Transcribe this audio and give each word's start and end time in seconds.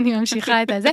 אני 0.00 0.16
ממשיכה 0.16 0.62
את 0.62 0.70
הזה. 0.70 0.90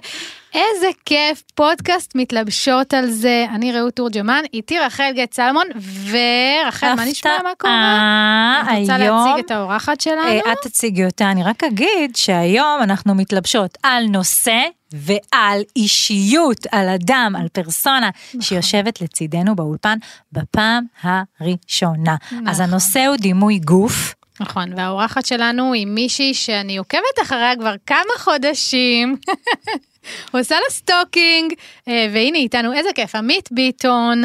איזה 0.53 0.87
כיף, 1.05 1.43
פודקאסט 1.55 2.11
מתלבשות 2.15 2.93
על 2.93 3.11
זה. 3.11 3.45
אני 3.49 3.71
רעות 3.71 3.95
תורג'מן, 3.95 4.41
איתי 4.53 4.79
רחל 4.79 5.11
גט 5.15 5.33
סלמון, 5.33 5.67
ורחל, 6.09 6.93
מה 6.95 7.05
נשמע, 7.05 7.37
מה 7.43 7.49
קורה? 7.57 8.63
את 8.63 8.79
רוצה 8.79 8.95
היום, 8.95 9.27
להציג 9.27 9.45
את 9.45 9.51
האורחת 9.51 10.01
שלנו? 10.01 10.21
אה, 10.21 10.53
את 10.53 10.57
תציגי 10.61 11.05
אותה, 11.05 11.31
אני 11.31 11.43
רק 11.43 11.63
אגיד 11.63 12.15
שהיום 12.15 12.79
אנחנו 12.83 13.15
מתלבשות 13.15 13.77
על 13.83 14.05
נושא 14.05 14.59
ועל 14.91 15.61
אישיות, 15.75 16.65
על 16.71 16.89
אדם, 16.89 17.35
על 17.39 17.47
פרסונה, 17.47 18.09
נכון. 18.27 18.41
שיושבת 18.41 19.01
לצידנו 19.01 19.55
באולפן 19.55 19.97
בפעם 20.31 20.83
הראשונה. 21.03 22.15
אז 22.47 22.61
נכון. 22.61 22.61
הנושא 22.61 23.05
הוא 23.05 23.15
דימוי 23.15 23.59
גוף. 23.59 24.16
נכון, 24.39 24.73
והאורחת 24.77 25.25
שלנו 25.25 25.73
היא 25.73 25.87
מישהי 25.87 26.33
שאני 26.33 26.77
עוקבת 26.77 27.21
אחריה 27.21 27.55
כבר 27.55 27.73
כמה 27.85 28.13
חודשים. 28.17 29.15
עושה 30.33 30.55
לה 30.55 30.69
stalking, 30.69 31.53
אה, 31.87 32.07
והנה 32.13 32.37
איתנו, 32.37 32.73
איזה 32.73 32.89
כיף, 32.95 33.15
עמית 33.15 33.49
ביטון, 33.51 34.23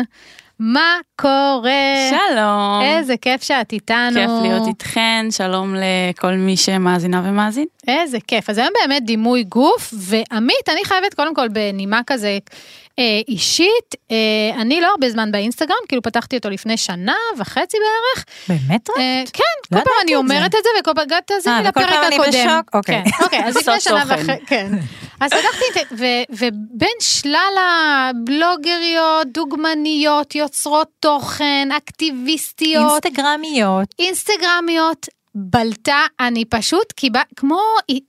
מה 0.59 0.97
קורה? 1.17 2.11
שלום. 2.11 2.83
איזה 2.83 3.17
כיף 3.17 3.43
שאת 3.43 3.73
איתנו. 3.73 4.15
כיף 4.15 4.30
להיות 4.43 4.69
איתכן, 4.69 5.27
שלום 5.30 5.75
לכל 5.75 6.33
מי 6.33 6.56
שמאזינה 6.56 7.23
ומאזין. 7.25 7.67
איזה 7.89 8.19
כיף. 8.27 8.51
אז 8.51 8.59
היום 8.59 8.70
באמת 8.83 9.05
דימוי 9.05 9.45
גוף, 9.45 9.95
ועמית, 9.97 10.69
אני 10.69 10.84
חייבת 10.84 11.14
קודם 11.14 11.34
כל 11.34 11.48
בנימה 11.48 12.01
כזה 12.06 12.39
אה, 12.98 13.21
אישית, 13.29 13.95
אה, 14.11 14.17
אני 14.61 14.81
לא 14.81 14.87
הרבה 14.87 15.11
זמן 15.11 15.33
באינסטגרם, 15.33 15.77
כאילו 15.89 16.03
פתחתי 16.03 16.37
אותו 16.37 16.51
לפני 16.51 16.77
שנה 16.77 17.17
וחצי 17.39 17.77
בערך. 17.77 18.25
באמת 18.48 18.91
רק? 18.91 18.97
אה, 18.98 19.23
כן, 19.33 19.43
לא 19.77 19.79
כל 19.79 19.85
פעם 19.85 19.95
אני 20.03 20.15
אומרת 20.15 20.55
את 20.55 20.62
זה, 20.62 20.69
וכל 20.81 20.91
פעם 20.95 21.07
גת 21.07 21.27
תאזיני 21.27 21.55
אה, 21.55 21.61
וכל 21.70 21.81
לפרק 21.81 21.93
פעם 21.95 22.05
אני 22.07 22.15
הקודם. 22.17 22.31
בשוק? 22.31 22.75
אוקיי. 22.75 23.03
כן, 23.05 23.11
אוקיי, 23.25 23.45
אז 23.45 23.57
לפני 23.57 23.81
שנה. 23.81 24.05
וחצי, 24.07 24.47
כן. 24.47 24.73
אז 25.20 25.31
פתחתי 25.33 25.65
זה, 25.91 26.23
ובין 26.31 26.97
שלל 27.01 27.55
הבלוגריות, 27.61 29.27
דוגמניות, 29.33 30.35
יוצרות 30.35 30.89
תוכן, 31.01 31.69
אקטיביסטיות, 31.77 33.07
אינסטגרמיות. 33.07 33.95
אינסטגרמיות, 33.98 35.07
בלטה, 35.34 36.00
אני 36.20 36.44
פשוט 36.44 36.92
קיבל, 36.92 37.20
כמו 37.36 37.61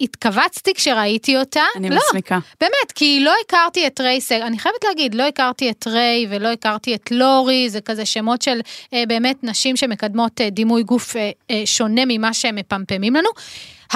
התכווצתי 0.02 0.74
כשראיתי 0.74 1.38
אותה. 1.38 1.62
אני 1.76 1.90
לא, 1.90 2.00
מסמיקה. 2.08 2.40
באמת, 2.62 2.92
כי 2.96 3.20
לא 3.24 3.34
הכרתי 3.46 3.88
את 3.88 4.02
ריי 4.02 4.22
סגל, 4.22 4.42
אני 4.42 4.60
חייבת 4.60 4.84
להגיד, 4.84 5.16
לא 5.16 5.24
הכרתי 5.24 5.70
את 5.70 5.88
ריי 5.88 6.28
ולא 6.30 6.48
הכרתי 6.48 6.96
את 6.96 7.12
לורי, 7.12 7.70
זה 7.70 7.82
כזה 7.82 8.06
שמות 8.06 8.42
של 8.42 8.60
אה, 8.94 9.04
באמת 9.08 9.44
נשים 9.44 9.76
שמקדמות 9.76 10.42
אה, 10.42 10.50
דימוי 10.50 10.84
גוף 10.84 11.16
אה, 11.16 11.32
אה, 11.52 11.62
שונה 11.66 12.02
ממה 12.08 12.34
שהם 12.34 12.56
מפמפמים 12.56 13.16
לנו. 13.16 13.30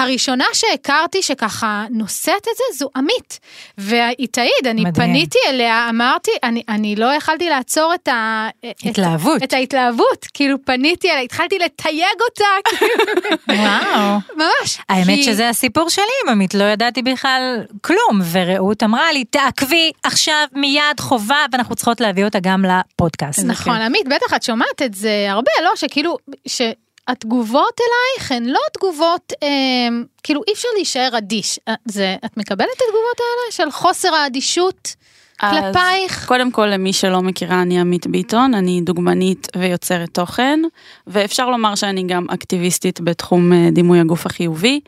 הראשונה 0.00 0.44
שהכרתי 0.52 1.22
שככה 1.22 1.84
נושאת 1.90 2.28
את 2.52 2.56
זה 2.56 2.78
זו 2.78 2.88
עמית. 2.96 3.40
והיא 3.78 4.28
תעיד, 4.30 4.66
אני 4.66 4.84
מדהים. 4.84 4.94
פניתי 5.10 5.38
אליה, 5.48 5.86
אמרתי, 5.90 6.30
אני, 6.42 6.62
אני 6.68 6.96
לא 6.96 7.06
יכלתי 7.14 7.48
לעצור 7.48 7.94
את 7.94 8.08
ה... 8.08 8.48
את- 8.70 8.76
התלהבות. 8.84 9.42
את 9.42 9.52
ההתלהבות, 9.52 10.26
כאילו 10.34 10.56
פניתי 10.64 11.10
אליה, 11.10 11.20
התחלתי 11.22 11.58
לתייג 11.58 12.04
אותה, 12.30 12.44
כאילו, 12.78 13.36
וואו. 13.48 14.18
ממש. 14.36 14.78
האמת 14.88 15.06
כי- 15.06 15.22
שזה 15.24 15.48
הסיפור 15.48 15.90
שלי 15.90 16.04
עם 16.24 16.32
עמית, 16.32 16.54
לא 16.54 16.64
ידעתי 16.64 17.02
בכלל 17.02 17.42
כלום, 17.80 18.20
ורעות 18.32 18.82
אמרה 18.82 19.12
לי, 19.12 19.24
תעקבי 19.24 19.92
עכשיו 20.04 20.44
מיד 20.52 20.80
חובה, 21.00 21.44
ואנחנו 21.52 21.74
צריכות 21.76 22.00
להביא 22.00 22.24
אותה 22.24 22.38
גם 22.40 22.64
לפודקאסט. 22.64 23.44
נכון, 23.44 23.76
עמית, 23.80 24.08
בטח 24.08 24.34
את 24.36 24.42
שומעת 24.42 24.82
את 24.84 24.94
זה 24.94 25.26
הרבה, 25.28 25.50
לא? 25.64 25.70
שכאילו, 25.76 26.16
שהתגובות 27.08 27.80
אלייך 27.80 28.32
הן 28.32 28.44
לא 28.44 28.60
תגובות, 28.72 29.32
אה, 29.42 29.48
כאילו 30.22 30.42
אי 30.48 30.52
אפשר 30.52 30.68
להישאר 30.76 31.18
אדיש. 31.18 31.60
אה, 31.68 31.74
זה, 31.84 32.16
את 32.24 32.36
מקבלת 32.36 32.68
את 32.76 32.82
התגובות 32.82 33.18
האלה 33.18 33.52
של 33.52 33.70
חוסר 33.70 34.14
האדישות 34.14 34.94
כלפייך? 35.40 36.26
קודם 36.26 36.50
כל, 36.50 36.66
למי 36.66 36.92
שלא 36.92 37.22
מכירה, 37.22 37.62
אני 37.62 37.80
עמית 37.80 38.06
ביטון, 38.06 38.54
אני 38.54 38.80
דוגמנית 38.80 39.48
ויוצרת 39.56 40.08
תוכן, 40.12 40.60
ואפשר 41.06 41.50
לומר 41.50 41.74
שאני 41.74 42.02
גם 42.06 42.26
אקטיביסטית 42.30 43.00
בתחום 43.00 43.52
אה, 43.52 43.68
דימוי 43.72 44.00
הגוף 44.00 44.26
החיובי. 44.26 44.80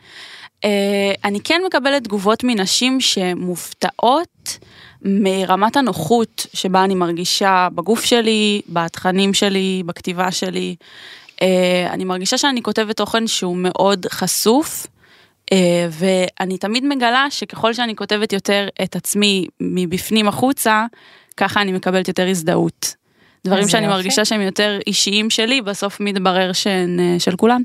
אה, 0.63 1.13
אני 1.23 1.39
כן 1.43 1.61
מקבלת 1.67 2.03
תגובות 2.03 2.43
מנשים 2.43 3.01
שמופתעות 3.01 4.57
מרמת 5.01 5.77
הנוחות 5.77 6.47
שבה 6.53 6.83
אני 6.83 6.95
מרגישה 6.95 7.67
בגוף 7.75 8.05
שלי, 8.05 8.61
בתכנים 8.69 9.33
שלי, 9.33 9.83
בכתיבה 9.85 10.31
שלי. 10.31 10.75
אה, 11.41 11.87
אני 11.89 12.03
מרגישה 12.03 12.37
שאני 12.37 12.61
כותבת 12.61 12.97
תוכן 12.97 13.27
שהוא 13.27 13.57
מאוד 13.57 14.05
חשוף. 14.11 14.87
אה, 15.51 15.87
ואני 15.91 16.57
תמיד 16.57 16.85
מגלה 16.85 17.25
שככל 17.29 17.73
שאני 17.73 17.95
כותבת 17.95 18.33
יותר 18.33 18.67
את 18.83 18.95
עצמי 18.95 19.47
מבפנים 19.61 20.27
החוצה, 20.27 20.85
ככה 21.37 21.61
אני 21.61 21.71
מקבלת 21.71 22.07
יותר 22.07 22.27
הזדהות. 22.27 22.95
דברים 23.45 23.67
שאני 23.67 23.85
יופי. 23.85 23.95
מרגישה 23.95 24.25
שהם 24.25 24.41
יותר 24.41 24.79
אישיים 24.87 25.29
שלי, 25.29 25.61
בסוף 25.61 25.99
מתברר 25.99 26.53
שהן 26.53 26.99
אה, 26.99 27.15
של 27.19 27.35
כולן. 27.35 27.61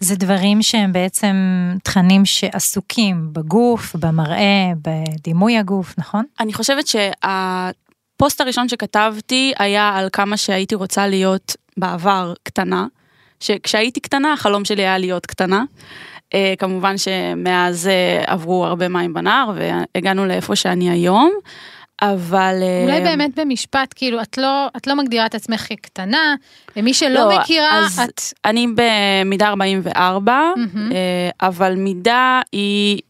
זה 0.00 0.16
דברים 0.16 0.62
שהם 0.62 0.92
בעצם 0.92 1.36
תכנים 1.82 2.24
שעסוקים 2.24 3.28
בגוף, 3.32 3.96
במראה, 3.96 4.72
בדימוי 4.82 5.58
הגוף, 5.58 5.94
נכון? 5.98 6.24
אני 6.40 6.52
חושבת 6.52 6.86
שהפוסט 6.86 8.40
הראשון 8.40 8.68
שכתבתי 8.68 9.52
היה 9.58 9.96
על 9.96 10.08
כמה 10.12 10.36
שהייתי 10.36 10.74
רוצה 10.74 11.06
להיות 11.06 11.56
בעבר 11.76 12.32
קטנה, 12.42 12.86
שכשהייתי 13.40 14.00
קטנה 14.00 14.32
החלום 14.32 14.64
שלי 14.64 14.82
היה 14.82 14.98
להיות 14.98 15.26
קטנה. 15.26 15.64
אה, 16.34 16.54
כמובן 16.58 16.98
שמאז 16.98 17.88
אה, 17.88 18.24
עברו 18.26 18.66
הרבה 18.66 18.88
מים 18.88 19.14
בנהר 19.14 19.50
והגענו 19.56 20.26
לאיפה 20.26 20.56
שאני 20.56 20.90
היום, 20.90 21.32
אבל... 22.02 22.54
אה, 22.62 22.82
אולי 22.82 23.00
באמת 23.00 23.38
במשפט, 23.38 23.94
כאילו, 23.96 24.22
את 24.22 24.38
לא, 24.38 24.66
את 24.76 24.86
לא 24.86 24.96
מגדירה 24.96 25.26
את 25.26 25.34
עצמך 25.34 25.66
כקטנה, 25.68 26.34
למי 26.76 26.94
שלא 26.94 27.10
לא, 27.10 27.38
מכירה, 27.38 27.86
אז 27.86 27.98
את... 27.98 28.20
אני 28.44 28.66
במידה 28.66 29.48
44, 29.48 30.40
מהמם. 30.56 30.92
אה, 30.92 31.48
אבל 31.48 31.74
מידה 31.74 32.40
היא 32.52 33.00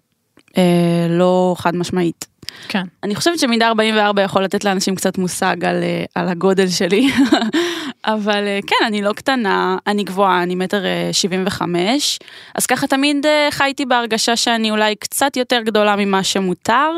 אה, 0.59 1.07
לא 1.09 1.55
חד 1.59 1.77
משמעית. 1.77 2.27
כן. 2.69 2.85
אני 3.03 3.15
חושבת 3.15 3.39
שמידה 3.39 3.69
44 3.69 4.23
יכול 4.23 4.45
לתת 4.45 4.65
לאנשים 4.65 4.95
קצת 4.95 5.19
מושג 5.19 5.65
על, 5.65 5.83
אה, 5.83 6.05
על 6.15 6.29
הגודל 6.29 6.69
שלי, 6.69 7.11
אבל 8.05 8.47
אה, 8.47 8.59
כן, 8.67 8.87
אני 8.87 9.03
לא 9.03 9.13
קטנה, 9.13 9.77
אני 9.87 10.05
גבוהה, 10.05 10.43
אני 10.43 10.55
מטר 10.55 10.85
אה, 10.85 11.09
75, 11.13 12.19
אז 12.55 12.67
ככה 12.67 12.87
תמיד 12.87 13.27
אה, 13.27 13.49
חייתי 13.51 13.87
בהרגשה 13.87 14.37
שאני 14.37 14.71
אולי 14.71 14.97
קצת 14.97 15.37
יותר 15.37 15.61
גדולה 15.65 15.97
ממה 15.97 16.25
שמותר. 16.25 16.91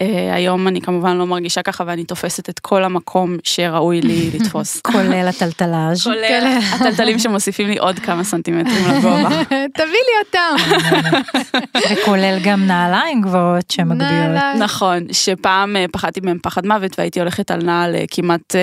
אה, 0.00 0.34
היום 0.34 0.68
אני 0.68 0.80
כמובן 0.80 1.16
לא 1.16 1.26
מרגישה 1.26 1.62
ככה 1.62 1.84
ואני 1.86 2.04
תופסת 2.04 2.48
את 2.48 2.58
כל 2.58 2.84
המקום 2.84 3.36
שראוי 3.42 4.00
לי 4.00 4.30
לתפוס. 4.34 4.80
כולל 4.80 5.28
הטלטלאז'. 5.28 6.02
כולל 6.02 6.58
הטלטלים 6.72 7.18
שמוסיפים 7.18 7.68
לי 7.68 7.78
עוד 7.78 7.98
כמה 7.98 8.24
סנטימטרים 8.24 8.84
לגובה. 8.88 9.28
תביא 9.78 9.86
לי 9.86 10.14
אותם. 10.24 10.56
וכולל 11.92 12.38
גם 12.44 12.66
נעליים 12.66 13.22
גבוהות 13.22 13.70
שמגביהות. 13.70 14.12
נעליים. 14.12 14.58
נכון, 14.62 15.12
שפעם 15.12 15.76
אה, 15.76 15.84
פחדתי 15.92 16.20
מהם 16.20 16.38
פחד 16.42 16.66
מוות 16.66 16.98
והייתי 16.98 17.20
הולכת 17.20 17.50
על 17.50 17.62
נעל 17.62 17.94
אה, 17.94 18.04
כמעט 18.10 18.54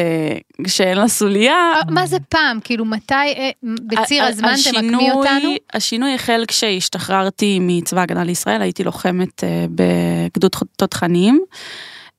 שאין 0.67 0.97
לה 0.97 1.07
סוליה. 1.07 1.53
אה, 1.53 1.81
מה 1.89 2.07
זה 2.07 2.17
פעם? 2.29 2.59
כאילו, 2.63 2.85
מתי, 2.85 3.13
אה, 3.13 3.49
בציר 3.63 4.23
הזמן 4.23 4.53
תמקמי 4.63 5.11
אותנו? 5.11 5.49
השינוי 5.73 6.13
החל 6.15 6.43
כשהשתחררתי 6.47 7.57
מצבא 7.61 8.01
הגנה 8.01 8.23
לישראל, 8.23 8.61
הייתי 8.61 8.83
לוחמת 8.83 9.43
אה, 9.43 9.65
בגדוד 9.75 10.51
תותחנים, 10.77 11.41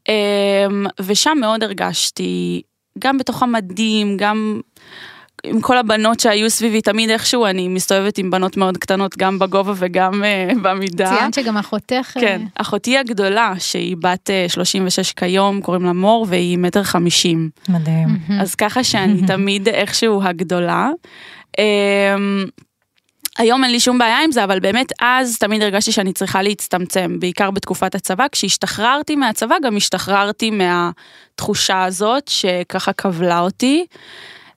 אה, 0.08 0.66
ושם 1.00 1.38
מאוד 1.40 1.62
הרגשתי, 1.62 2.62
גם 2.98 3.18
בתוך 3.18 3.42
המדים, 3.42 4.16
גם 4.16 4.60
עם 5.46 5.60
כל 5.60 5.78
הבנות 5.78 6.20
שהיו 6.20 6.50
סביבי, 6.50 6.80
תמיד 6.80 7.10
איכשהו 7.10 7.46
אני 7.46 7.68
מסתובבת 7.68 8.18
עם 8.18 8.30
בנות 8.30 8.56
מאוד 8.56 8.76
קטנות, 8.76 9.16
גם 9.16 9.38
בגובה 9.38 9.72
וגם 9.76 10.24
אה, 10.24 10.50
במידה. 10.62 11.16
ציינת 11.16 11.34
שגם 11.34 11.56
אחותך... 11.56 12.16
אה, 12.16 12.20
כן, 12.20 12.42
אחותי 12.54 12.98
הגדולה, 12.98 13.54
שהיא 13.58 13.96
בת 14.00 14.30
אה, 14.30 14.46
36 14.48 15.12
כיום, 15.12 15.60
קוראים 15.60 15.82
לה 15.82 15.92
מור, 15.92 16.26
והיא 16.28 16.58
מטר 16.58 16.82
חמישים. 16.82 17.50
מדהים. 17.68 18.08
אז 18.40 18.54
ככה 18.54 18.84
שאני 18.84 19.26
תמיד 19.32 19.68
איכשהו 19.68 20.22
הגדולה. 20.22 20.90
אמ, 21.58 22.44
היום 23.38 23.64
אין 23.64 23.72
לי 23.72 23.80
שום 23.80 23.98
בעיה 23.98 24.24
עם 24.24 24.32
זה, 24.32 24.44
אבל 24.44 24.60
באמת 24.60 24.92
אז 25.00 25.38
תמיד 25.38 25.62
הרגשתי 25.62 25.92
שאני 25.92 26.12
צריכה 26.12 26.42
להצטמצם, 26.42 27.16
בעיקר 27.20 27.50
בתקופת 27.50 27.94
הצבא. 27.94 28.26
כשהשתחררתי 28.32 29.16
מהצבא, 29.16 29.56
גם 29.62 29.76
השתחררתי 29.76 30.50
מהתחושה 30.50 31.84
הזאת 31.84 32.28
שככה 32.28 32.92
קבלה 32.92 33.40
אותי. 33.40 33.86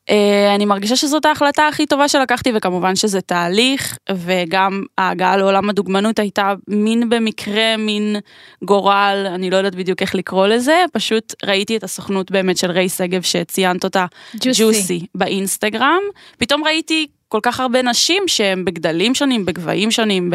אה, 0.10 0.56
אני 0.56 0.66
מרגישה 0.66 0.96
שזאת 0.96 1.25
ההחלטה 1.25 1.68
הכי 1.68 1.86
טובה 1.86 2.07
שלקחתי, 2.07 2.52
וכמובן 2.56 2.96
שזה 2.96 3.22
תהליך, 3.22 3.98
וגם 4.12 4.84
ההגעה 4.98 5.38
לעולם 5.38 5.69
הדוגמנות 5.69 6.19
הייתה 6.19 6.54
מין 6.68 7.10
במקרה, 7.10 7.78
מין 7.78 8.16
גורל, 8.63 9.28
אני 9.36 9.50
לא 9.50 9.57
יודעת 9.57 9.75
בדיוק 9.75 10.02
איך 10.02 10.16
לקרוא 10.16 10.48
לזה, 10.48 10.84
פשוט 10.94 11.34
ראיתי 11.44 11.78
את 11.78 11.84
הסוכנות 11.84 12.31
באמת 12.31 12.57
של 12.57 12.72
ריי 12.72 12.90
שגב 12.90 13.22
שציינת 13.22 13.84
אותה, 13.84 14.06
ג'וסי. 14.36 15.06
באינסטגרם, 15.16 16.02
פתאום 16.38 16.63
ראיתי 16.63 17.08
כל 17.28 17.40
כך 17.44 17.60
הרבה 17.60 17.81
נשים 17.81 18.24
שהם 18.28 18.66
בגדלים 18.66 19.16
שונים, 19.16 19.46
בגבהים 19.46 19.92
שונים, 19.92 20.34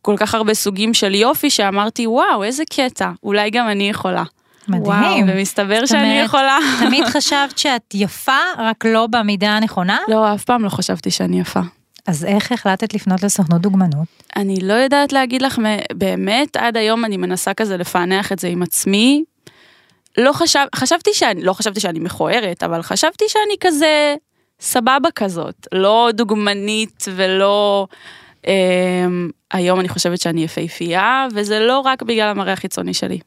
בכל 0.00 0.14
כך 0.18 0.34
הרבה 0.34 0.54
סוגים 0.54 0.94
של 0.94 1.14
יופי, 1.14 1.50
שאמרתי, 1.50 2.06
וואו, 2.06 2.44
איזה 2.44 2.62
קטע, 2.70 3.10
אולי 3.22 3.50
גם 3.50 3.68
אני 3.68 3.90
יכולה. 3.90 4.24
מדהים. 4.68 5.26
ומסתבר 5.28 5.80
זאת 5.80 5.88
שאני 5.88 6.10
אומרת, 6.10 6.24
יכולה. 6.24 6.58
תמיד 6.86 7.04
חשבת 7.04 7.58
שאת 7.58 7.94
יפה, 7.94 8.38
רק 8.58 8.84
לא 8.84 9.06
במידה 9.06 9.50
הנכונה? 9.50 9.98
לא, 10.08 10.34
אף 10.34 10.44
פעם 10.44 10.64
לא 10.64 10.68
חשבתי 10.68 11.10
שאני 11.10 11.40
יפה. 11.40 11.60
אז 12.06 12.24
איך 12.24 12.52
החלטת 12.52 12.94
לפנות 12.94 13.22
לסוכנות 13.22 13.60
דוגמנות? 13.60 14.06
אני 14.36 14.56
לא 14.62 14.72
יודעת 14.72 15.12
להגיד 15.12 15.42
לך, 15.42 15.58
באמת, 15.94 16.56
עד 16.56 16.76
היום 16.76 17.04
אני 17.04 17.16
מנסה 17.16 17.54
כזה 17.54 17.76
לפענח 17.76 18.32
את 18.32 18.38
זה 18.38 18.48
עם 18.48 18.62
עצמי. 18.62 19.24
לא 20.18 20.32
חשב, 20.32 20.64
חשבתי 20.74 21.10
שאני, 21.14 21.42
לא 21.42 21.52
חשבתי 21.52 21.80
שאני 21.80 21.98
מכוערת, 21.98 22.62
אבל 22.62 22.82
חשבתי 22.82 23.24
שאני 23.28 23.54
כזה 23.60 24.14
סבבה 24.60 25.10
כזאת, 25.14 25.66
לא 25.72 26.10
דוגמנית 26.14 27.04
ולא... 27.14 27.86
אה, 28.46 29.06
היום 29.52 29.80
אני 29.80 29.88
חושבת 29.88 30.20
שאני 30.20 30.44
יפהפייה, 30.44 31.26
וזה 31.34 31.60
לא 31.60 31.80
רק 31.80 32.02
בגלל 32.02 32.28
המראה 32.28 32.52
החיצוני 32.52 32.94
שלי. 32.94 33.18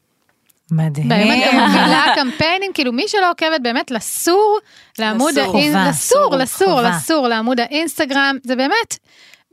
מדהים. 0.72 1.12
את 1.12 1.18
גם 1.46 1.60
מובילה 1.60 2.04
קמפיינים, 2.14 2.72
כאילו 2.72 2.92
מי 2.92 3.08
שלא 3.08 3.30
עוקבת 3.30 3.60
באמת 3.62 3.90
לסור 3.90 4.58
לעמוד 4.98 5.30
לסור. 5.30 5.52
חובה, 5.52 5.88
לסור, 5.88 6.22
סור, 6.22 6.36
לסור, 6.36 6.68
חובה. 6.68 6.90
לסור 6.90 7.28
לעמוד 7.28 7.60
האינסטגרם, 7.60 8.36
זה 8.44 8.56
באמת 8.56 8.98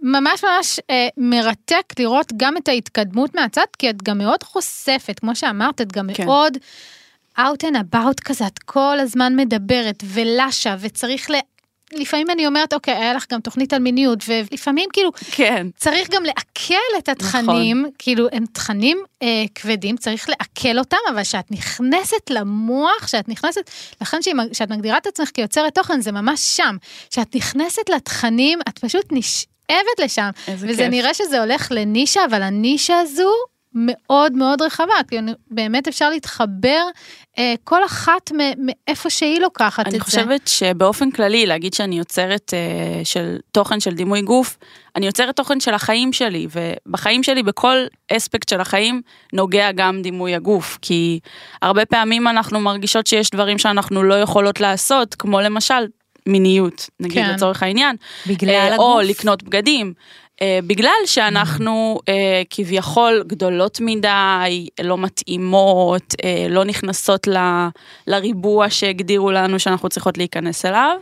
ממש 0.02 0.44
ממש 0.44 0.80
אה, 0.90 1.08
מרתק 1.18 1.94
לראות 2.00 2.34
גם 2.38 2.58
את 2.58 2.68
ההתקדמות 2.68 3.36
מהצד, 3.36 3.66
כי 3.80 3.90
את 3.90 4.04
גם 4.04 4.18
מאוד 4.18 4.44
חושפת, 4.44 5.20
כמו 5.20 5.36
שאמרת, 5.36 5.82
את 5.82 5.92
גם 5.92 6.08
כן. 6.14 6.26
מאוד 6.26 6.58
out 7.40 7.64
and 7.64 7.76
about 7.76 8.22
כזה, 8.26 8.48
את 8.48 8.60
כל 8.60 9.00
הזמן 9.00 9.36
מדברת 9.36 10.04
ולשה, 10.06 10.76
וצריך 10.80 11.32
ל... 11.32 11.34
לפעמים 11.94 12.30
אני 12.30 12.48
אומרת, 12.48 12.74
אוקיי, 12.74 12.94
היה 12.94 13.14
לך 13.14 13.26
גם 13.32 13.42
תוכנית 13.42 13.74
על 13.74 13.80
מיניות, 13.80 14.20
ולפעמים 14.28 14.90
כאילו 14.94 15.12
כן. 15.32 15.68
צריך 15.78 16.10
גם 16.10 16.24
לעכל 16.24 16.98
את 16.98 17.10
התכנים, 17.10 17.80
נכון. 17.80 17.92
כאילו 18.00 18.28
הם 18.32 18.46
תכנים 18.52 18.98
אה, 19.24 19.44
כבדים, 19.56 19.98
צריך 19.98 20.30
לעכל 20.30 20.80
אותם, 20.80 20.98
אבל 21.10 21.24
כשאת 21.24 21.52
נכנסת 21.52 22.30
למוח, 22.30 23.06
כשאת 23.06 23.30
נכנסת, 23.30 23.72
לכן 24.02 24.18
כשאת 24.52 24.70
מגדירה 24.70 24.98
את 24.98 25.08
עצמך 25.08 25.30
כיוצרת 25.30 25.76
תוכן, 25.76 26.02
זה 26.02 26.12
ממש 26.12 26.40
שם. 26.40 26.78
כשאת 27.10 27.36
נכנסת 27.36 27.90
לתכנים, 27.90 28.60
את 28.70 28.80
פשוט 28.80 29.06
נשאבת 29.12 30.00
לשם. 30.04 30.30
איזה 30.48 30.68
וזה 30.70 30.84
כיף. 30.84 30.92
נראה 30.92 31.14
שזה 31.14 31.42
הולך 31.42 31.68
לנישה, 31.72 32.22
אבל 32.26 32.42
הנישה 32.42 33.00
הזו 33.00 33.32
מאוד 33.78 34.34
מאוד 34.34 34.62
רחבה, 34.62 34.94
כי 35.10 35.18
באמת 35.52 35.88
אפשר 35.88 36.10
להתחבר 36.10 36.84
אה, 37.38 37.54
כל 37.64 37.86
אחת 37.86 38.32
מאיפה 38.58 39.10
שהיא 39.10 39.40
לוקחת 39.40 39.82
את 39.82 39.88
אני 39.88 39.98
זה. 39.98 40.04
חושבת 40.04 40.48
שבאופן 40.48 41.12
כללי, 41.12 41.46
להגיד 41.46 41.74
שאני 41.74 41.98
יוצרת 41.98 42.54
אה, 42.54 43.06
של 43.06 43.38
תוכן 43.52 43.80
של 43.80 43.94
דימוי 43.94 44.22
גוף, 44.22 44.58
אני 44.96 45.06
יוצרת 45.06 45.36
תוכן 45.36 45.60
של 45.60 45.74
החיים 45.74 46.14
שלי, 46.14 46.48
ובחיים 46.52 47.24
שלי, 47.24 47.44
בכל 47.44 47.78
אספקט 48.12 48.50
של 48.50 48.62
החיים, 48.62 49.02
נוגע 49.34 49.72
גם 49.72 50.02
דימוי 50.02 50.36
הגוף, 50.36 50.78
כי 50.82 51.20
הרבה 51.62 51.86
פעמים 51.86 52.28
אנחנו 52.28 52.60
מרגישות 52.60 53.08
שיש 53.08 53.30
דברים 53.30 53.58
שאנחנו 53.58 54.04
לא 54.04 54.14
יכולות 54.22 54.60
לעשות, 54.60 55.16
כמו 55.16 55.42
למשל 55.42 55.86
מיניות, 56.28 56.90
נגיד 57.00 57.26
כן. 57.26 57.34
לצורך 57.34 57.64
העניין, 57.64 57.96
בגלל 58.28 58.50
אה, 58.50 58.74
הגוף. 58.74 58.80
או 58.80 59.02
לקנות 59.02 59.44
בגדים. 59.44 59.94
אה, 60.42 60.60
בגלל 60.68 61.06
שאנחנו 61.06 62.00
אה, 62.10 62.42
כביכול 62.50 63.24
גדולות 63.28 63.78
מדי, 63.82 64.68
לא 64.84 64.98
מתאימות, 64.98 66.16
אה, 66.24 66.48
לא 66.50 66.66
נכנסות 66.66 67.28
ל, 67.28 67.38
לריבוע 68.08 68.70
שהגדירו 68.70 69.32
לנו 69.32 69.60
שאנחנו 69.60 69.90
צריכות 69.90 70.18
להיכנס 70.18 70.66
אליו. 70.66 70.98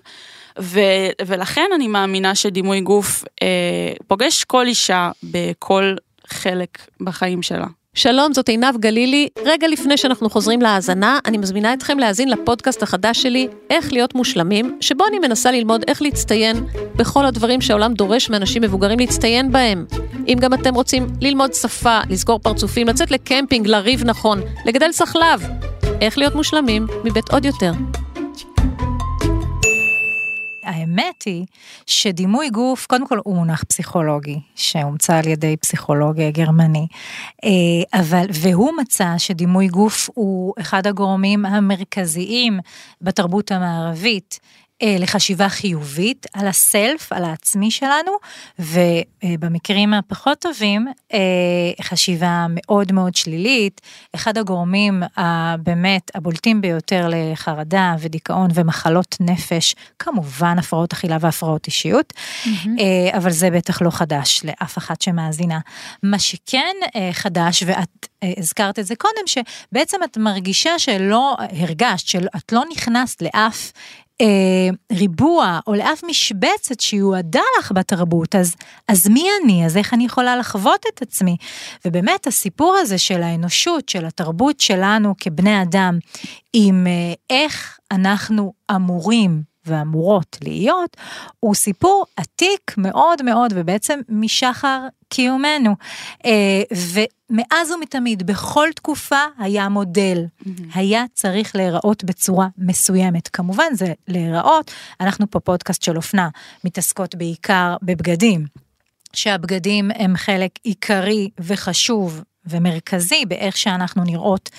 ו, 0.60 0.80
ולכן 1.26 1.70
אני 1.76 1.88
מאמינה 1.88 2.36
שדימוי 2.36 2.82
גוף 2.82 3.24
אה, 3.42 3.94
פוגש 4.08 4.44
כל 4.44 4.68
אישה 4.68 5.12
בכל 5.24 5.96
חלק 6.28 6.78
בחיים 7.02 7.42
שלה. 7.42 7.68
שלום, 7.98 8.34
זאת 8.34 8.50
עינב 8.50 8.78
גלילי. 8.78 9.28
רגע 9.46 9.68
לפני 9.68 9.98
שאנחנו 9.98 10.30
חוזרים 10.30 10.62
להאזנה, 10.62 11.20
אני 11.26 11.38
מזמינה 11.38 11.74
אתכם 11.74 12.00
להאזין 12.00 12.30
לפודקאסט 12.30 12.84
החדש 12.84 13.22
שלי, 13.22 13.48
איך 13.70 13.94
להיות 13.94 14.16
מושלמים, 14.16 14.78
שבו 14.82 15.04
אני 15.10 15.20
מנסה 15.20 15.52
ללמוד 15.52 15.84
איך 15.88 16.02
להצטיין 16.02 16.66
בכל 16.96 17.26
הדברים 17.26 17.62
שהעולם 17.62 17.94
דורש 17.94 18.30
מאנשים 18.30 18.62
מבוגרים 18.62 19.00
להצטיין 19.00 19.52
בהם. 19.52 19.86
אם 20.28 20.38
גם 20.42 20.54
אתם 20.54 20.76
רוצים 20.76 21.08
ללמוד 21.22 21.54
שפה, 21.54 22.00
לסגור 22.10 22.40
פרצופים, 22.40 22.88
לצאת 22.88 23.12
לקמפינג, 23.12 23.68
לריב 23.68 24.04
נכון, 24.06 24.42
לגדל 24.66 24.92
סחלב, 24.92 25.42
איך 26.02 26.18
להיות 26.18 26.36
מושלמים 26.36 26.88
מבית 27.04 27.30
עוד 27.32 27.46
יותר. 27.46 27.72
האמת 30.66 31.24
היא 31.26 31.46
שדימוי 31.86 32.50
גוף, 32.50 32.86
קודם 32.86 33.08
כל 33.08 33.20
הוא 33.24 33.36
מונח 33.36 33.64
פסיכולוגי, 33.64 34.40
שהומצא 34.56 35.18
על 35.18 35.28
ידי 35.28 35.58
פסיכולוג 35.58 36.20
אה, 36.20 36.32
גרמני, 36.32 36.88
אה, 37.44 38.00
אבל, 38.00 38.26
והוא 38.34 38.72
מצא 38.82 39.18
שדימוי 39.18 39.68
גוף 39.68 40.10
הוא 40.14 40.54
אחד 40.60 40.88
הגורמים 40.88 41.46
המרכזיים 41.46 42.60
בתרבות 43.02 43.52
המערבית. 43.52 44.40
אה, 44.82 44.96
לחשיבה 45.00 45.50
חיובית 45.50 46.26
על 46.34 46.48
הסלף, 46.48 47.14
על 47.14 47.24
העצמי 47.24 47.72
שלנו, 47.72 48.12
ובמקרים 48.60 49.94
הפחות 49.94 50.40
טובים, 50.40 50.88
אה, 51.14 51.20
חשיבה 51.82 52.46
מאוד 52.50 52.92
מאוד 52.92 53.16
שלילית. 53.16 53.82
אחד 54.16 54.38
הגורמים 54.38 55.04
הבאמת 55.18 56.12
הבולטים 56.16 56.62
ביותר 56.62 57.10
לחרדה 57.12 57.96
ודיכאון 58.00 58.48
ומחלות 58.54 59.18
נפש, 59.20 59.76
כמובן 60.00 60.60
הפרעות 60.60 60.94
אכילה 60.94 61.18
והפרעות 61.22 61.68
אישיות, 61.68 62.14
אה, 62.48 63.18
אבל 63.18 63.32
זה 63.32 63.50
בטח 63.50 63.82
לא 63.82 63.90
חדש 63.90 64.42
לאף 64.44 64.78
אחת 64.78 65.02
שמאזינה. 65.02 65.60
מה 66.04 66.20
שכן 66.20 66.76
חדש, 67.12 67.64
ואת 67.66 68.08
הזכרת 68.38 68.80
את 68.80 68.86
זה 68.86 68.96
קודם, 68.96 69.28
שבעצם 69.28 69.98
את 70.04 70.18
מרגישה 70.18 70.80
שלא, 70.80 71.36
הרגשת 71.62 72.08
שאת 72.08 72.52
לא 72.52 72.64
נכנסת 72.72 73.22
לאף 73.22 73.72
אה, 74.22 74.96
ריבוע 74.98 75.60
או 75.68 75.74
לאף 75.74 76.04
משבצת 76.04 76.80
שיועדה 76.80 77.42
לך 77.60 77.72
בתרבות, 77.76 78.36
אז, 78.36 78.56
אז 78.88 79.08
מי 79.08 79.28
אני? 79.44 79.66
אז 79.66 79.78
איך 79.78 79.94
אני 79.94 80.06
יכולה 80.06 80.38
לחוות 80.38 80.86
את 80.94 81.02
עצמי? 81.02 81.38
ובאמת 81.86 82.28
הסיפור 82.28 82.78
הזה 82.82 82.98
של 82.98 83.24
האנושות, 83.24 83.90
של 83.90 84.06
התרבות 84.06 84.60
שלנו 84.60 85.14
כבני 85.18 85.62
אדם, 85.62 86.00
עם 86.54 86.88
אה, 86.88 87.14
איך 87.30 87.80
אנחנו 87.92 88.54
אמורים 88.76 89.55
ואמורות 89.68 90.38
להיות, 90.44 90.98
הוא 91.40 91.56
סיפור 91.56 92.06
עתיק 92.18 92.74
מאוד 92.78 93.22
מאוד, 93.22 93.54
ובעצם 93.56 94.00
משחר 94.10 94.88
קיומנו. 95.10 95.76
אה, 96.26 96.62
ומאז 96.72 97.72
ומתמיד, 97.72 98.24
בכל 98.28 98.68
תקופה 98.76 99.20
היה 99.38 99.70
מודל, 99.70 100.26
היה 100.74 101.04
צריך 101.14 101.56
להיראות 101.56 102.04
בצורה 102.04 102.48
מסוימת. 102.58 103.28
כמובן, 103.28 103.74
זה 103.74 103.94
להיראות, 104.08 104.72
אנחנו 105.02 105.32
פה 105.32 105.40
פודקאסט 105.40 105.82
של 105.82 105.98
אופנה, 105.98 106.30
מתעסקות 106.64 107.16
בעיקר 107.16 107.76
בבגדים. 107.82 108.46
שהבגדים 109.14 109.92
הם 109.96 110.18
חלק 110.18 110.52
עיקרי 110.64 111.30
וחשוב 111.40 112.24
ומרכזי 112.48 113.26
באיך 113.28 113.58
שאנחנו 113.58 114.04
נראות 114.04 114.50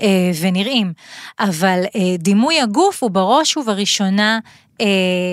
אה, 0.00 0.30
ונראים. 0.40 0.92
אבל 1.40 1.82
אה, 1.96 2.16
דימוי 2.18 2.60
הגוף 2.60 3.02
הוא 3.02 3.10
בראש 3.10 3.56
ובראשונה 3.56 4.38
אה, 4.80 4.86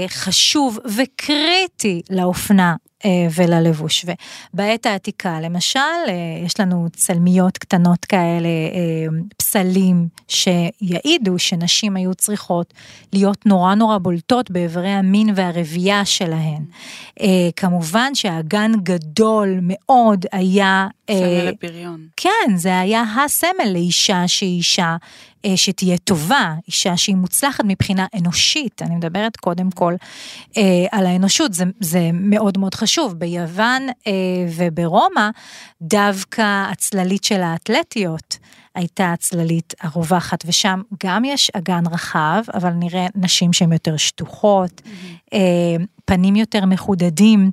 חשוב 0.07 0.79
וקריטי 0.85 2.01
לאופנה. 2.09 2.75
אה, 3.05 3.27
וללבוש. 3.35 4.05
ובעת 4.53 4.85
העתיקה, 4.85 5.39
למשל, 5.41 5.79
אה, 6.07 6.13
יש 6.45 6.59
לנו 6.59 6.87
צלמיות 6.95 7.57
קטנות 7.57 8.05
כאלה, 8.05 8.47
אה, 8.47 9.07
פסלים, 9.37 10.07
שיעידו 10.27 11.39
שנשים 11.39 11.95
היו 11.95 12.13
צריכות 12.13 12.73
להיות 13.13 13.45
נורא 13.45 13.75
נורא 13.75 13.97
בולטות 13.97 14.51
באיברי 14.51 14.89
המין 14.89 15.29
והרבייה 15.35 16.05
שלהן. 16.05 16.63
כמובן 17.55 18.15
שהאגן 18.15 18.71
גדול 18.83 19.59
מאוד 19.61 20.25
היה... 20.31 20.87
סמל 21.11 21.47
הפריון. 21.53 22.07
כן, 22.17 22.55
זה 22.55 22.79
היה 22.79 23.03
הסמל 23.25 23.71
לאישה 23.73 24.27
שהיא 24.27 24.57
אישה 24.57 24.95
שתהיה 25.55 25.97
טובה, 25.97 26.53
אישה 26.67 26.97
שהיא 26.97 27.15
מוצלחת 27.15 27.63
מבחינה 27.67 28.05
אנושית, 28.19 28.81
אני 28.81 28.95
מדברת 28.95 29.37
קודם 29.37 29.71
כל 29.71 29.93
אה, 30.57 30.85
על 30.91 31.05
האנושות, 31.05 31.53
זה, 31.53 31.63
זה 31.79 32.09
מאוד 32.13 32.57
מאוד 32.57 32.75
חשוב. 32.75 33.13
ביוון 33.13 33.87
אה, 34.07 34.11
וברומא, 34.55 35.29
דווקא 35.81 36.65
הצללית 36.71 37.23
של 37.23 37.41
האתלטיות 37.41 38.37
הייתה 38.75 39.13
הצללית 39.13 39.73
הרווחת, 39.81 40.43
ושם 40.45 40.81
גם 41.03 41.25
יש 41.25 41.49
אגן 41.49 41.83
רחב, 41.91 42.43
אבל 42.53 42.69
נראה 42.69 43.07
נשים 43.15 43.53
שהן 43.53 43.71
יותר 43.73 43.97
שטוחות, 43.97 44.81
mm-hmm. 44.83 45.33
אה, 45.33 45.39
פנים 46.05 46.35
יותר 46.35 46.65
מחודדים. 46.65 47.51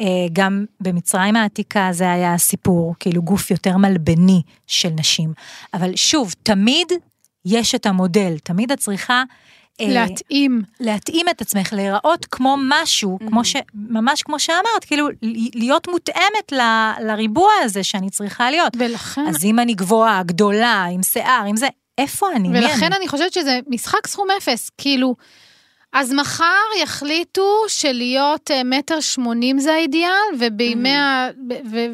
אה, 0.00 0.04
גם 0.32 0.64
במצרים 0.80 1.36
העתיקה 1.36 1.88
זה 1.92 2.12
היה 2.12 2.34
הסיפור, 2.34 2.94
כאילו 3.00 3.22
גוף 3.22 3.50
יותר 3.50 3.76
מלבני 3.76 4.42
של 4.66 4.90
נשים. 4.90 5.32
אבל 5.74 5.96
שוב, 5.96 6.34
תמיד 6.42 6.92
יש 7.46 7.74
את 7.74 7.86
המודל, 7.86 8.38
תמיד 8.42 8.72
את 8.72 8.78
צריכה... 8.78 9.22
אה, 9.80 9.86
להתאים. 9.88 10.62
להתאים 10.80 11.28
את 11.28 11.40
עצמך, 11.40 11.72
להיראות 11.72 12.26
כמו 12.30 12.56
משהו, 12.68 13.18
mm-hmm. 13.20 13.28
כמו 13.28 13.44
ש... 13.44 13.56
ממש 13.74 14.22
כמו 14.22 14.38
שאמרת, 14.38 14.84
כאילו, 14.86 15.08
להיות 15.54 15.88
מותאמת 15.88 16.52
ל... 16.52 16.60
לריבוע 17.00 17.50
הזה 17.62 17.84
שאני 17.84 18.10
צריכה 18.10 18.50
להיות. 18.50 18.72
ולכן... 18.78 19.26
אז 19.28 19.44
אם 19.44 19.58
אני 19.58 19.74
גבוהה, 19.74 20.22
גדולה, 20.22 20.84
עם 20.84 21.02
שיער, 21.02 21.44
עם 21.46 21.56
זה, 21.56 21.68
איפה 21.98 22.26
אני? 22.32 22.48
ולכן 22.48 22.86
אני? 22.86 22.96
אני 22.96 23.08
חושבת 23.08 23.32
שזה 23.32 23.60
משחק 23.68 24.06
סכום 24.06 24.28
אפס, 24.38 24.70
כאילו... 24.78 25.14
אז 25.98 26.12
מחר 26.12 26.64
יחליטו 26.82 27.64
שלהיות 27.68 28.50
אה, 28.50 28.64
מטר 28.64 29.00
שמונים 29.00 29.58
זה 29.58 29.72
האידיאל, 29.72 30.10
ובימי 30.38 30.94
ה... 30.94 31.28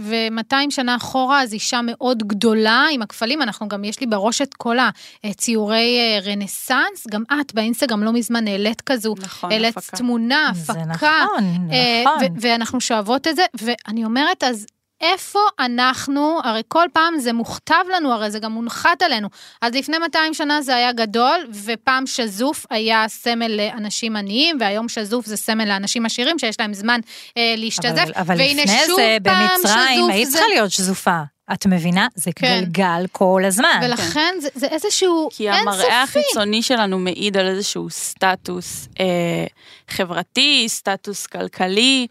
ו-200 0.01 0.71
שנה 0.71 0.97
אחורה 0.97 1.43
אז 1.43 1.53
אישה 1.53 1.81
מאוד 1.85 2.23
גדולה 2.23 2.87
עם 2.93 3.03
הכפלים, 3.03 3.43
אנחנו 3.43 3.69
גם, 3.69 3.85
יש 3.85 4.01
לי 4.01 4.07
בראש 4.07 4.43
את 4.43 4.55
כל 4.55 4.77
הציורי 5.25 5.99
אה, 5.99 6.33
רנסאנס, 6.33 7.07
גם 7.11 7.23
את 7.41 7.55
באינסטגרם 7.55 8.03
לא 8.03 8.13
מזמן 8.13 8.49
העלית 8.49 8.81
כזו, 8.81 9.15
נכון, 9.23 9.53
העלית. 9.53 9.75
תמונה, 9.97 10.49
הפקה. 10.49 10.73
זה 10.73 10.81
נכון, 10.89 11.69
אה, 11.73 12.03
נכון. 12.05 12.37
ואנחנו 12.41 12.81
שואבות 12.81 13.27
את 13.27 13.37
זה, 13.37 13.43
ואני 13.61 14.05
אומרת, 14.05 14.45
אז 14.45 14.67
איפה 15.03 15.39
אנחנו, 15.61 16.41
הרי 16.45 16.63
כל 16.69 16.87
פעם 16.93 17.19
זה 17.19 17.33
מוכתב 17.33 17.85
לנו, 17.97 18.13
הרי 18.13 18.31
זה 18.31 18.39
גם 18.39 18.53
מונחת 18.53 19.03
עלינו. 19.03 19.29
אז 19.63 19.75
לפני 19.75 19.99
200 19.99 20.35
שנה 20.35 20.63
זה 20.63 20.77
היה 20.77 20.93
גדול, 20.93 21.47
ופעם 21.65 22.07
שזוף 22.07 22.67
היה 22.71 23.05
סמל 23.09 23.57
לאנשים 23.57 24.17
עניים, 24.17 24.57
והיום 24.61 24.89
שזוף 24.89 25.27
זה 25.27 25.37
סמל 25.37 25.65
לאנשים 25.65 26.07
עשירים 26.07 26.39
שיש 26.39 26.61
להם 26.61 26.75
זמן 26.75 27.01
אה, 27.37 27.55
להשתזף. 27.57 28.03
אבל, 28.03 28.13
אבל 28.17 28.35
לפני 28.35 28.67
זה 28.97 29.17
במצרים 29.23 30.11
היית 30.11 30.29
זה... 30.29 30.33
צריכה 30.33 30.49
להיות 30.49 30.71
שזופה. 30.71 31.21
את 31.53 31.67
מבינה? 31.67 32.07
זה 32.15 32.31
כן. 32.37 32.61
גלגל 32.65 33.07
כל 33.13 33.43
הזמן. 33.47 33.81
ולכן 33.83 34.35
זה, 34.41 34.49
זה 34.55 34.67
איזשהו 34.67 35.29
כי 35.33 35.51
אינסופי. 35.51 35.71
המראה 35.71 36.03
החיצוני 36.03 36.63
שלנו 36.63 36.99
מעיד 36.99 37.37
על 37.37 37.47
איזשהו 37.49 37.91
סטטוס 37.91 38.89
אה, 39.01 39.47
חברתי, 39.89 40.65
סטטוס 40.69 41.27
כלכלי, 41.27 42.07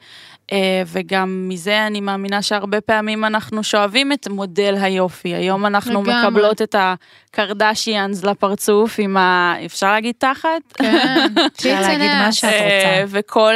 וגם 0.88 1.46
מזה 1.50 1.88
אני 1.88 2.02
מאמינה 2.02 2.42
שהרבה 2.42 2.82
פעמים 2.82 3.26
אנחנו 3.26 3.64
שואבים 3.64 4.12
את 4.14 4.28
מודל 4.28 4.76
היופי. 4.82 5.30
היום 5.36 5.66
אנחנו 5.66 6.04
לגמרי. 6.04 6.28
מקבלות 6.28 6.62
את 6.62 6.76
הקרדשיאנס 6.80 8.24
לפרצוף 8.24 8.96
עם 8.98 9.18
ה... 9.18 9.56
אפשר 9.66 9.92
להגיד 9.92 10.16
תחת? 10.18 10.62
כן, 10.74 11.28
אפשר 11.58 11.82
להגיד 11.82 12.12
מה 12.12 12.32
שאת 12.32 12.50
אה, 12.50 13.02
רוצה. 13.04 13.18
וכל 13.20 13.54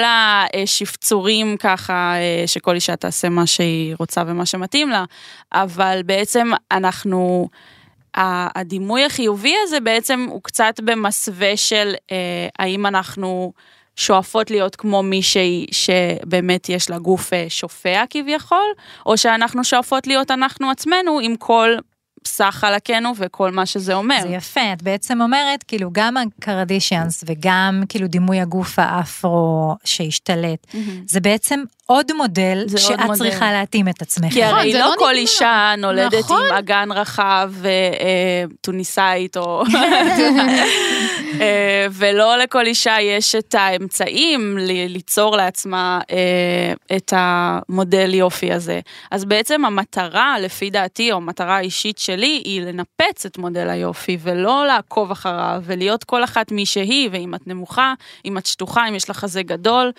השפצורים 0.64 1.58
ככה, 1.58 2.14
אה, 2.16 2.44
שכל 2.48 2.76
אישה 2.76 2.96
תעשה 2.96 3.30
מה 3.30 3.48
שהיא 3.48 3.96
רוצה 4.00 4.24
ומה 4.28 4.46
שמתאים 4.46 4.90
לה, 4.90 5.04
אבל 5.54 6.02
בעצם 6.06 6.52
אנחנו, 6.72 7.50
הדימוי 8.16 9.06
החיובי 9.06 9.54
הזה 9.64 9.80
בעצם 9.80 10.28
הוא 10.30 10.42
קצת 10.44 10.80
במסווה 10.80 11.58
של 11.58 11.94
אה, 12.12 12.48
האם 12.60 12.86
אנחנו 12.86 13.54
שואפות 13.96 14.52
להיות 14.52 14.76
כמו 14.76 15.04
מישהי 15.04 15.66
שבאמת 15.72 16.70
יש 16.70 16.90
לה 16.90 17.00
גוף 17.00 17.34
אה, 17.34 17.46
שופע 17.50 18.04
כביכול, 18.10 18.74
או 19.06 19.18
שאנחנו 19.18 19.64
שואפות 19.64 20.08
להיות 20.08 20.32
אנחנו 20.32 20.72
עצמנו 20.72 21.20
עם 21.20 21.36
כל 21.36 21.70
סך 22.28 22.56
חלקינו 22.60 23.12
וכל 23.18 23.52
מה 23.52 23.66
שזה 23.66 23.94
אומר. 23.94 24.22
זה 24.22 24.28
יפה, 24.28 24.74
את 24.74 24.84
בעצם 24.84 25.22
אומרת, 25.22 25.64
כאילו, 25.64 25.90
גם 25.92 26.16
הקרדישיאנס 26.18 27.24
וגם 27.28 27.84
כאילו 27.90 28.08
דימוי 28.08 28.40
הגוף 28.40 28.80
האפרו 28.80 29.76
שהשתלט, 29.84 30.68
זה 31.08 31.20
בעצם 31.20 31.64
עוד 31.88 32.14
מודל 32.14 32.64
זה 32.66 32.78
עוד 32.78 32.88
שאת 32.88 33.06
מודל. 33.06 33.18
צריכה 33.18 33.52
להתאים 33.52 33.88
את 33.88 34.02
עצמך. 34.02 34.34
כי 34.34 34.44
נכון, 34.44 34.60
הרי 34.60 34.72
זה 34.72 34.80
לא 34.80 34.86
לא 34.86 34.94
כל 34.98 35.06
נגמר. 35.06 35.20
אישה 35.20 35.74
נולדת 35.78 36.14
נכון. 36.14 36.42
עם 36.50 36.56
אגן 36.56 36.90
רחב 36.92 37.52
וטוניסאית 38.52 39.38
או... 39.38 39.64
אה, 41.42 41.88
ולא 41.92 42.38
לכל 42.38 42.66
אישה 42.66 42.96
יש 43.02 43.36
את 43.36 43.56
האמצעים 43.56 44.58
ליצור 44.90 45.38
לעצמה 45.38 46.00
אה, 46.12 46.96
את 46.98 47.14
המודל 47.16 48.14
יופי 48.14 48.54
הזה. 48.54 48.80
אז 49.12 49.26
בעצם 49.26 49.66
המטרה, 49.66 50.40
לפי 50.40 50.70
דעתי, 50.70 51.12
או 51.12 51.18
המטרה 51.18 51.58
האישית 51.58 51.98
שלי, 51.98 52.42
היא 52.46 52.62
לנפץ 52.62 53.26
את 53.26 53.38
מודל 53.38 53.70
היופי 53.70 54.18
ולא 54.22 54.68
לעקוב 54.68 55.12
אחריו 55.12 55.62
ולהיות 55.66 56.04
כל 56.04 56.24
אחת 56.24 56.52
מי 56.52 56.66
שהיא, 56.66 57.10
ואם 57.12 57.36
את 57.36 57.48
נמוכה, 57.48 57.94
אם 58.26 58.38
את 58.38 58.46
שטוחה, 58.46 58.88
אם 58.88 58.96
יש 58.96 59.10
לך 59.10 59.18
חזה 59.18 59.44
גדול. 59.44 59.92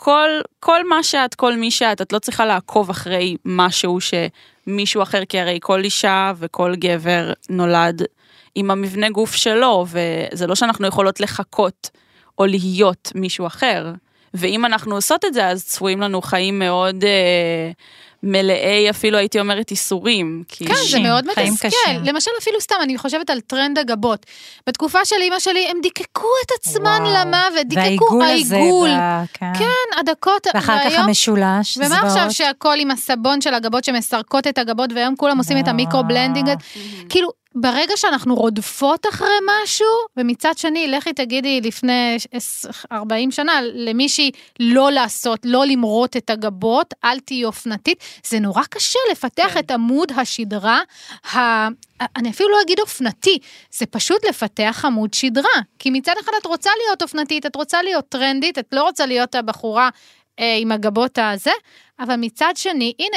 כל, 0.00 0.28
כל 0.60 0.88
מה 0.88 1.02
שאת, 1.02 1.34
כל 1.34 1.56
מי 1.56 1.70
שאת, 1.70 2.00
את 2.00 2.12
לא 2.12 2.18
צריכה 2.18 2.46
לעקוב 2.46 2.90
אחרי 2.90 3.36
משהו 3.44 3.98
שמישהו 4.00 5.02
אחר, 5.02 5.24
כי 5.24 5.40
הרי 5.40 5.58
כל 5.62 5.84
אישה 5.84 6.32
וכל 6.38 6.74
גבר 6.76 7.32
נולד 7.48 8.02
עם 8.54 8.70
המבנה 8.70 9.10
גוף 9.10 9.34
שלו, 9.34 9.86
וזה 9.88 10.46
לא 10.46 10.54
שאנחנו 10.54 10.86
יכולות 10.86 11.20
לחכות 11.20 11.90
או 12.38 12.46
להיות 12.46 13.12
מישהו 13.14 13.46
אחר. 13.46 13.92
ואם 14.34 14.64
אנחנו 14.64 14.94
עושות 14.94 15.24
את 15.24 15.34
זה, 15.34 15.46
אז 15.46 15.64
צפויים 15.64 16.00
לנו 16.00 16.22
חיים 16.22 16.58
מאוד 16.58 17.04
אה, 17.04 17.70
מלאי, 18.22 18.90
אפילו 18.90 19.18
הייתי 19.18 19.40
אומרת, 19.40 19.70
ייסורים. 19.70 20.42
כי... 20.48 20.66
כן, 20.66 20.74
זה 20.90 21.00
מאוד 21.00 21.24
חיים 21.34 21.52
מתסכל. 21.52 21.90
למשל, 22.04 22.30
אפילו 22.42 22.60
סתם, 22.60 22.74
אני 22.82 22.98
חושבת 22.98 23.30
על 23.30 23.40
טרנד 23.40 23.78
הגבות. 23.78 24.26
בתקופה 24.66 24.98
של 25.04 25.16
אימא 25.20 25.38
שלי, 25.38 25.66
הם 25.70 25.76
דקקו 25.82 26.28
את 26.46 26.50
עצמן 26.60 27.00
וואו. 27.02 27.14
למוות, 27.14 27.66
הזה, 27.70 27.80
העיגול. 28.56 28.88
ב- 28.90 29.24
כן. 29.32 29.52
כן, 29.58 29.98
הדקות, 30.00 30.46
ואחר 30.54 30.90
כך 30.90 30.98
המשולש, 30.98 31.76
ומה 31.76 31.86
זוועות. 31.88 32.04
עכשיו 32.04 32.26
שהכל 32.30 32.74
עם 32.78 32.90
הסבון 32.90 33.40
של 33.40 33.54
הגבות 33.54 33.84
שמסרקות 33.84 34.46
את 34.46 34.58
הגבות, 34.58 34.90
והיום 34.94 35.16
כולם 35.16 35.38
עושים 35.38 35.58
את 35.58 35.62
וואו. 35.62 35.74
ה 35.74 35.79
microblading, 35.79 36.48
כאילו, 37.08 37.28
ברגע 37.60 37.96
שאנחנו 37.96 38.34
רודפות 38.34 39.06
אחרי 39.10 39.28
משהו, 39.62 39.86
ומצד 40.16 40.58
שני, 40.58 40.88
לכי 40.88 41.12
תגידי 41.12 41.60
לפני 41.60 42.16
40 42.92 43.30
שנה 43.30 43.60
למישהי 43.62 44.30
לא 44.60 44.92
לעשות, 44.92 45.40
לא 45.44 45.66
למרוט 45.66 46.16
את 46.16 46.30
הגבות, 46.30 46.94
אל 47.04 47.20
תהיי 47.20 47.44
אופנתית, 47.44 48.04
זה 48.26 48.38
נורא 48.38 48.62
קשה 48.70 48.98
לפתח 49.12 49.50
כן. 49.54 49.58
את 49.58 49.70
עמוד 49.70 50.12
השדרה, 50.16 50.80
ה... 51.34 51.38
אני 52.16 52.30
אפילו 52.30 52.48
לא 52.48 52.58
אגיד 52.64 52.80
אופנתי, 52.80 53.38
זה 53.70 53.86
פשוט 53.86 54.24
לפתח 54.28 54.84
עמוד 54.84 55.14
שדרה. 55.14 55.60
כי 55.78 55.90
מצד 55.90 56.12
אחד 56.20 56.32
את 56.40 56.46
רוצה 56.46 56.70
להיות 56.84 57.02
אופנתית, 57.02 57.46
את 57.46 57.56
רוצה 57.56 57.82
להיות 57.82 58.08
טרנדית, 58.08 58.58
את 58.58 58.66
לא 58.72 58.82
רוצה 58.82 59.06
להיות 59.06 59.34
הבחורה 59.34 59.88
אה, 60.40 60.56
עם 60.60 60.72
הגבות 60.72 61.18
הזה, 61.22 61.50
אבל 62.00 62.16
מצד 62.16 62.52
שני, 62.56 62.92
הנה, 62.98 63.16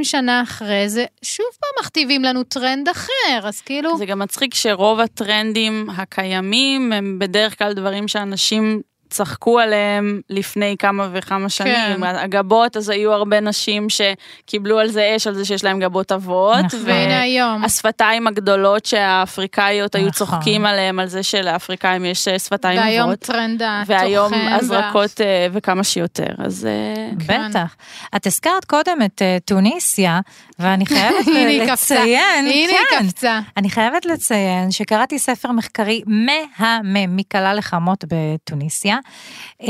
20-30 0.00 0.04
שנה 0.04 0.42
אחרי 0.42 0.88
זה, 0.88 1.04
שוב 1.22 1.46
פעם 1.60 1.84
מכתיבים 1.84 2.22
לנו 2.22 2.44
טרנד 2.44 2.88
אחר, 2.88 3.40
אז 3.44 3.60
כאילו... 3.60 3.98
זה 3.98 4.06
גם 4.06 4.18
מצחיק 4.18 4.54
שרוב 4.54 5.00
הטרנדים 5.00 5.86
הקיימים 5.96 6.92
הם 6.92 7.18
בדרך 7.18 7.58
כלל 7.58 7.72
דברים 7.72 8.08
שאנשים 8.08 8.80
צחקו 9.10 9.58
עליהם 9.60 10.20
לפני 10.30 10.76
כמה 10.78 11.08
וכמה 11.12 11.48
שנים. 11.48 11.74
כן. 11.74 12.02
הגבות, 12.02 12.76
אז 12.76 12.88
היו 12.88 13.12
הרבה 13.12 13.40
נשים 13.40 13.86
שקיבלו 13.88 14.78
על 14.78 14.88
זה 14.88 15.12
אש, 15.16 15.26
על 15.26 15.34
זה 15.34 15.44
שיש 15.44 15.64
להם 15.64 15.80
גבות 15.80 16.12
עבות. 16.12 16.56
נכון. 16.64 16.80
והנה 16.84 17.20
היום. 17.20 17.64
השפתיים 17.64 18.26
הגדולות 18.26 18.86
שהאפריקאיות 18.86 19.94
היו 19.94 20.08
נכון. 20.08 20.12
צוחקים 20.26 20.66
עליהם, 20.66 20.98
על 20.98 21.06
זה 21.06 21.22
שלאפריקאים 21.22 22.04
יש 22.04 22.28
אה, 22.28 22.38
שפתיים 22.38 22.80
והיום 22.80 23.08
עבות. 23.08 23.18
טרנד 23.18 23.62
הטוחן. 23.62 23.92
והיום 23.92 24.32
וה- 24.32 24.54
הזרקות 24.56 25.20
אה, 25.20 25.46
וכמה 25.52 25.84
שיותר, 25.84 26.26
אז 26.38 26.68
כן. 27.26 27.48
בטח. 27.50 27.76
את 28.16 28.26
הזכרת 28.26 28.64
קודם 28.64 28.98
את 29.04 29.22
טוניסיה, 29.44 30.20
ואני 30.58 30.86
חייבת 30.92 31.26
הנה 31.26 31.38
היא 31.38 31.66
קפצה. 31.66 31.94
לציין, 31.94 32.46
הנה 32.46 32.50
היא 32.50 32.68
כן, 32.90 33.06
קפצה. 33.06 33.40
אני 33.56 33.70
חייבת 33.70 34.06
לציין 34.06 34.70
שקראתי 34.70 35.18
ספר 35.18 35.52
מחקרי 35.52 36.02
מהמם 36.06 37.16
מכלה 37.16 37.54
לחמות 37.54 38.04
בטוניסיה, 38.08 38.98
אה, 39.62 39.68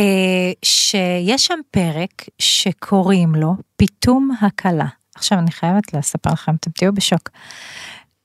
שיש 0.64 1.46
שם 1.46 1.58
פרק 1.70 2.24
שקוראים 2.38 3.34
לו 3.34 3.54
פיתום 3.76 4.30
הכלה. 4.40 4.86
עכשיו 5.14 5.38
אני 5.38 5.50
חייבת 5.50 5.94
לספר 5.94 6.30
לכם, 6.32 6.54
אתם 6.54 6.70
תהיו 6.70 6.92
בשוק. 6.94 7.30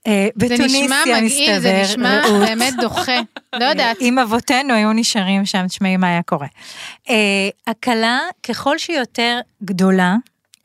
אה, 0.07 0.27
זה 0.35 0.55
נשמע 0.65 1.01
מגעיל, 1.05 1.59
זה 1.59 1.81
מסתבר, 1.81 1.81
נשמע 1.83 2.21
באמת 2.39 2.73
דוחה. 2.81 3.19
לא 3.53 3.65
יודעת. 3.65 3.97
אם 4.05 4.19
אבותינו 4.19 4.73
היו 4.73 4.93
נשארים 4.93 5.45
שם, 5.45 5.67
תשמעי 5.67 5.97
מה 5.97 6.07
היה 6.07 6.21
קורה. 6.21 6.47
אה, 7.09 7.49
הכלה, 7.67 8.19
ככל 8.43 8.77
שהיא 8.77 8.97
יותר 8.97 9.39
גדולה 9.63 10.15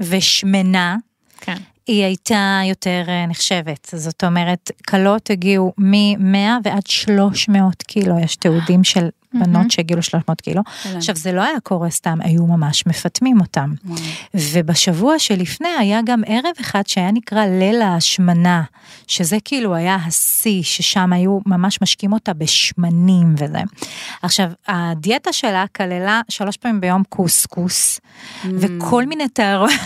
ושמנה, 0.00 0.96
כן. 1.40 1.56
היא 1.88 2.04
הייתה 2.04 2.60
יותר 2.64 3.04
אה, 3.08 3.26
נחשבת. 3.26 3.90
זאת 3.94 4.24
אומרת, 4.24 4.70
כלות 4.88 5.30
הגיעו 5.30 5.72
מ-100 5.78 6.36
ועד 6.64 6.86
300 6.86 7.82
קילו, 7.82 8.18
יש 8.18 8.36
תיעודים 8.36 8.84
של 8.84 9.08
בנות 9.34 9.70
שהגיעו 9.70 10.00
ל-300 10.00 10.34
קילו. 10.42 10.62
עכשיו, 10.96 11.16
זה 11.16 11.32
לא 11.32 11.42
היה 11.42 11.60
קורה 11.62 11.90
סתם, 11.90 12.18
היו 12.22 12.46
ממש 12.46 12.86
מפטמים 12.86 13.40
אותם. 13.40 13.72
ובשבוע 14.34 15.18
שלפני 15.18 15.68
היה 15.78 16.00
גם 16.04 16.22
ערב 16.26 16.52
אחד 16.60 16.86
שהיה 16.86 17.10
נקרא 17.10 17.46
ליל 17.46 17.82
ההשמנה, 17.82 18.62
שזה 19.06 19.36
כאילו 19.44 19.74
היה 19.74 19.96
השיא, 20.06 20.62
ששם 20.62 21.12
היו 21.12 21.38
ממש 21.46 21.78
משקים 21.82 22.12
אותה 22.12 22.32
בשמנים 22.32 23.34
וזה. 23.38 23.60
עכשיו, 24.22 24.50
הדיאטה 24.68 25.32
שלה 25.32 25.64
כללה 25.76 26.20
שלוש 26.28 26.56
פעמים 26.56 26.80
ביום 26.80 27.02
קוסקוס, 27.08 28.00
וכל 28.44 29.06
מיני 29.06 29.28
תערובות, 29.28 29.76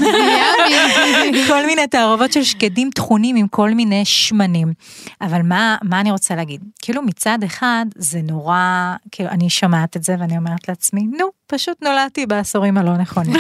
כל 1.49 1.67
מיני 1.67 1.87
תערובות 1.87 2.33
של 2.33 2.43
שקדים 2.43 2.91
טחונים 2.95 3.37
עם 3.37 3.49
כל 3.49 3.71
מיני 3.71 4.05
שמנים. 4.05 4.73
אבל 5.21 5.43
מה, 5.43 5.77
מה 5.83 6.01
אני 6.01 6.11
רוצה 6.11 6.35
להגיד? 6.35 6.61
כאילו 6.83 7.03
מצד 7.03 7.39
אחד 7.45 7.87
זה 7.97 8.21
נורא, 8.23 8.95
כאילו 9.11 9.31
אני 9.33 9.51
שומעת 9.51 9.97
את 9.97 10.03
זה 10.05 10.17
ואני 10.19 10.37
אומרת 10.37 10.69
לעצמי, 10.69 11.01
נו, 11.01 11.27
פשוט 11.47 11.83
נולדתי 11.83 12.27
בעשורים 12.27 12.79
הלא 12.79 12.97
נכונים. 12.97 13.37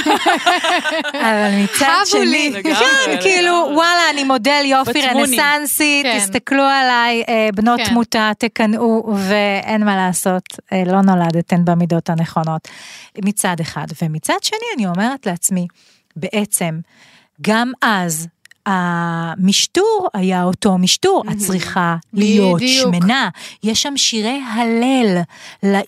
אבל 1.15 1.51
מצד. 1.65 1.87
שני, 2.05 2.53
כן, 2.63 3.17
כאילו. 3.21 3.71
וואלה, 3.75 4.11
אני 4.11 4.25
מודל 4.25 4.63
יופי. 4.65 5.07
רנסנסי, 5.07 6.01
כן. 6.05 6.19
תסתכלו 6.19 6.63
עליי, 6.63 7.23
אה, 7.29 7.49
בנות 7.55 7.81
כן. 7.81 7.89
תמותה, 7.89 8.31
תקנאו, 8.39 9.15
ואין 9.29 9.85
מה 9.85 9.97
לעשות, 9.97 10.43
אה, 10.73 10.83
לא 10.87 11.01
נולדתן 11.01 11.65
במידות 11.65 12.11
הנכונות. 12.11 12.69
מצד 13.25 13.57
אחד. 13.61 13.87
ומצד 14.03 14.35
שני, 14.43 14.59
אני 14.77 14.87
אומרת 14.87 15.27
לעצמי, 15.27 15.67
בעצם, 16.17 16.81
גם 17.43 17.73
אז, 17.83 18.29
המשטור 18.67 20.09
היה 20.15 20.43
אותו 20.43 20.79
משטור, 20.79 21.23
את 21.33 21.39
צריכה 21.39 21.97
להיות 22.13 22.57
בדיוק. 22.57 22.95
שמנה. 22.95 23.29
יש 23.63 23.83
שם 23.83 23.97
שירי 23.97 24.41
הלל 24.53 25.19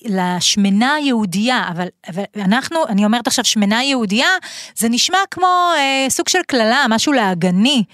לשמנה 0.04 0.94
היהודייה, 0.94 1.64
אבל, 1.68 1.86
אבל 2.08 2.22
אנחנו, 2.36 2.86
אני 2.88 3.04
אומרת 3.04 3.26
עכשיו 3.26 3.44
שמנה 3.44 3.82
יהודייה, 3.82 4.28
זה 4.76 4.88
נשמע 4.88 5.18
כמו 5.30 5.46
אה, 5.76 6.06
סוג 6.08 6.28
של 6.28 6.38
קללה, 6.46 6.84
משהו 6.88 7.12
להגני, 7.12 7.84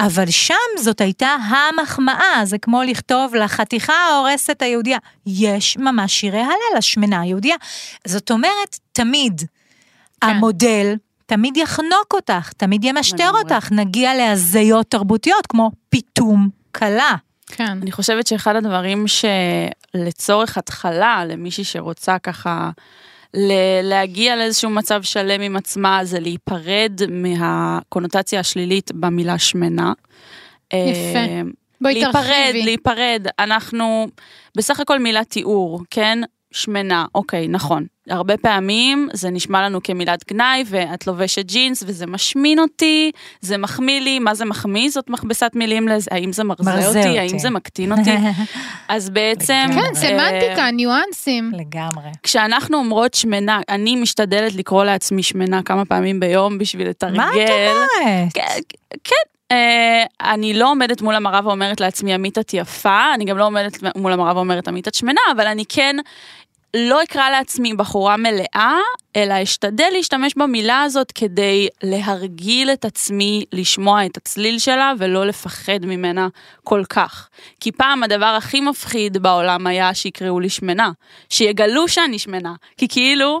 אבל 0.00 0.30
שם 0.30 0.54
זאת 0.78 1.00
הייתה 1.00 1.28
המחמאה, 1.28 2.40
זה 2.44 2.58
כמו 2.58 2.82
לכתוב 2.82 3.34
לחתיכה 3.34 3.92
ההורסת 3.92 4.62
היהודייה. 4.62 4.98
יש 5.26 5.76
ממש 5.76 6.12
שירי 6.12 6.40
הלל 6.40 6.78
לשמנה 6.78 7.20
היהודייה. 7.20 7.56
זאת 8.06 8.30
אומרת, 8.30 8.78
תמיד 8.92 9.42
המודל 10.22 10.94
תמיד 11.28 11.56
יחנוק 11.56 12.12
אותך, 12.12 12.52
תמיד 12.56 12.84
ימשטר. 12.84 13.30
אותך, 13.30 13.72
נגיע 13.72 14.14
להזיות 14.14 14.86
תרבותיות 14.86 15.46
כמו 15.46 15.70
פיתום 15.88 16.48
קלה. 16.72 17.14
כן. 17.46 17.78
אני 17.82 17.92
חושבת 17.92 18.26
שאחד 18.26 18.56
הדברים 18.56 19.04
שלצורך 19.08 20.58
התחלה, 20.58 21.24
למישהי 21.28 21.64
שרוצה 21.64 22.18
ככה 22.18 22.70
ל- 23.34 23.80
להגיע 23.82 24.36
לאיזשהו 24.36 24.70
מצב 24.70 25.02
שלם 25.02 25.40
עם 25.40 25.56
עצמה, 25.56 26.00
זה 26.04 26.20
להיפרד 26.20 27.00
מהקונוטציה 27.10 28.40
השלילית 28.40 28.92
במילה 28.94 29.38
שמנה. 29.38 29.92
יפה. 30.72 31.18
אה, 31.18 31.42
בואי 31.80 31.94
להיפרד, 31.94 32.12
תרחיבי. 32.12 32.62
להיפרד, 32.64 33.26
אנחנו 33.38 34.06
בסך 34.56 34.80
הכל 34.80 34.98
מילת 34.98 35.30
תיאור, 35.30 35.80
כן? 35.90 36.18
שמנה, 36.52 37.06
אוקיי, 37.14 37.48
נכון. 37.48 37.86
הרבה 38.08 38.36
פעמים 38.36 39.08
זה 39.12 39.30
נשמע 39.30 39.62
לנו 39.62 39.82
כמילת 39.82 40.24
גנאי, 40.28 40.64
ואת 40.66 41.06
לובשת 41.06 41.46
ג'ינס 41.46 41.84
וזה 41.86 42.06
משמין 42.06 42.58
אותי, 42.58 43.10
זה 43.40 43.58
מחמיא 43.58 44.00
לי, 44.00 44.18
מה 44.18 44.34
זה 44.34 44.44
מחמיא? 44.44 44.90
זאת 44.90 45.10
מכבסת 45.10 45.50
מילים 45.54 45.88
לזה, 45.88 46.10
האם 46.12 46.32
זה 46.32 46.44
מרזה, 46.44 46.70
מרזה 46.70 46.86
אותי, 46.88 46.98
אותי. 46.98 47.18
האם 47.18 47.38
זה 47.38 47.50
מקטין 47.50 47.92
אותי? 47.92 48.16
אז 48.88 49.10
בעצם... 49.10 49.66
כן, 49.72 49.78
אה, 49.78 49.94
סמנטיקה, 49.94 50.70
ניואנסים. 50.70 51.52
לגמרי. 51.54 52.10
כשאנחנו 52.22 52.78
אומרות 52.78 53.14
שמנה, 53.14 53.60
אני 53.68 53.96
משתדלת 53.96 54.54
לקרוא 54.54 54.84
לעצמי 54.84 55.22
שמנה 55.22 55.62
כמה 55.62 55.84
פעמים 55.84 56.20
ביום 56.20 56.58
בשביל 56.58 56.88
לתרגל. 56.88 57.16
מה 57.16 57.30
את 57.30 57.34
אומרת? 57.36 58.32
כן, 58.34 58.58
כן. 59.04 59.38
אה, 59.52 60.04
אני 60.32 60.54
לא 60.54 60.70
עומדת 60.70 61.02
מול 61.02 61.14
המראה 61.14 61.40
ואומרת 61.44 61.80
לעצמי 61.80 62.14
עמית 62.14 62.38
את 62.38 62.54
יפה, 62.54 63.14
אני 63.14 63.24
גם 63.24 63.38
לא 63.38 63.46
עומדת 63.46 63.78
מול 63.96 64.12
המראה 64.12 64.36
ואומרת 64.36 64.68
עמית 64.68 64.88
את 64.88 64.94
שמנה, 64.94 65.20
אבל 65.36 65.46
אני 65.46 65.64
כן 65.68 65.96
לא 66.76 67.02
אקרא 67.02 67.30
לעצמי 67.30 67.74
בחורה 67.74 68.16
מלאה, 68.16 68.76
אלא 69.16 69.34
אשתדל 69.42 69.88
להשתמש 69.92 70.34
במילה 70.36 70.82
הזאת 70.82 71.12
כדי 71.12 71.68
להרגיל 71.82 72.70
את 72.70 72.84
עצמי 72.84 73.44
לשמוע 73.52 74.06
את 74.06 74.16
הצליל 74.16 74.58
שלה 74.58 74.92
ולא 74.98 75.26
לפחד 75.26 75.78
ממנה 75.82 76.28
כל 76.64 76.82
כך. 76.90 77.28
כי 77.60 77.72
פעם 77.72 78.02
הדבר 78.02 78.26
הכי 78.26 78.60
מפחיד 78.60 79.16
בעולם 79.16 79.66
היה 79.66 79.94
שיקראו 79.94 80.40
לי 80.40 80.48
שמנה, 80.48 80.90
שיגלו 81.28 81.88
שאני 81.88 82.18
שמנה, 82.18 82.54
כי 82.76 82.88
כאילו... 82.88 83.40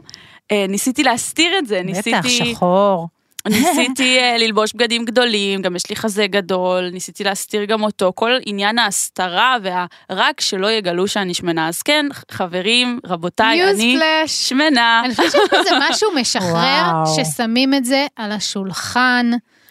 אה, 0.52 0.66
ניסיתי 0.68 1.02
להסתיר 1.02 1.58
את 1.58 1.66
זה, 1.66 1.80
בטח, 1.84 1.96
ניסיתי... 1.96 2.52
שחור. 2.52 3.08
ניסיתי 3.48 4.18
אה, 4.18 4.36
ללבוש 4.38 4.72
בגדים 4.74 5.04
גדולים, 5.04 5.62
גם 5.62 5.76
יש 5.76 5.90
לי 5.90 5.96
חזה 5.96 6.26
גדול, 6.26 6.90
ניסיתי 6.92 7.24
להסתיר 7.24 7.64
גם 7.64 7.82
אותו, 7.82 8.12
כל 8.14 8.30
עניין 8.46 8.78
ההסתרה 8.78 9.56
והרק 9.62 10.40
שלא 10.40 10.70
יגלו 10.70 11.08
שאני 11.08 11.34
שמנה. 11.34 11.68
אז 11.68 11.82
כן, 11.82 12.06
חברים, 12.30 13.00
רבותיי, 13.06 13.70
אני. 13.70 13.98
שמנה. 14.26 15.02
אני 15.04 15.14
חושבת 15.14 15.32
שיש 15.32 15.60
בזה 15.60 15.70
משהו 15.90 16.10
משחרר. 16.14 17.04
ששמים 17.16 17.74
את 17.74 17.84
זה 17.84 18.06
על 18.16 18.32
השולחן. 18.32 19.30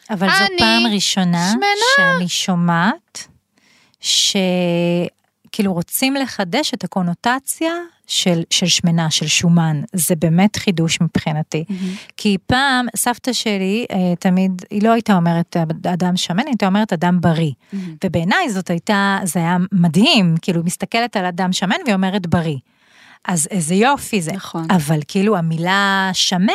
אבל 0.10 0.28
זו 0.30 0.46
פעם 0.58 0.84
ראשונה 0.94 1.50
שמנה. 1.52 2.16
שאני 2.18 2.30
שומעת 2.30 3.28
שכאילו 4.00 5.74
רוצים 5.74 6.16
לחדש 6.16 6.74
את 6.74 6.84
הקונוטציה 6.84 7.74
של, 8.08 8.41
של 8.50 8.65
שמנה, 8.65 9.12
של 9.12 9.28
שומן. 9.28 9.82
זה 9.93 10.15
באמת 10.15 10.56
חידוש 10.56 11.02
מבחינתי. 11.02 11.63
כי 12.17 12.38
פעם 12.46 12.86
סבתא 12.96 13.34
שלי 13.34 13.86
אה, 13.91 14.15
תמיד, 14.20 14.62
היא 14.70 14.84
לא 14.84 14.91
הייתה 14.91 15.15
אומרת 15.15 15.58
אדם 15.93 16.17
שמן, 16.17 16.39
היא 16.39 16.48
הייתה 16.48 16.65
אומרת 16.65 16.93
אדם 16.93 17.22
בריא. 17.22 17.52
ובעיניי 18.04 18.50
זאת 18.50 18.70
הייתה, 18.70 19.20
זה 19.24 19.39
היה 19.39 19.58
מדהים, 19.72 20.36
כאילו, 20.41 20.60
היא 20.60 20.65
מסתכלת 20.65 21.17
על 21.17 21.26
אדם 21.26 21.54
שמן 21.54 21.76
והיא 21.86 21.96
אומרת 21.96 22.28
בריא. 22.28 22.58
אז 23.28 23.48
איזה 23.52 23.76
יופי 23.76 24.22
זה. 24.22 24.32
נכון. 24.32 24.67
אבל 24.72 25.00
כאילו 25.08 25.38
המילה 25.38 26.10
שמן 26.13 26.54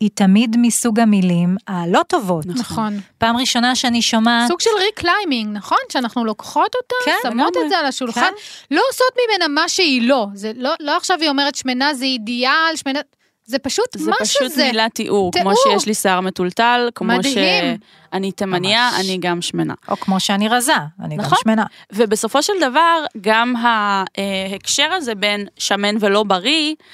היא 0.00 0.10
תמיד 0.14 0.56
מסוג 0.58 1.00
המילים 1.00 1.56
הלא 1.68 2.00
טובות. 2.08 2.46
נכון. 2.46 3.00
פעם 3.18 3.36
ראשונה 3.36 3.76
שאני 3.76 4.02
שומעת, 4.02 4.48
סוג 4.48 4.60
של 4.60 4.70
reclaiming, 4.80 5.56
נכון? 5.56 5.78
שאנחנו 5.92 6.24
לוקחות 6.24 6.74
אותה, 6.74 6.94
כן, 7.04 7.16
שמות 7.22 7.34
לגמרי. 7.34 7.64
את 7.64 7.68
זה 7.68 7.78
על 7.78 7.86
השולחן, 7.86 8.20
כן. 8.20 8.74
לא 8.74 8.82
עושות 8.90 9.16
ממנה 9.26 9.48
מה 9.48 9.68
שהיא 9.68 10.08
לא. 10.08 10.26
זה 10.34 10.52
לא, 10.56 10.70
לא 10.80 10.96
עכשיו 10.96 11.18
היא 11.20 11.28
אומרת 11.28 11.54
שמנה 11.54 11.94
זה 11.94 12.04
אידיאל, 12.04 12.76
שמנה... 12.76 13.00
זה 13.46 13.58
פשוט 13.58 13.86
זה 13.98 14.10
מה 14.10 14.16
פשוט 14.20 14.42
שזה. 14.42 14.64
מילת 14.64 14.94
תיאור, 14.94 15.32
כמו 15.32 15.42
תיאור. 15.42 15.78
שיש 15.78 15.86
לי 15.86 15.94
שיער 15.94 16.20
מטולטל, 16.20 16.88
כמו 16.94 17.08
מדהים. 17.08 17.34
שאני 17.34 18.32
תימניה, 18.32 18.90
ממש. 18.92 19.04
אני 19.04 19.18
גם 19.20 19.42
שמנה. 19.42 19.74
או 19.88 19.96
כמו 19.96 20.20
שאני 20.20 20.48
רזה, 20.48 20.72
אני 21.02 21.16
גם 21.16 21.24
נכון. 21.24 21.38
שמנה. 21.42 21.64
ובסופו 21.92 22.42
של 22.42 22.52
דבר, 22.60 23.04
גם 23.20 23.54
ההקשר 23.56 24.92
הזה 24.92 25.14
בין 25.14 25.46
שמן 25.58 25.96
ולא 26.00 26.22
בריא, 26.22 26.74
אה, 26.78 26.84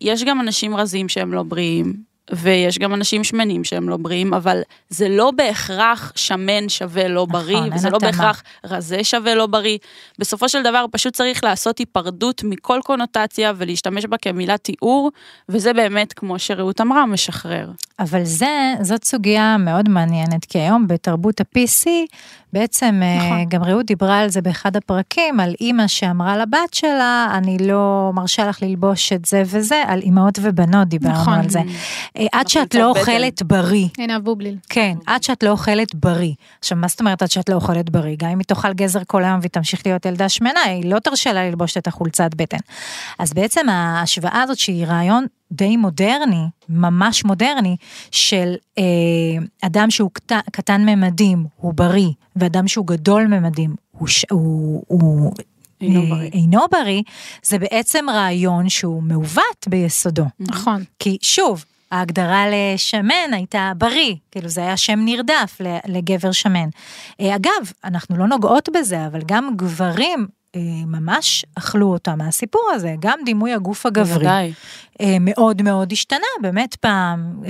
יש 0.00 0.24
גם 0.24 0.40
אנשים 0.40 0.76
רזים 0.76 1.08
שהם 1.08 1.32
לא 1.32 1.42
בריאים, 1.42 2.08
ויש 2.32 2.78
גם 2.78 2.94
אנשים 2.94 3.24
שמנים 3.24 3.64
שהם 3.64 3.88
לא 3.88 3.96
בריאים, 3.96 4.34
אבל 4.34 4.60
זה 4.88 5.08
לא 5.08 5.30
בהכרח 5.30 6.12
שמן 6.16 6.68
שווה 6.68 7.08
לא 7.08 7.24
בריא, 7.24 7.56
נכון, 7.56 7.72
וזה 7.72 7.90
לא 7.90 7.96
התאמה. 7.96 8.12
בהכרח 8.12 8.42
רזה 8.64 9.04
שווה 9.04 9.34
לא 9.34 9.46
בריא. 9.46 9.78
בסופו 10.18 10.48
של 10.48 10.62
דבר 10.62 10.84
פשוט 10.90 11.14
צריך 11.14 11.44
לעשות 11.44 11.78
היפרדות 11.78 12.42
מכל 12.44 12.80
קונוטציה 12.84 13.52
ולהשתמש 13.56 14.04
בה 14.04 14.16
כמילת 14.16 14.64
תיאור, 14.64 15.10
וזה 15.48 15.72
באמת, 15.72 16.12
כמו 16.12 16.38
שרעות 16.38 16.80
אמרה, 16.80 17.06
משחרר. 17.06 17.70
אבל 17.98 18.24
זה, 18.24 18.74
זאת 18.80 19.04
סוגיה 19.04 19.56
מאוד 19.58 19.88
מעניינת, 19.88 20.44
כי 20.44 20.58
היום 20.58 20.86
בתרבות 20.86 21.40
ה-PC, 21.40 21.86
בעצם 22.52 23.00
נכון. 23.16 23.26
נכון. 23.26 23.44
גם 23.48 23.62
רעות 23.62 23.86
דיברה 23.86 24.18
על 24.18 24.28
זה 24.28 24.42
באחד 24.42 24.76
הפרקים, 24.76 25.40
על 25.40 25.54
אימא 25.60 25.86
שאמרה 25.86 26.36
לבת 26.36 26.74
שלה, 26.74 27.28
אני 27.34 27.58
לא 27.58 28.10
מרשה 28.14 28.46
לך 28.46 28.62
ללבוש 28.62 29.12
את 29.12 29.24
זה 29.24 29.42
וזה, 29.46 29.82
על 29.86 30.00
אימהות 30.00 30.38
ובנות 30.42 30.88
דיברנו 30.88 31.20
נכון. 31.20 31.34
על 31.38 31.48
זה. 31.48 31.60
אה, 32.18 32.26
עד 32.32 32.48
שאת 32.48 32.68
קצת 32.68 32.78
לא. 32.78 32.88
אוכלת 32.88 33.42
בריא. 33.42 33.88
הנה 33.98 34.16
הבובליל. 34.16 34.56
כן, 34.68 34.94
עד 35.06 35.22
שאת 35.22 35.42
לא 35.42 35.50
אוכלת 35.50 35.94
בריא. 35.94 36.32
עכשיו, 36.58 36.78
מה 36.78 36.88
זאת 36.88 37.00
אומרת 37.00 37.22
עד 37.22 37.30
שאת 37.30 37.48
לא 37.48 37.54
אוכלת 37.54 37.90
בריא? 37.90 38.16
גם 38.18 38.28
אם 38.28 38.38
היא 38.38 38.46
תאכל 38.46 38.72
גזר 38.72 39.00
כל 39.06 39.24
היום 39.24 39.38
והיא 39.40 39.50
תמשיך 39.50 39.86
להיות 39.86 40.06
ילדה 40.06 40.28
שמנה, 40.28 40.60
היא 40.60 40.90
לא 40.90 40.98
תרשה 40.98 41.32
לה 41.32 41.48
ללבוש 41.48 41.76
את 41.76 41.86
החולצת 41.86 42.34
בטן. 42.36 42.58
אז 43.18 43.32
בעצם 43.32 43.68
ההשוואה 43.68 44.42
הזאת 44.42 44.58
שהיא 44.58 44.86
רעיון 44.86 45.26
די 45.52 45.76
מודרני, 45.76 46.44
ממש 46.68 47.24
מודרני, 47.24 47.76
של 48.10 48.54
אה, 48.78 48.82
אדם 49.62 49.90
שהוא 49.90 50.10
קטן, 50.12 50.40
קטן 50.52 50.84
ממדים, 50.88 51.46
הוא 51.56 51.74
בריא, 51.74 52.10
ואדם 52.36 52.68
שהוא 52.68 52.86
גדול 52.86 53.26
ממדים, 53.26 53.74
הוא, 53.90 54.08
ש- 54.08 54.24
הוא, 54.30 54.82
הוא 54.86 55.32
אינו 55.80 56.00
אה, 56.02 56.10
בריא. 56.10 56.30
אינו 56.32 56.60
בריא, 56.72 57.02
זה 57.42 57.58
בעצם 57.58 58.06
רעיון 58.10 58.68
שהוא 58.68 59.02
מעוות 59.02 59.68
ביסודו. 59.68 60.24
נכון. 60.40 60.84
כי 60.98 61.18
שוב, 61.22 61.64
ההגדרה 61.90 62.44
לשמן 62.50 63.32
הייתה 63.32 63.72
בריא, 63.78 64.14
כאילו 64.30 64.48
זה 64.48 64.60
היה 64.60 64.76
שם 64.76 64.98
נרדף 65.04 65.60
לגבר 65.86 66.32
שמן. 66.32 66.68
אה, 67.20 67.36
אגב, 67.36 67.72
אנחנו 67.84 68.16
לא 68.16 68.26
נוגעות 68.26 68.68
בזה, 68.74 69.06
אבל 69.06 69.20
גם 69.26 69.50
גברים 69.56 70.26
ממש 70.86 71.44
אכלו 71.54 71.86
אותה 71.92 72.16
מהסיפור 72.16 72.70
הזה, 72.74 72.94
גם 73.00 73.18
דימוי 73.24 73.52
הגוף 73.52 73.86
הגברי. 73.86 74.14
בוודאי. 74.14 74.52
אה, 75.00 75.16
מאוד 75.20 75.62
מאוד 75.62 75.92
השתנה, 75.92 76.26
באמת 76.42 76.74
פעם, 76.74 77.42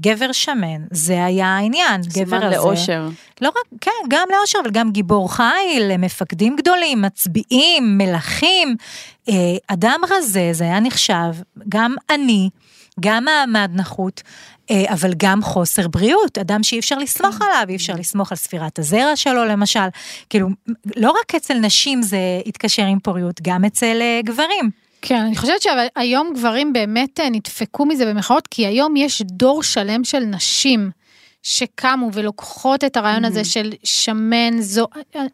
גבר 0.00 0.32
שמן, 0.32 0.82
זה 0.90 1.24
היה 1.24 1.46
העניין, 1.46 2.00
גבר 2.00 2.36
הזה. 2.36 2.36
סימן 2.36 2.50
לאושר. 2.50 3.08
לא 3.40 3.48
רק, 3.48 3.78
כן, 3.80 3.90
גם 4.08 4.28
לאושר, 4.38 4.58
אבל 4.62 4.70
גם 4.70 4.90
גיבור 4.92 5.32
חיל, 5.34 5.96
מפקדים 5.98 6.56
גדולים, 6.56 7.02
מצביעים, 7.02 7.98
מלכים. 7.98 8.76
אדם 9.68 10.00
רזה, 10.10 10.48
זה 10.52 10.64
היה 10.64 10.80
נחשב, 10.80 11.32
גם 11.68 11.94
אני. 12.10 12.50
גם 13.00 13.24
מעמד 13.24 13.70
נחות, 13.74 14.22
אה, 14.70 14.84
אבל 14.92 15.10
גם 15.16 15.42
חוסר 15.42 15.88
בריאות, 15.88 16.38
אדם 16.38 16.62
שאי 16.62 16.78
אפשר 16.78 16.98
לסמוך 16.98 17.42
עליו, 17.42 17.64
אי 17.68 17.76
אפשר 17.76 17.94
לסמוך 17.94 18.32
על 18.32 18.36
ספירת 18.36 18.78
הזרע 18.78 19.16
שלו 19.16 19.44
למשל, 19.44 19.88
כאילו, 20.30 20.48
לא 20.96 21.14
רק 21.20 21.34
אצל 21.34 21.54
נשים 21.54 22.02
זה 22.02 22.18
יתקשר 22.46 22.84
עם 22.84 22.98
פוריות, 23.00 23.40
גם 23.42 23.64
אצל 23.64 23.98
אה, 24.00 24.20
גברים. 24.24 24.70
כן, 25.02 25.20
אני 25.20 25.36
חושבת 25.36 25.62
שהיום 25.62 26.32
גברים 26.34 26.72
באמת 26.72 27.20
אה, 27.20 27.30
נדפקו 27.30 27.86
מזה 27.86 28.06
במחאות, 28.06 28.46
כי 28.46 28.66
היום 28.66 28.96
יש 28.96 29.22
דור 29.22 29.62
שלם 29.62 30.04
של 30.04 30.20
נשים. 30.20 30.90
שקמו 31.46 32.10
ולוקחות 32.12 32.84
את 32.84 32.96
הרעיון 32.96 33.24
הזה 33.24 33.44
של 33.44 33.72
שמן, 33.84 34.60
זו, 34.60 34.86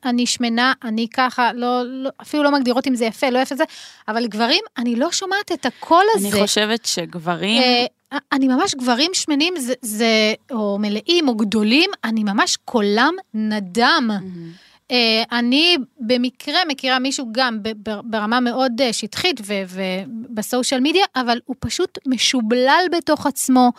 אני 0.05 0.27
שמנה, 0.27 0.72
אני 0.85 1.09
ככה, 1.09 1.53
לא, 1.53 1.83
לא, 1.85 2.11
אפילו 2.22 2.42
לא 2.42 2.53
מגדירות 2.53 2.87
אם 2.87 2.94
זה 2.94 3.05
יפה, 3.05 3.31
לא 3.31 3.38
יפה 3.38 3.55
זה, 3.55 3.64
אבל 4.09 4.27
גברים, 4.27 4.64
אני 4.79 4.96
לא 4.96 5.12
שומעת 5.12 5.53
את 5.53 5.66
הקול 5.66 6.05
הזה. 6.14 6.29
אני 6.29 6.42
חושבת 6.42 6.85
שגברים... 6.85 7.62
אה, 7.62 7.87
אני 8.33 8.48
ממש, 8.48 8.75
גברים 8.75 9.11
שמנים, 9.14 9.55
זה, 9.59 9.75
זה, 9.83 10.35
או 10.51 10.79
מלאים, 10.81 11.29
או 11.29 11.35
גדולים, 11.35 11.90
אני 12.05 12.25
ממש 12.25 12.57
קולם 12.64 13.14
נדם. 13.35 14.11
Mm-hmm. 14.11 14.92
אני 15.33 15.77
במקרה 16.01 16.59
מכירה 16.68 16.98
מישהו 16.98 17.27
גם 17.33 17.59
ברמה 18.05 18.40
מאוד 18.40 18.81
אה, 18.81 18.92
שטחית 18.92 19.40
ובסושיאל 19.68 20.81
מדיה, 20.81 21.05
אבל 21.16 21.40
הוא 21.44 21.57
פשוט 21.61 21.98
משובלל 22.07 22.85
בתוך 22.92 23.27
עצמו. 23.27 23.72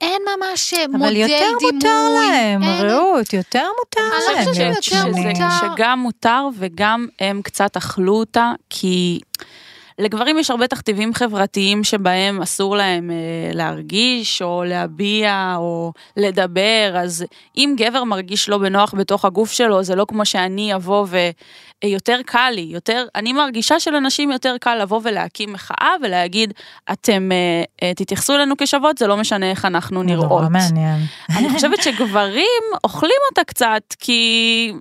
אין 0.00 0.22
ממש 0.36 0.74
מודל 0.74 0.88
דימוי. 0.92 1.08
אבל 1.08 1.16
יותר 1.16 1.50
מותר 1.60 2.08
להם, 2.18 2.64
רעות, 2.64 3.32
יותר 3.32 3.66
מותר 3.78 4.00
להם. 4.00 4.36
אני 4.38 4.46
חושבת 4.46 4.82
שיותר 4.82 5.06
מותר. 5.06 5.48
שגם 5.60 5.98
מותר 5.98 6.48
וגם 6.58 7.06
הם 7.20 7.42
קצת 7.42 7.76
אכלו 7.76 8.14
אותה, 8.14 8.52
כי... 8.70 9.20
לגברים 10.00 10.38
יש 10.38 10.50
הרבה 10.50 10.66
תכתיבים 10.66 11.14
חברתיים 11.14 11.84
שבהם 11.84 12.42
אסור 12.42 12.76
להם 12.76 13.10
אה, 13.10 13.16
להרגיש 13.54 14.42
או 14.42 14.64
להביע 14.66 15.54
או 15.56 15.92
לדבר, 16.16 16.92
אז 16.94 17.24
אם 17.56 17.74
גבר 17.78 18.04
מרגיש 18.04 18.48
לא 18.48 18.58
בנוח 18.58 18.94
בתוך 18.94 19.24
הגוף 19.24 19.52
שלו, 19.52 19.82
זה 19.82 19.94
לא 19.94 20.04
כמו 20.08 20.24
שאני 20.24 20.74
אבוא 20.74 21.06
ויותר 21.82 22.18
אה, 22.18 22.22
קל 22.22 22.50
לי, 22.54 22.60
יותר, 22.60 23.06
אני 23.14 23.32
מרגישה 23.32 23.80
שלאנשים 23.80 24.30
יותר 24.30 24.56
קל 24.60 24.74
לבוא 24.82 25.00
ולהקים 25.04 25.52
מחאה 25.52 25.94
ולהגיד, 26.02 26.52
אתם 26.92 27.28
אה, 27.32 27.62
אה, 27.82 27.94
תתייחסו 27.94 28.34
אלינו 28.34 28.54
כשוות, 28.58 28.98
זה 28.98 29.06
לא 29.06 29.16
משנה 29.16 29.50
איך 29.50 29.64
אנחנו 29.64 30.02
נראות. 30.02 30.28
נורא 30.28 30.48
מעניין. 30.48 31.00
אני 31.38 31.50
חושבת 31.50 31.82
שגברים 31.82 32.62
אוכלים 32.84 33.20
אותה 33.30 33.44
קצת, 33.44 33.82
כי... 33.98 34.72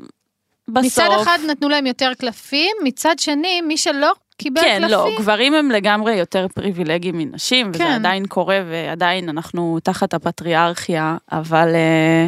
בסוף... 0.68 0.86
מצד 0.86 1.10
אחד 1.22 1.40
נתנו 1.48 1.70
להם 1.70 1.86
יותר 1.86 2.12
קלפים, 2.18 2.76
מצד 2.84 3.20
שני, 3.20 3.62
מי 3.62 3.78
שלא 3.78 4.14
קיבל 4.40 4.62
כן, 4.62 4.68
קלפים. 4.68 4.88
כן, 4.88 4.92
לא, 4.92 5.10
גברים 5.20 5.54
הם 5.54 5.72
לגמרי 5.72 6.16
יותר 6.16 6.48
פריבילגיים 6.48 7.18
מנשים, 7.18 7.66
כן. 7.66 7.84
וזה 7.84 7.96
עדיין 7.96 8.26
קורה, 8.26 8.60
ועדיין 8.70 9.30
אנחנו 9.30 9.80
תחת 9.84 10.14
הפטריארכיה, 10.14 11.18
אבל... 11.32 11.76
אה, 11.76 12.28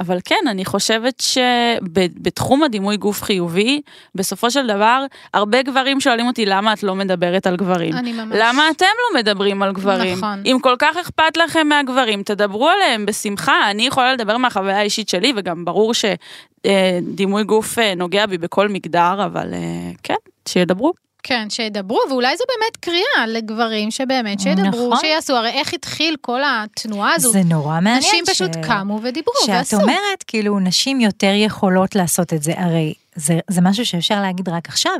אבל 0.00 0.18
כן, 0.24 0.48
אני 0.50 0.64
חושבת 0.64 1.22
שבתחום 1.22 2.62
הדימוי 2.62 2.96
גוף 2.96 3.22
חיובי, 3.22 3.80
בסופו 4.14 4.50
של 4.50 4.66
דבר, 4.66 5.04
הרבה 5.34 5.62
גברים 5.62 6.00
שואלים 6.00 6.26
אותי 6.26 6.46
למה 6.46 6.72
את 6.72 6.82
לא 6.82 6.94
מדברת 6.94 7.46
על 7.46 7.56
גברים. 7.56 7.94
אני 7.94 8.12
ממש... 8.12 8.36
למה 8.40 8.70
אתם 8.70 8.86
לא 8.86 9.20
מדברים 9.20 9.62
על 9.62 9.72
גברים? 9.72 10.18
נכון. 10.18 10.42
אם 10.46 10.58
כל 10.62 10.74
כך 10.78 10.96
אכפת 10.96 11.36
לכם 11.36 11.68
מהגברים, 11.68 12.22
תדברו 12.22 12.68
עליהם 12.68 13.06
בשמחה. 13.06 13.70
אני 13.70 13.86
יכולה 13.86 14.12
לדבר 14.12 14.36
מהחוויה 14.36 14.78
האישית 14.78 15.08
שלי, 15.08 15.32
וגם 15.36 15.64
ברור 15.64 15.92
שדימוי 15.94 17.44
גוף 17.44 17.78
אה, 17.78 17.94
נוגע 17.94 18.26
בי 18.26 18.38
בכל 18.38 18.68
מגדר, 18.68 19.24
אבל 19.24 19.54
אה, 19.54 19.90
כן, 20.02 20.14
שידברו. 20.48 21.05
כן, 21.28 21.50
שידברו, 21.50 22.00
ואולי 22.10 22.36
זו 22.36 22.44
באמת 22.48 22.76
קריאה 22.76 23.26
לגברים 23.28 23.90
שבאמת 23.90 24.40
שידברו, 24.40 24.88
נכון. 24.88 24.98
שיעשו, 25.00 25.36
הרי 25.36 25.50
איך 25.50 25.74
התחיל 25.74 26.16
כל 26.20 26.40
התנועה 26.44 27.14
הזו? 27.14 27.32
זה 27.32 27.42
נורא 27.44 27.74
מעניין. 27.74 27.98
נשים 27.98 28.26
ש... 28.26 28.30
פשוט 28.30 28.50
קמו 28.62 29.00
ודיברו 29.02 29.34
ועשו. 29.48 29.70
שאת 29.70 29.80
אומרת, 29.82 30.22
כאילו, 30.26 30.58
נשים 30.58 31.00
יותר 31.00 31.32
יכולות 31.34 31.94
לעשות 31.94 32.32
את 32.32 32.42
זה, 32.42 32.52
הרי 32.56 32.94
זה, 33.16 33.38
זה 33.48 33.60
משהו 33.60 33.86
שאפשר 33.86 34.20
להגיד 34.20 34.48
רק 34.48 34.68
עכשיו, 34.68 34.96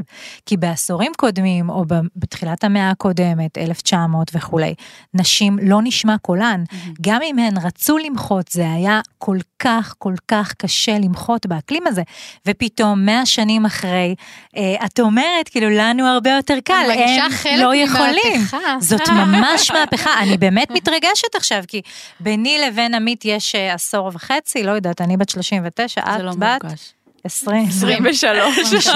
כי 0.46 0.56
בעשורים 0.56 1.12
קודמים, 1.16 1.70
או 1.70 1.84
בתחילת 2.16 2.64
המאה 2.64 2.90
הקודמת, 2.90 3.58
1900 3.58 4.30
וכולי, 4.34 4.74
נשים 5.14 5.58
לא 5.62 5.80
נשמע 5.82 6.18
קולן. 6.18 6.64
Mm-hmm. 6.68 6.74
גם 7.00 7.22
אם 7.22 7.38
הן 7.38 7.56
רצו 7.62 7.98
למחות, 7.98 8.48
זה 8.48 8.72
היה 8.72 9.00
כל 9.18 9.38
כך, 9.58 9.94
כל 9.98 10.14
כך 10.28 10.54
קשה 10.58 10.98
למחות 10.98 11.46
באקלים 11.46 11.86
הזה, 11.86 12.02
ופתאום, 12.46 13.06
מאה 13.06 13.26
שנים 13.26 13.66
אחרי, 13.66 14.14
אה, 14.56 14.86
את 14.86 15.00
אומרת, 15.00 15.48
כאילו, 15.48 15.70
לנו 15.70 16.06
הרבה 16.06 16.30
יותר 16.30 16.58
קל, 16.64 16.90
הם 16.90 17.58
לא 17.58 17.74
יכולים. 17.74 18.42
זאת 18.80 19.08
ממש 19.08 19.70
מהפכה, 19.70 20.10
אני 20.22 20.38
באמת 20.38 20.70
מתרגשת 20.70 21.34
עכשיו, 21.34 21.62
כי 21.68 21.80
ביני 22.20 22.58
לבין 22.66 22.94
עמית 22.94 23.24
יש 23.24 23.54
אה, 23.54 23.74
עשור 23.74 24.10
וחצי, 24.14 24.62
לא 24.62 24.70
יודעת, 24.70 25.00
אני 25.00 25.16
בת 25.16 25.28
39, 25.28 26.00
את 26.00 26.20
לא 26.20 26.32
בת... 26.38 26.62
מורגש. 26.62 26.95
20. 27.26 27.68
23. 27.68 28.86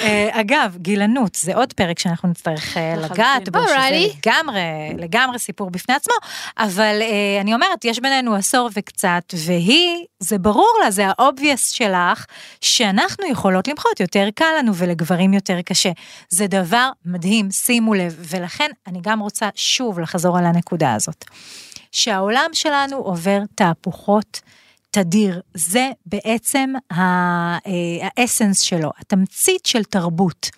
אה, 0.00 0.28
אגב, 0.32 0.76
גילנות, 0.76 1.34
זה 1.34 1.54
עוד 1.54 1.72
פרק 1.72 1.98
שאנחנו 1.98 2.28
נצטרך 2.28 2.76
אה, 2.76 2.96
לגעת 2.96 3.48
בו, 3.48 3.58
שזה 3.68 4.08
לגמרי, 4.26 4.60
לגמרי 4.98 5.38
סיפור 5.38 5.70
בפני 5.70 5.94
עצמו, 5.94 6.14
אבל 6.58 6.98
אה, 7.00 7.40
אני 7.40 7.54
אומרת, 7.54 7.84
יש 7.84 8.00
בינינו 8.00 8.34
עשור 8.34 8.70
וקצת, 8.74 9.34
והיא, 9.46 10.04
זה 10.20 10.38
ברור 10.38 10.72
לה, 10.84 10.90
זה 10.90 11.04
ה 11.06 11.14
obvious 11.14 11.70
שלך, 11.70 12.26
שאנחנו 12.60 13.26
יכולות 13.26 13.68
למחות, 13.68 14.00
יותר 14.00 14.28
קל 14.34 14.54
לנו 14.58 14.74
ולגברים 14.74 15.34
יותר 15.34 15.62
קשה. 15.62 15.90
זה 16.28 16.46
דבר 16.46 16.90
מדהים, 17.04 17.50
שימו 17.50 17.94
לב, 17.94 18.16
ולכן 18.18 18.70
אני 18.86 18.98
גם 19.02 19.20
רוצה 19.20 19.48
שוב 19.54 20.00
לחזור 20.00 20.38
על 20.38 20.44
הנקודה 20.44 20.94
הזאת. 20.94 21.24
שהעולם 21.92 22.50
שלנו 22.52 22.96
עובר 22.96 23.38
תהפוכות 23.54 24.40
תדיר, 24.90 25.40
זה 25.54 25.90
בעצם 26.06 26.72
אה, 26.92 27.58
האסנס 28.16 28.60
שלו, 28.60 28.90
התמצית 28.98 29.66
של 29.66 29.84
תרבות. 29.84 30.50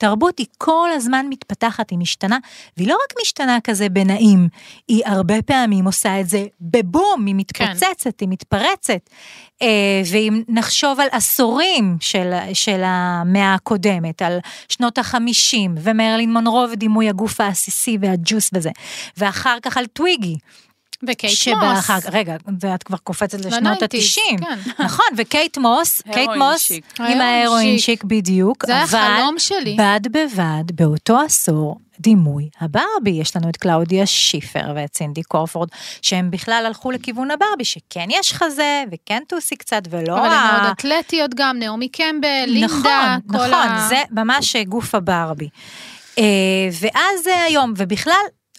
תרבות 0.00 0.38
היא 0.38 0.46
כל 0.58 0.88
הזמן 0.92 1.26
מתפתחת, 1.30 1.90
היא 1.90 1.98
משתנה, 1.98 2.38
והיא 2.76 2.88
לא 2.88 2.98
רק 3.04 3.14
משתנה 3.22 3.58
כזה 3.64 3.88
בנעים, 3.88 4.48
היא 4.88 5.02
הרבה 5.06 5.42
פעמים 5.42 5.84
עושה 5.84 6.20
את 6.20 6.28
זה 6.28 6.46
בבום, 6.60 7.26
היא 7.26 7.34
מתפוצצת, 7.34 8.04
כן. 8.04 8.10
היא 8.20 8.28
מתפרצת. 8.28 9.10
אה, 9.62 10.02
ואם 10.12 10.42
נחשוב 10.48 11.00
על 11.00 11.08
עשורים 11.12 11.96
של, 12.00 12.32
של 12.52 12.80
המאה 12.84 13.54
הקודמת, 13.54 14.22
על 14.22 14.38
שנות 14.68 14.98
החמישים, 14.98 15.74
ומרלין 15.78 16.32
מונרו 16.32 16.66
ודימוי 16.72 17.08
הגוף 17.08 17.40
העסיסי 17.40 17.98
והג'וס 18.00 18.50
וזה, 18.54 18.70
ואחר 19.16 19.58
כך 19.62 19.76
על 19.76 19.86
טוויגי. 19.86 20.36
וקייט 21.08 21.48
מוס. 21.48 21.90
רגע, 22.12 22.36
ואת 22.60 22.82
כבר 22.82 22.96
קופצת 22.96 23.40
לשנות 23.40 23.82
ה-90. 23.82 24.38
כן. 24.40 24.84
נכון, 24.84 25.06
וקייט 25.16 25.58
מוס, 25.58 26.02
קייט 26.14 26.30
מוס 26.38 26.72
עם 26.98 27.20
ה 27.20 27.28
heroin 27.28 27.78
chic 27.78 28.04
בדיוק. 28.04 28.66
זה 28.66 28.82
החלום 28.82 29.38
שלי. 29.38 29.76
בד 29.78 30.00
בבד, 30.12 30.64
באותו 30.74 31.20
עשור, 31.20 31.78
דימוי 32.00 32.48
הברבי. 32.60 33.10
יש 33.10 33.36
לנו 33.36 33.48
את 33.48 33.56
קלאודיה 33.56 34.06
שיפר 34.06 34.72
ואת 34.76 34.96
סינדי 34.96 35.22
קרופורד, 35.22 35.68
שהם 36.02 36.30
בכלל 36.30 36.62
הלכו 36.66 36.90
לכיוון 36.90 37.30
הברבי, 37.30 37.64
שכן 37.64 38.08
יש 38.10 38.32
חזה 38.32 38.84
וכן 38.92 39.22
tushy 39.28 39.56
קצת 39.56 39.82
ולא... 39.90 40.18
אבל 40.18 40.26
הן 40.26 40.52
מאוד 40.52 40.72
אתלטיות 40.72 41.34
גם, 41.34 41.58
נעמי 41.58 41.88
קמבל, 41.88 42.44
לינדה, 42.46 42.76
נכון, 42.76 43.40
כל 43.40 43.46
נכון, 43.46 43.68
ה... 43.68 43.86
זה 43.88 44.02
ממש 44.10 44.56
גוף 44.56 44.94
הברבי. 44.94 45.48
אה, 46.18 46.24
ואז 46.80 47.26
היום, 47.46 47.74
ובכלל, 47.76 48.14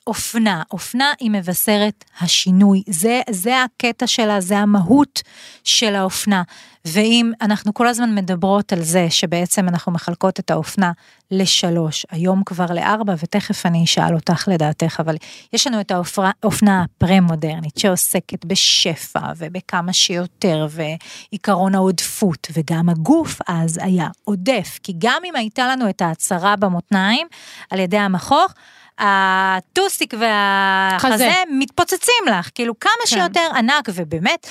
אופנה, 0.08 0.64
אופנה 0.72 1.14
היא 1.20 1.32
מבשרת 1.32 2.06
השינוי, 2.22 2.84
זה, 2.90 3.22
זה 3.30 3.64
הקטע 3.64 4.08
שלה, 4.08 4.42
זה 4.42 4.58
המהות 4.58 5.22
של 5.64 5.96
האופנה. 5.96 6.44
ואם 6.86 7.32
אנחנו 7.42 7.74
כל 7.74 7.88
הזמן 7.88 8.16
מדברות 8.16 8.74
על 8.74 8.82
זה 8.82 9.10
שבעצם 9.10 9.70
אנחנו 9.70 9.92
מחלקות 9.92 10.40
את 10.40 10.52
האופנה 10.52 10.92
לשלוש, 11.32 12.06
היום 12.12 12.44
כבר 12.46 12.66
לארבע, 12.66 13.14
ותכף 13.24 13.66
אני 13.66 13.84
אשאל 13.84 14.16
אותך 14.16 14.48
לדעתך, 14.48 15.00
אבל 15.00 15.16
יש 15.54 15.68
לנו 15.68 15.82
את 15.82 15.92
האופנה 15.92 16.84
הפרה-מודרנית 16.84 17.78
שעוסקת 17.78 18.46
בשפע 18.46 19.20
ובכמה 19.38 19.94
שיותר, 19.94 20.68
ועיקרון 20.70 21.76
העודפות, 21.76 22.48
וגם 22.54 22.90
הגוף 22.90 23.40
אז 23.48 23.80
היה 23.82 24.08
עודף, 24.24 24.80
כי 24.84 24.94
גם 24.98 25.22
אם 25.26 25.36
הייתה 25.36 25.68
לנו 25.68 25.90
את 25.90 26.02
ההצהרה 26.02 26.56
במותניים 26.56 27.28
על 27.70 27.80
ידי 27.80 27.98
המכוך, 27.98 28.54
הטוסיק 29.02 30.14
והחזה 30.20 31.14
חזה. 31.14 31.32
מתפוצצים 31.50 32.24
לך, 32.32 32.50
כאילו 32.56 32.80
כמה 32.80 32.92
כן. 33.10 33.16
שיותר 33.16 33.50
ענק, 33.56 33.90
ובאמת, 33.94 34.48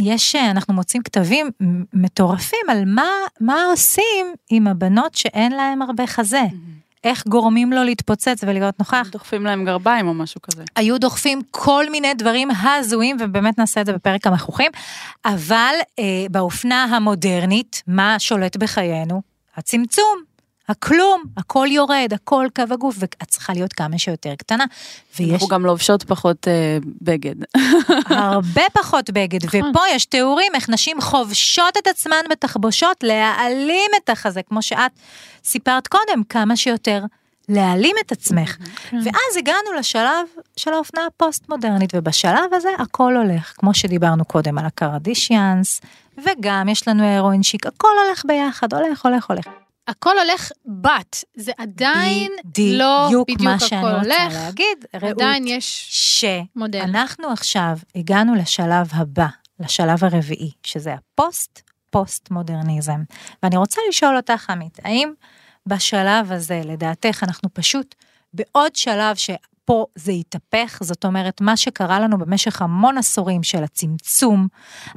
יש, 0.00 0.36
אה, 0.36 0.50
אנחנו 0.50 0.74
מוצאים 0.74 1.02
כתבים 1.02 1.50
מטורפים 1.92 2.70
על 2.70 2.84
מה, 2.86 3.10
מה 3.40 3.64
עושים 3.64 4.34
עם 4.50 4.66
הבנות 4.66 5.14
שאין 5.14 5.52
להן 5.52 5.82
הרבה 5.82 6.06
חזה. 6.06 6.42
איך 7.04 7.26
גורמים 7.26 7.72
לו 7.72 7.84
להתפוצץ 7.84 8.40
ולהיות 8.42 8.78
נוכח. 8.78 9.08
דוחפים 9.10 9.44
להם 9.44 9.64
גרביים 9.64 10.08
או 10.08 10.14
משהו 10.14 10.42
כזה. 10.42 10.64
היו 10.76 10.98
דוחפים 10.98 11.40
כל 11.50 11.90
מיני 11.90 12.14
דברים 12.14 12.48
הזויים, 12.50 13.16
ובאמת 13.20 13.58
נעשה 13.58 13.80
את 13.80 13.86
זה 13.86 13.92
בפרק 13.92 14.26
המכוחים, 14.26 14.70
אבל 15.24 15.74
אה, 15.98 16.04
באופנה 16.30 16.84
המודרנית, 16.84 17.82
מה 17.86 18.18
שולט 18.18 18.56
בחיינו? 18.56 19.22
הצמצום. 19.56 20.35
הכלום, 20.68 21.22
הכל 21.36 21.66
יורד, 21.70 22.10
הכל 22.12 22.46
קו 22.56 22.62
הגוף, 22.70 22.96
ואת 22.98 23.24
צריכה 23.28 23.52
להיות 23.52 23.72
כמה 23.72 23.98
שיותר 23.98 24.34
קטנה. 24.38 24.64
ויש 25.18 25.30
אנחנו 25.32 25.48
גם 25.48 25.66
לובשות 25.66 26.02
פחות 26.02 26.48
אה, 26.48 26.78
בגד. 27.02 27.34
הרבה 28.08 28.62
פחות 28.72 29.10
בגד, 29.10 29.44
נכון. 29.44 29.70
ופה 29.70 29.80
יש 29.90 30.04
תיאורים 30.04 30.52
איך 30.54 30.68
נשים 30.70 31.00
חובשות 31.00 31.76
את 31.78 31.86
עצמן 31.86 32.22
בתחבושות 32.30 32.96
להעלים 33.02 33.90
את 33.96 34.10
החזה, 34.10 34.42
כמו 34.42 34.62
שאת 34.62 34.92
סיפרת 35.44 35.86
קודם, 35.86 36.24
כמה 36.28 36.56
שיותר 36.56 37.04
להעלים 37.48 37.96
את 38.06 38.12
עצמך. 38.12 38.56
ואז 38.92 39.36
הגענו 39.38 39.72
לשלב 39.78 40.26
של 40.56 40.72
האופנה 40.72 41.06
הפוסט-מודרנית, 41.06 41.90
ובשלב 41.94 42.54
הזה 42.54 42.68
הכל 42.78 43.16
הולך, 43.16 43.54
כמו 43.56 43.74
שדיברנו 43.74 44.24
קודם 44.24 44.58
על 44.58 44.64
הקרדישיאנס, 44.64 45.80
וגם 46.18 46.68
יש 46.68 46.88
לנו 46.88 47.04
הרואין 47.04 47.42
שיק, 47.42 47.66
הכל 47.66 47.88
הולך 48.06 48.24
ביחד, 48.26 48.74
הולך, 48.74 49.06
הולך, 49.06 49.30
הולך. 49.30 49.46
הכל 49.88 50.18
הולך 50.18 50.50
בת, 50.66 51.24
זה 51.34 51.52
עדיין 51.58 52.32
לא 52.58 53.04
בדיוק 53.06 53.28
בדיוק 53.30 53.40
מה 53.40 53.60
שאני 53.60 53.80
רוצה 53.82 53.96
הולך, 53.96 54.34
להגיד, 54.34 54.84
רעות. 54.94 55.14
עדיין 55.16 55.46
יש 55.46 56.24
מודל. 56.56 56.80
שאנחנו 56.80 57.28
עכשיו 57.32 57.78
הגענו 57.94 58.34
לשלב 58.34 58.90
הבא, 58.92 59.26
לשלב 59.60 60.04
הרביעי, 60.04 60.52
שזה 60.62 60.94
הפוסט 60.94 61.60
פוסט 61.90 62.30
מודרניזם. 62.30 63.02
ואני 63.42 63.56
רוצה 63.56 63.80
לשאול 63.88 64.16
אותך, 64.16 64.50
עמית, 64.50 64.78
האם 64.84 65.12
בשלב 65.66 66.32
הזה, 66.32 66.60
לדעתך, 66.64 67.22
אנחנו 67.22 67.48
פשוט 67.52 67.94
בעוד 68.34 68.76
שלב 68.76 69.16
שפה 69.16 69.86
זה 69.94 70.12
יתהפך, 70.12 70.78
זאת 70.82 71.04
אומרת, 71.04 71.40
מה 71.40 71.56
שקרה 71.56 72.00
לנו 72.00 72.18
במשך 72.18 72.62
המון 72.62 72.98
עשורים 72.98 73.42
של 73.42 73.64
הצמצום 73.64 74.48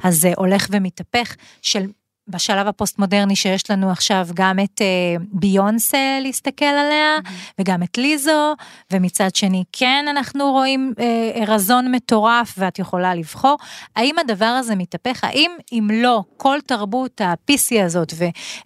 הזה 0.02 0.32
הולך 0.36 0.66
ומתהפך, 0.70 1.36
של 1.62 1.86
בשלב 2.30 2.66
הפוסט-מודרני 2.66 3.36
שיש 3.36 3.70
לנו 3.70 3.90
עכשיו 3.90 4.28
גם 4.34 4.58
את 4.58 4.80
אה, 4.80 4.86
ביונסה 5.32 6.18
להסתכל 6.20 6.64
עליה, 6.64 7.18
וגם 7.58 7.82
את 7.82 7.98
ליזו, 7.98 8.54
ומצד 8.92 9.34
שני 9.34 9.64
כן 9.72 10.04
אנחנו 10.10 10.52
רואים 10.52 10.94
אה, 10.98 11.44
רזון 11.46 11.92
מטורף 11.94 12.54
ואת 12.58 12.78
יכולה 12.78 13.14
לבחור. 13.14 13.56
האם 13.96 14.18
הדבר 14.18 14.44
הזה 14.44 14.76
מתהפך? 14.76 15.24
האם 15.24 15.50
אם 15.72 15.88
לא, 15.92 16.22
כל 16.36 16.58
תרבות 16.66 17.20
ה-PC 17.20 17.84
הזאת 17.84 18.12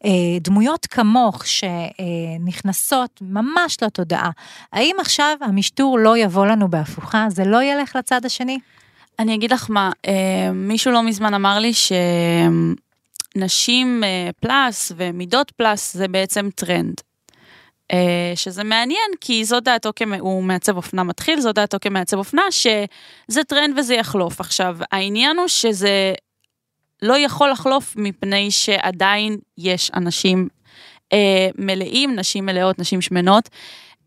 ודמויות 0.07 0.87
כמוך 0.87 1.43
שנכנסות 1.47 3.19
ממש 3.23 3.83
לתודעה, 3.83 4.31
האם 4.73 4.97
עכשיו 5.01 5.37
המשטור 5.41 5.99
לא 5.99 6.19
יבוא 6.19 6.47
לנו 6.47 6.69
בהפוכה? 6.69 7.27
זה 7.31 7.45
לא 7.45 7.63
ילך 7.63 7.97
לצד 7.97 8.25
השני? 8.25 8.59
אני 9.19 9.35
אגיד 9.35 9.53
לך 9.53 9.67
מה, 9.71 9.91
אה, 10.09 10.53
מישהו 10.55 10.93
לא 10.93 11.03
מזמן 11.03 11.35
אמר 11.35 11.59
לי 11.59 11.73
שנשים 11.75 12.84
אה, 14.05 14.31
פלאס 14.41 14.93
ומידות 14.97 15.51
פלאס 15.51 15.95
זה 15.95 16.09
בעצם 16.09 16.49
טרנד. 16.55 16.95
אה, 17.93 18.33
שזה 18.35 18.65
מעניין 18.65 19.11
כי 19.21 19.45
זו 19.45 19.61
דעתו 19.61 19.91
הוא 20.21 20.43
מעצב 20.43 20.77
אופנה 20.77 21.03
מתחיל, 21.03 21.41
זו 21.41 21.53
דעתו 21.53 21.77
כמעצב 21.81 22.17
אופנה 22.17 22.43
שזה 22.51 23.45
טרנד 23.49 23.79
וזה 23.79 23.95
יחלוף. 23.95 24.41
עכשיו, 24.41 24.77
העניין 24.93 25.39
הוא 25.39 25.49
שזה 25.49 26.15
לא 27.03 27.19
יכול 27.19 27.51
לחלוף 27.51 27.97
מפני 27.97 28.51
שעדיין 28.51 29.39
יש 29.59 29.91
אנשים 29.95 30.49
אה, 31.13 31.49
מלאים, 31.59 32.15
נשים 32.15 32.47
מלאות, 32.47 32.79
נשים 32.79 33.01
שמנות. 33.01 33.49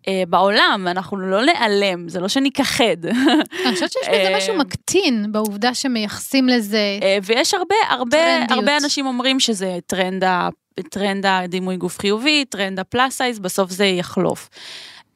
אה, 0.08 0.24
בעולם, 0.30 0.88
אנחנו 0.92 1.18
לא 1.18 1.46
נעלם, 1.46 2.10
זה 2.10 2.20
לא 2.20 2.28
שניכחד. 2.28 3.06
אני 3.66 3.74
חושבת 3.74 3.92
שיש 3.92 4.08
בזה 4.10 4.28
אה, 4.32 4.38
משהו 4.38 4.58
מקטין 4.58 5.32
בעובדה 5.32 5.74
שמייחסים 5.74 6.48
לזה. 6.50 7.00
אה, 7.02 7.18
ויש 7.24 7.54
הרבה, 7.54 7.76
הרבה, 7.90 8.18
טרנדיות. 8.18 8.52
הרבה 8.60 8.78
אנשים 8.78 9.06
אומרים 9.06 9.40
שזה 9.40 9.78
טרנד, 9.88 10.24
ה- 10.24 10.50
טרנד 10.90 11.26
הדימוי 11.26 11.78
גוף 11.78 12.00
חיובי, 12.00 12.46
טרנד 12.46 12.80
ה 12.80 12.88
plus 12.88 13.18
size, 13.18 13.40
בסוף 13.40 13.72
זה 13.72 13.86
יחלוף. 13.86 14.50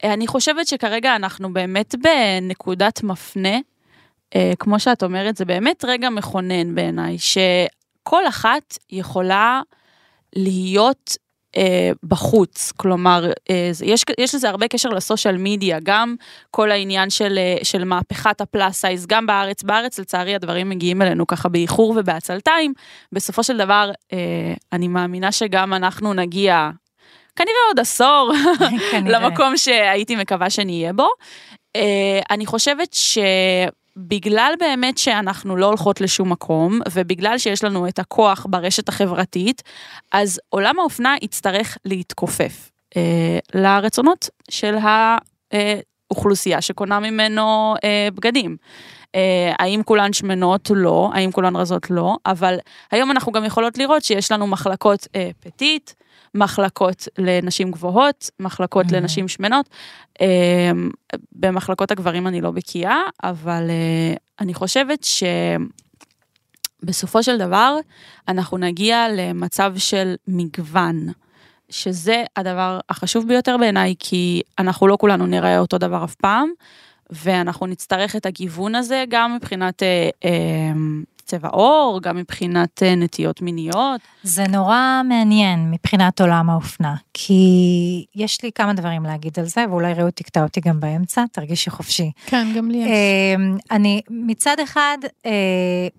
אה, 0.04 0.12
אני 0.12 0.26
חושבת 0.26 0.66
שכרגע 0.66 1.16
אנחנו 1.16 1.52
באמת 1.52 1.94
בנקודת 1.94 3.02
מפנה, 3.02 3.58
אה, 4.36 4.52
כמו 4.58 4.80
שאת 4.80 5.02
אומרת, 5.02 5.36
זה 5.36 5.44
באמת 5.44 5.84
רגע 5.88 6.10
מכונן 6.10 6.74
בעיניי, 6.74 7.16
שכל 7.18 8.28
אחת 8.28 8.78
יכולה 8.90 9.60
להיות 10.36 11.16
אה, 11.56 11.90
בחוץ, 12.02 12.72
כלומר, 12.76 13.30
אה, 13.50 13.70
יש, 13.84 14.04
יש 14.20 14.34
לזה 14.34 14.48
הרבה 14.48 14.68
קשר 14.68 14.88
ל 14.88 14.95
social 14.95 15.36
media, 15.38 15.78
גם 15.82 16.14
כל 16.50 16.70
העניין 16.70 17.10
של, 17.10 17.38
אה, 17.38 17.64
של 17.64 17.84
מהפכת 17.84 18.40
הפלאס 18.40 18.80
סייז, 18.80 19.06
גם 19.06 19.26
בארץ, 19.26 19.62
בארץ 19.62 19.98
לצערי 19.98 20.34
הדברים 20.34 20.68
מגיעים 20.68 21.02
אלינו 21.02 21.26
ככה 21.26 21.48
באיחור 21.48 21.94
ובעצלתיים, 21.96 22.72
בסופו 23.12 23.42
של 23.42 23.56
דבר, 23.56 23.90
אה, 24.12 24.18
אני 24.72 24.88
מאמינה 24.88 25.32
שגם 25.32 25.74
אנחנו 25.74 26.14
נגיע, 26.14 26.70
כנראה 27.36 27.60
עוד 27.68 27.80
עשור, 27.80 28.32
כנראה. 28.90 29.20
למקום 29.20 29.56
שהייתי 29.56 30.16
מקווה 30.16 30.50
שנהיה 30.50 30.92
בו. 30.92 31.08
אה, 31.76 32.20
אני 32.30 32.46
חושבת 32.46 32.92
שבגלל 33.98 34.52
באמת 34.60 34.98
שאנחנו 34.98 35.56
לא 35.56 35.66
הולכות 35.66 36.00
לשום 36.00 36.32
מקום, 36.32 36.80
ובגלל 36.92 37.38
שיש 37.38 37.64
לנו 37.64 37.88
את 37.88 37.98
הכוח 37.98 38.46
ברשת 38.50 38.88
החברתית, 38.88 39.62
אז 40.12 40.40
עולם 40.48 40.78
האופנה 40.78 41.14
יצטרך 41.22 41.78
להתכופף 41.84 42.70
אה, 42.96 43.38
לרצונות 43.54 44.28
של 44.50 44.76
האוכלוסייה 46.10 46.60
שקונה 46.60 47.00
ממנו 47.00 47.74
אה, 47.84 48.08
בגדים. 48.14 48.56
אה, 49.14 49.52
האם 49.58 49.82
כולן 49.82 50.12
שמנות? 50.12 50.70
לא. 50.74 51.10
האם 51.14 51.32
כולן 51.32 51.56
רזות? 51.56 51.90
לא. 51.90 52.16
אבל 52.26 52.56
היום 52.90 53.10
אנחנו 53.10 53.32
גם 53.32 53.44
יכולות 53.44 53.78
לראות 53.78 54.04
שיש 54.04 54.32
לנו 54.32 54.46
מחלקות 54.46 55.06
אה, 55.14 55.30
פטית, 55.40 55.94
מחלקות 56.34 57.08
לנשים 57.18 57.70
גבוהות, 57.70 58.30
מחלקות 58.40 58.86
Mhm. 58.86 58.92
לנשים 58.94 59.28
שמנות. 59.28 59.68
אה, 60.20 60.70
במחלקות 61.32 61.90
הגברים 61.90 62.26
אני 62.26 62.40
לא 62.40 62.50
בקיאה, 62.50 62.98
אבל 63.22 63.70
אה, 63.70 64.14
אני 64.40 64.54
חושבת 64.54 65.06
שבסופו 66.82 67.22
של 67.22 67.38
דבר 67.38 67.76
אנחנו 68.28 68.58
נגיע 68.58 69.06
למצב 69.16 69.72
של 69.76 70.14
מגוון. 70.28 71.08
שזה 71.70 72.24
הדבר 72.36 72.80
החשוב 72.88 73.28
ביותר 73.28 73.56
בעיניי, 73.56 73.94
כי 73.98 74.42
אנחנו 74.58 74.86
לא 74.86 74.96
כולנו 75.00 75.26
נראה 75.26 75.58
אותו 75.58 75.78
דבר 75.78 76.04
אף 76.04 76.14
פעם, 76.14 76.50
ואנחנו 77.10 77.66
נצטרך 77.66 78.16
את 78.16 78.26
הגיוון 78.26 78.74
הזה 78.74 79.04
גם 79.08 79.36
מבחינת 79.36 79.82
אה, 79.82 80.08
אה, 80.24 80.30
צבע 81.24 81.48
עור, 81.48 82.00
גם 82.02 82.16
מבחינת 82.16 82.82
אה, 82.82 82.94
נטיות 82.94 83.42
מיניות. 83.42 84.00
זה 84.22 84.44
נורא 84.48 85.00
מעניין 85.04 85.70
מבחינת 85.70 86.20
עולם 86.20 86.50
האופנה, 86.50 86.94
כי 87.14 88.04
יש 88.14 88.42
לי 88.42 88.50
כמה 88.54 88.72
דברים 88.72 89.02
להגיד 89.02 89.38
על 89.38 89.44
זה, 89.44 89.64
ואולי 89.70 89.94
רעות 89.94 90.14
תקטע 90.14 90.42
אותי 90.42 90.60
גם 90.60 90.80
באמצע, 90.80 91.24
תרגישי 91.32 91.70
חופשי. 91.70 92.10
כן, 92.26 92.46
גם 92.56 92.70
לי 92.70 92.78
יש. 92.78 92.88
אמ, 92.88 93.56
אני, 93.70 94.00
מצד 94.10 94.56
אחד, 94.62 94.98
אה, 95.26 95.30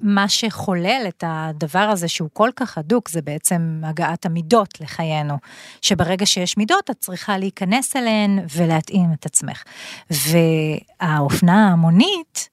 מה 0.02 0.28
שחולל 0.28 1.06
את 1.08 1.24
הדבר 1.28 1.80
הזה 1.80 2.08
שהוא 2.08 2.30
כל 2.34 2.50
כך 2.56 2.78
הדוק, 2.78 3.10
זה 3.10 3.22
בעצם 3.22 3.82
הגעת 3.84 4.26
המידות 4.26 4.82
לחיינו. 4.82 5.38
שברגע 5.82 6.26
שיש 6.26 6.58
מידות, 6.58 6.90
את 6.90 6.96
צריכה 7.00 7.38
להיכנס 7.38 7.96
אליהן 7.96 8.40
ולהתאים 8.56 9.08
את 9.14 9.26
עצמך. 9.26 9.64
והאופנה 10.10 11.68
ההמונית, 11.70 12.50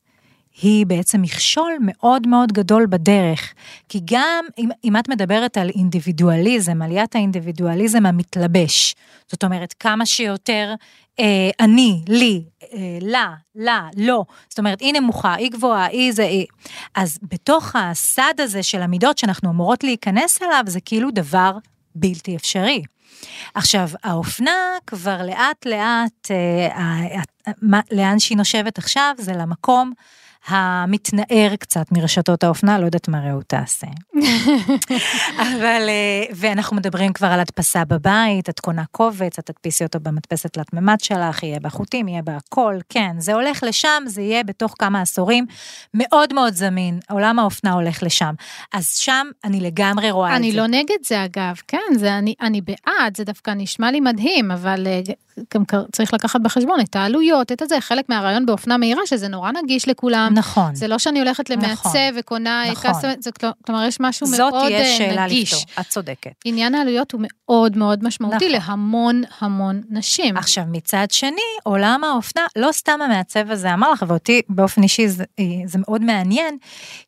היא 0.63 0.87
בעצם 0.87 1.23
מכשול 1.23 1.73
מאוד 1.81 2.27
מאוד 2.27 2.53
גדול 2.53 2.87
בדרך. 2.87 3.55
כי 3.89 4.01
גם 4.05 4.45
אם, 4.59 4.69
אם 4.85 4.97
את 4.97 5.09
מדברת 5.09 5.57
על 5.57 5.71
אינדיבידואליזם, 5.75 6.83
עליית 6.83 7.15
האינדיבידואליזם 7.15 8.07
המתלבש, 8.07 8.95
זאת 9.29 9.45
אומרת, 9.45 9.75
כמה 9.81 10.07
שיותר 10.07 10.75
אה, 11.21 11.51
אני, 11.61 12.03
לי, 12.09 12.43
אה, 12.63 12.99
לה, 13.01 13.35
לה, 13.55 13.89
לא, 13.97 14.25
זאת 14.49 14.59
אומרת, 14.59 14.81
היא 14.81 14.93
נמוכה, 14.93 15.35
היא 15.35 15.51
גבוהה, 15.51 15.87
היא 15.87 16.13
זה, 16.13 16.23
היא. 16.23 16.47
אז 16.95 17.19
בתוך 17.23 17.77
הסד 17.77 18.35
הזה 18.39 18.63
של 18.63 18.83
המידות 18.83 19.19
שאנחנו 19.19 19.51
אמורות 19.51 19.85
להיכנס 19.85 20.43
אליו, 20.43 20.65
זה 20.67 20.81
כאילו 20.81 21.11
דבר 21.11 21.53
בלתי 21.95 22.37
אפשרי. 22.37 22.83
עכשיו, 23.55 23.89
האופנה 24.05 24.77
כבר 24.87 25.23
לאט 25.27 25.67
לאט, 25.67 26.31
אה, 26.31 26.77
ה- 26.77 27.19
ה- 27.19 27.53
מה- 27.63 27.81
לאן 27.91 28.19
שהיא 28.19 28.39
נושבת 28.39 28.79
עכשיו, 28.79 29.15
זה 29.19 29.33
למקום 29.33 29.93
המתנער 30.47 31.57
קצת 31.59 31.93
מרשתות 31.93 32.45
האופנה, 32.45 32.79
לא 32.79 32.85
יודעת 32.85 33.09
מה 33.09 33.21
רעות 33.21 33.45
תעשה. 33.47 33.87
אבל, 35.47 35.89
אה, 35.89 36.25
ואנחנו 36.35 36.77
מדברים 36.77 37.13
כבר 37.13 37.27
על 37.27 37.41
הדפסה 37.41 37.85
בבית, 37.85 38.49
את 38.49 38.61
קונה 38.61 38.85
קובץ, 38.91 39.39
את 39.39 39.47
תדפיסי 39.47 39.85
אותו 39.85 40.01
במדפסת 40.01 40.53
תלת 40.53 40.73
מימד 40.73 41.01
שלך, 41.01 41.43
יהיה 41.43 41.61
בחוטים, 41.61 42.09
יהיה 42.09 42.23
בהכל, 42.23 42.79
כן, 42.89 43.17
זה 43.19 43.35
הולך 43.35 43.63
לשם, 43.63 44.03
זה 44.07 44.23
יהיה 44.23 44.45
בתוך 44.45 44.75
כמה 44.79 45.01
עשורים, 45.01 45.47
מאוד 45.95 46.35
מאוד 46.35 46.55
זמין, 46.55 46.99
עולם 47.11 47.39
האופנה 47.39 47.73
הולך 47.73 48.03
לשם. 48.03 48.35
אז 48.73 48.89
שם 48.89 49.27
אני 49.45 49.61
לגמרי 49.61 50.11
רואה 50.11 50.29
את 50.29 50.43
זה. 50.43 50.49
אני 50.49 50.57
לא 50.57 50.67
נגד 50.67 50.99
זה 51.05 51.25
אגב, 51.25 51.55
כן, 51.69 51.79
זה 51.97 52.19
אני, 52.19 52.35
אני 52.41 52.61
בעד, 52.61 53.17
זה 53.17 53.25
דווקא 53.25 53.51
נשמע 53.57 53.91
לי 53.91 54.01
מדהים, 54.01 54.51
אבל 54.51 54.87
אה, 54.87 55.01
גם 55.55 55.63
צריך 55.93 56.15
לקחת 56.15 56.41
בחשבון 56.41 56.81
את 56.81 56.97
העלויות, 56.97 57.53
את 57.53 57.63
הזה, 57.63 57.81
חלק 57.81 58.09
מהרעיון 58.09 58.47
באופנה 58.47 58.77
מהירה, 58.77 59.03
שזה 59.07 59.29
נורא 59.29 59.51
נגיש 59.63 59.89
לכולם. 59.89 60.30
נכון. 60.31 60.75
זה 60.75 60.89
לא 60.89 60.99
שאני 60.99 61.19
הולכת 61.19 61.51
למעצב 61.51 61.73
נכון, 61.73 61.93
וקונה 62.19 62.65
נכון. 62.73 62.93
כל- 63.41 63.47
כלומר 63.67 63.85
יש 63.85 63.97
משהו 64.01 64.27
זאת 64.27 64.39
מאוד 64.39 64.65
תהיה 64.67 64.81
אה, 64.81 64.97
שאלה 64.99 65.25
נגיש. 65.27 65.53
לפתור, 65.53 65.75
את 65.81 65.89
צודקת. 65.89 66.31
עניין 66.45 66.75
העלויות 66.75 67.13
הוא 67.13 67.21
מאוד 67.25 67.77
מאוד 67.77 68.05
משמעותי 68.05 68.37
נכון. 68.57 68.71
להמון 68.71 69.23
המון 69.41 69.83
נשים. 69.91 70.37
עכשיו, 70.37 70.65
מצד 70.71 71.07
שני, 71.11 71.31
עולם 71.63 72.05
האופנה, 72.05 72.47
לא 72.57 72.73
סתם 72.73 72.99
המעצב 73.05 73.51
הזה 73.51 73.75
אמר 73.75 73.93
לך, 73.93 74.05
ואותי 74.09 74.41
באופן 74.49 74.83
אישי 74.83 75.09
זה, 75.09 75.25
זה 75.67 75.79
מאוד 75.79 76.03
מעניין, 76.03 76.57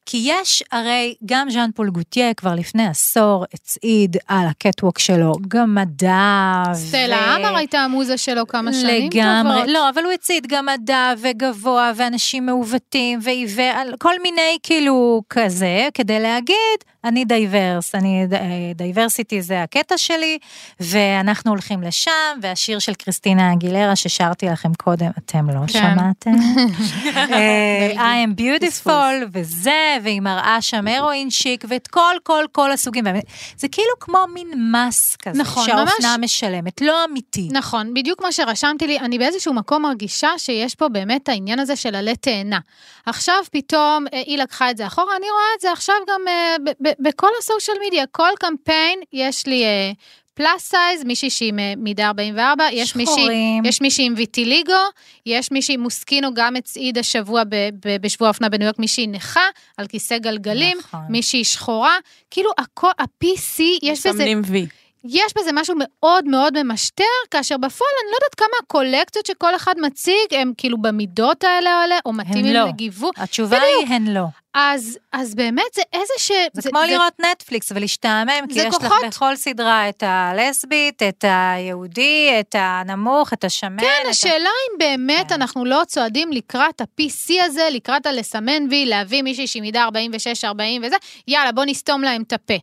כי 0.06 0.22
יש 0.24 0.62
הרי, 0.72 1.14
גם 1.24 1.50
ז'אן 1.50 1.70
פול 1.74 1.90
גוטיה 1.90 2.34
כבר 2.34 2.54
לפני 2.54 2.86
עשור 2.86 3.44
הצעיד 3.54 4.16
על 4.28 4.46
ה 4.46 4.53
catwalk 4.53 4.98
שלו 4.98 5.32
גמדה. 5.48 6.62
סטלה 6.72 7.34
עמר 7.34 7.56
הייתה 7.56 7.78
המוזה 7.78 8.16
שלו 8.18 8.46
כמה 8.46 8.72
שנים 8.72 9.10
לגמרי, 9.12 9.54
טובות. 9.56 9.68
לא, 9.74 9.88
אבל 9.90 10.04
הוא 10.04 10.12
הצעיד 10.12 10.46
גמדה 10.46 11.12
וגבוה 11.18 11.92
ואנשים 11.96 12.46
מעוותים 12.46 13.11
ועיוור, 13.22 13.96
כל 13.98 14.14
מיני 14.22 14.58
כאילו 14.62 15.22
כזה, 15.30 15.88
כדי 15.94 16.20
להגיד, 16.20 16.78
אני 17.04 17.24
diverse, 17.24 17.94
אני, 17.94 18.26
diversity 18.74 19.42
זה 19.42 19.62
הקטע 19.62 19.98
שלי, 19.98 20.38
ואנחנו 20.80 21.50
הולכים 21.50 21.82
לשם, 21.82 22.10
והשיר 22.42 22.78
של 22.78 22.94
קריסטינה 22.94 23.52
אגילרה 23.52 23.96
ששרתי 23.96 24.46
לכם 24.46 24.74
קודם, 24.74 25.10
אתם 25.18 25.50
לא 25.50 25.60
כן. 25.60 25.66
שמעתם? 25.66 26.30
אה, 27.32 27.92
I 27.94 28.28
am 28.28 28.40
beautiful, 28.40 29.26
וזה, 29.32 29.96
והיא 30.02 30.20
מראה 30.20 30.56
שם 30.60 30.88
הרואין 30.88 31.30
שיק, 31.30 31.64
ואת 31.68 31.86
כל, 31.86 32.14
כל, 32.22 32.44
כל 32.52 32.72
הסוגים. 32.72 33.04
זה 33.56 33.68
כאילו 33.68 33.92
כמו 34.00 34.18
מין 34.34 34.72
מס 34.72 35.16
כזה, 35.16 35.40
נכון, 35.42 35.66
שהאופנה 35.66 36.16
ממש. 36.16 36.24
משלמת, 36.24 36.80
לא 36.80 37.04
אמיתי. 37.04 37.48
נכון, 37.52 37.94
בדיוק 37.94 38.22
מה 38.22 38.32
שרשמתי 38.32 38.86
לי, 38.86 38.98
אני 38.98 39.18
באיזשהו 39.18 39.54
מקום 39.54 39.82
מרגישה 39.82 40.28
שיש 40.38 40.74
פה 40.74 40.88
באמת 40.88 41.28
העניין 41.28 41.58
הזה 41.58 41.76
של 41.76 41.94
עלה 41.94 42.16
תאנה. 42.16 42.58
עכשיו 43.06 43.34
פתאום 43.52 44.04
אה, 44.12 44.22
היא 44.26 44.38
לקחה 44.38 44.70
את 44.70 44.76
זה 44.76 44.86
אחורה, 44.86 45.16
אני 45.16 45.26
רואה 45.30 45.44
את 45.56 45.60
זה 45.60 45.72
עכשיו 45.72 45.94
גם 46.08 46.20
אה, 46.28 46.56
ב- 46.64 46.88
ב- 46.88 46.91
בכל 47.00 47.28
הסושיאל 47.38 47.76
מדיה, 47.86 48.06
כל 48.06 48.30
קמפיין 48.40 49.00
יש 49.12 49.46
לי 49.46 49.64
plus 50.34 50.62
size, 50.62 51.04
מישהי 51.04 51.30
שהיא 51.30 51.52
מידה 51.76 52.06
44, 52.06 52.64
יש 52.72 52.96
מישהי. 52.96 53.26
יש 53.64 53.80
מישהי 53.80 54.04
עם 54.04 54.14
ויטיליגו, 54.16 54.72
יש 55.26 55.52
מישהי 55.52 55.76
מוסקינו 55.76 56.34
גם 56.34 56.56
הצעיד 56.56 56.98
השבוע 56.98 57.44
ב- 57.44 57.68
ב- 57.84 57.96
בשבוע 58.00 58.28
האופנה 58.28 58.48
בניו 58.48 58.64
יורק, 58.66 58.78
מישהי 58.78 59.06
נכה 59.06 59.46
על 59.76 59.86
כיסא 59.86 60.18
גלגלים, 60.18 60.78
נכון. 60.78 61.00
מישהי 61.08 61.44
שחורה, 61.44 61.96
כאילו 62.30 62.50
הכל, 62.58 62.90
ה-PC, 62.98 63.62
יש 63.82 63.98
בזה... 63.98 64.10
מסמנים 64.10 64.42
וי. 64.46 64.66
יש 65.04 65.32
בזה 65.38 65.50
משהו 65.54 65.74
מאוד 65.78 66.24
מאוד 66.24 66.62
ממשטר, 66.62 67.04
כאשר 67.30 67.56
בפועל 67.56 67.90
אני 68.02 68.10
לא 68.10 68.16
יודעת 68.16 68.34
כמה 68.34 68.56
הקולקציות 68.62 69.26
שכל 69.26 69.56
אחד 69.56 69.74
מציג 69.80 70.14
הם 70.30 70.52
כאילו 70.56 70.82
במידות 70.82 71.44
האלה 71.44 71.70
האלה, 71.70 71.98
או 72.06 72.12
מתאימים 72.12 72.54
לא. 72.54 72.68
לגיוון. 72.68 73.10
התשובה 73.16 73.58
היא 73.60 73.94
הן 73.94 74.06
לא. 74.06 74.24
אז, 74.54 74.98
אז 75.12 75.34
באמת 75.34 75.74
זה 75.74 75.82
איזה 75.92 76.12
ש... 76.18 76.32
זה 76.52 76.70
כמו 76.70 76.80
לראות 76.88 77.12
נטפליקס 77.20 77.72
ולהשתעמם, 77.74 78.46
כי 78.48 78.54
זה 78.54 78.60
יש 78.60 78.74
לך 78.74 78.82
כוחות- 78.82 79.04
בכל 79.06 79.36
סדרה 79.36 79.88
את 79.88 80.02
הלסבית, 80.06 81.02
את 81.02 81.24
היהודי, 81.28 82.30
את 82.40 82.54
הנמוך, 82.58 83.32
את 83.32 83.44
השמן. 83.44 83.80
כן, 83.80 83.98
את 84.02 84.06
ה- 84.06 84.10
השאלה 84.10 84.34
אם 84.48 84.78
באמת 84.78 85.28
כן. 85.28 85.34
אנחנו 85.34 85.64
לא 85.64 85.82
צועדים 85.86 86.32
לקראת 86.32 86.80
ה-PC 86.80 87.42
הזה, 87.44 87.68
לקראת 87.70 88.06
הלסמן 88.06 88.66
וי, 88.70 88.86
להביא 88.86 89.22
מישהי 89.22 89.46
שהיא 89.46 89.62
מידה 89.62 89.88
46-40 90.44 90.46
וזה, 90.82 90.96
יאללה, 91.28 91.52
בוא 91.52 91.64
נסתום 91.64 92.02
להם 92.02 92.22
את 92.22 92.32
הפה. 92.32 92.54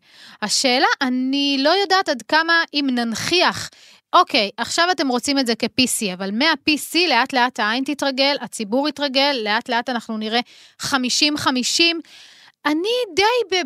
השאלה, 0.42 0.88
אני 1.02 1.58
לא 1.60 1.70
יודעת 1.70 2.10
עד 2.10 2.22
כמה 2.28 2.54
אם 2.74 2.88
ננכיח 2.92 3.70
אוקיי, 4.14 4.50
עכשיו 4.58 4.88
אתם 4.92 5.08
רוצים 5.08 5.40
את 5.40 5.48
זה 5.48 5.54
כ-PC, 5.60 6.14
אבל 6.14 6.32
מה-PC 6.32 6.98
לאט 7.10 7.34
לאט 7.34 7.60
העין 7.60 7.84
תתרגל, 7.84 8.36
הציבור 8.42 8.90
יתרגל, 8.90 9.42
לאט 9.44 9.70
לאט 9.70 9.90
אנחנו 9.90 10.18
נראה 10.18 10.40
50-50. 10.82 10.86
אני 12.66 12.90
די, 13.16 13.58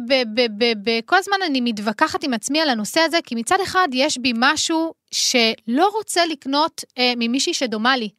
כל 1.06 1.16
הזמן 1.16 1.38
אני 1.46 1.62
מתווכחת 1.62 2.24
עם 2.24 2.34
עצמי 2.34 2.62
על 2.62 2.70
הנושא 2.70 3.00
הזה, 3.00 3.18
כי 3.24 3.36
מצד 3.36 3.58
אחד 3.64 3.88
יש 3.94 4.18
בי 4.18 4.34
משהו 4.36 4.94
שלא 5.12 5.90
רוצה 5.94 6.26
לקנות 6.26 6.82
אה, 6.98 7.14
ממישהי 7.18 7.54
שדומה 7.54 7.98
לי. 7.98 8.10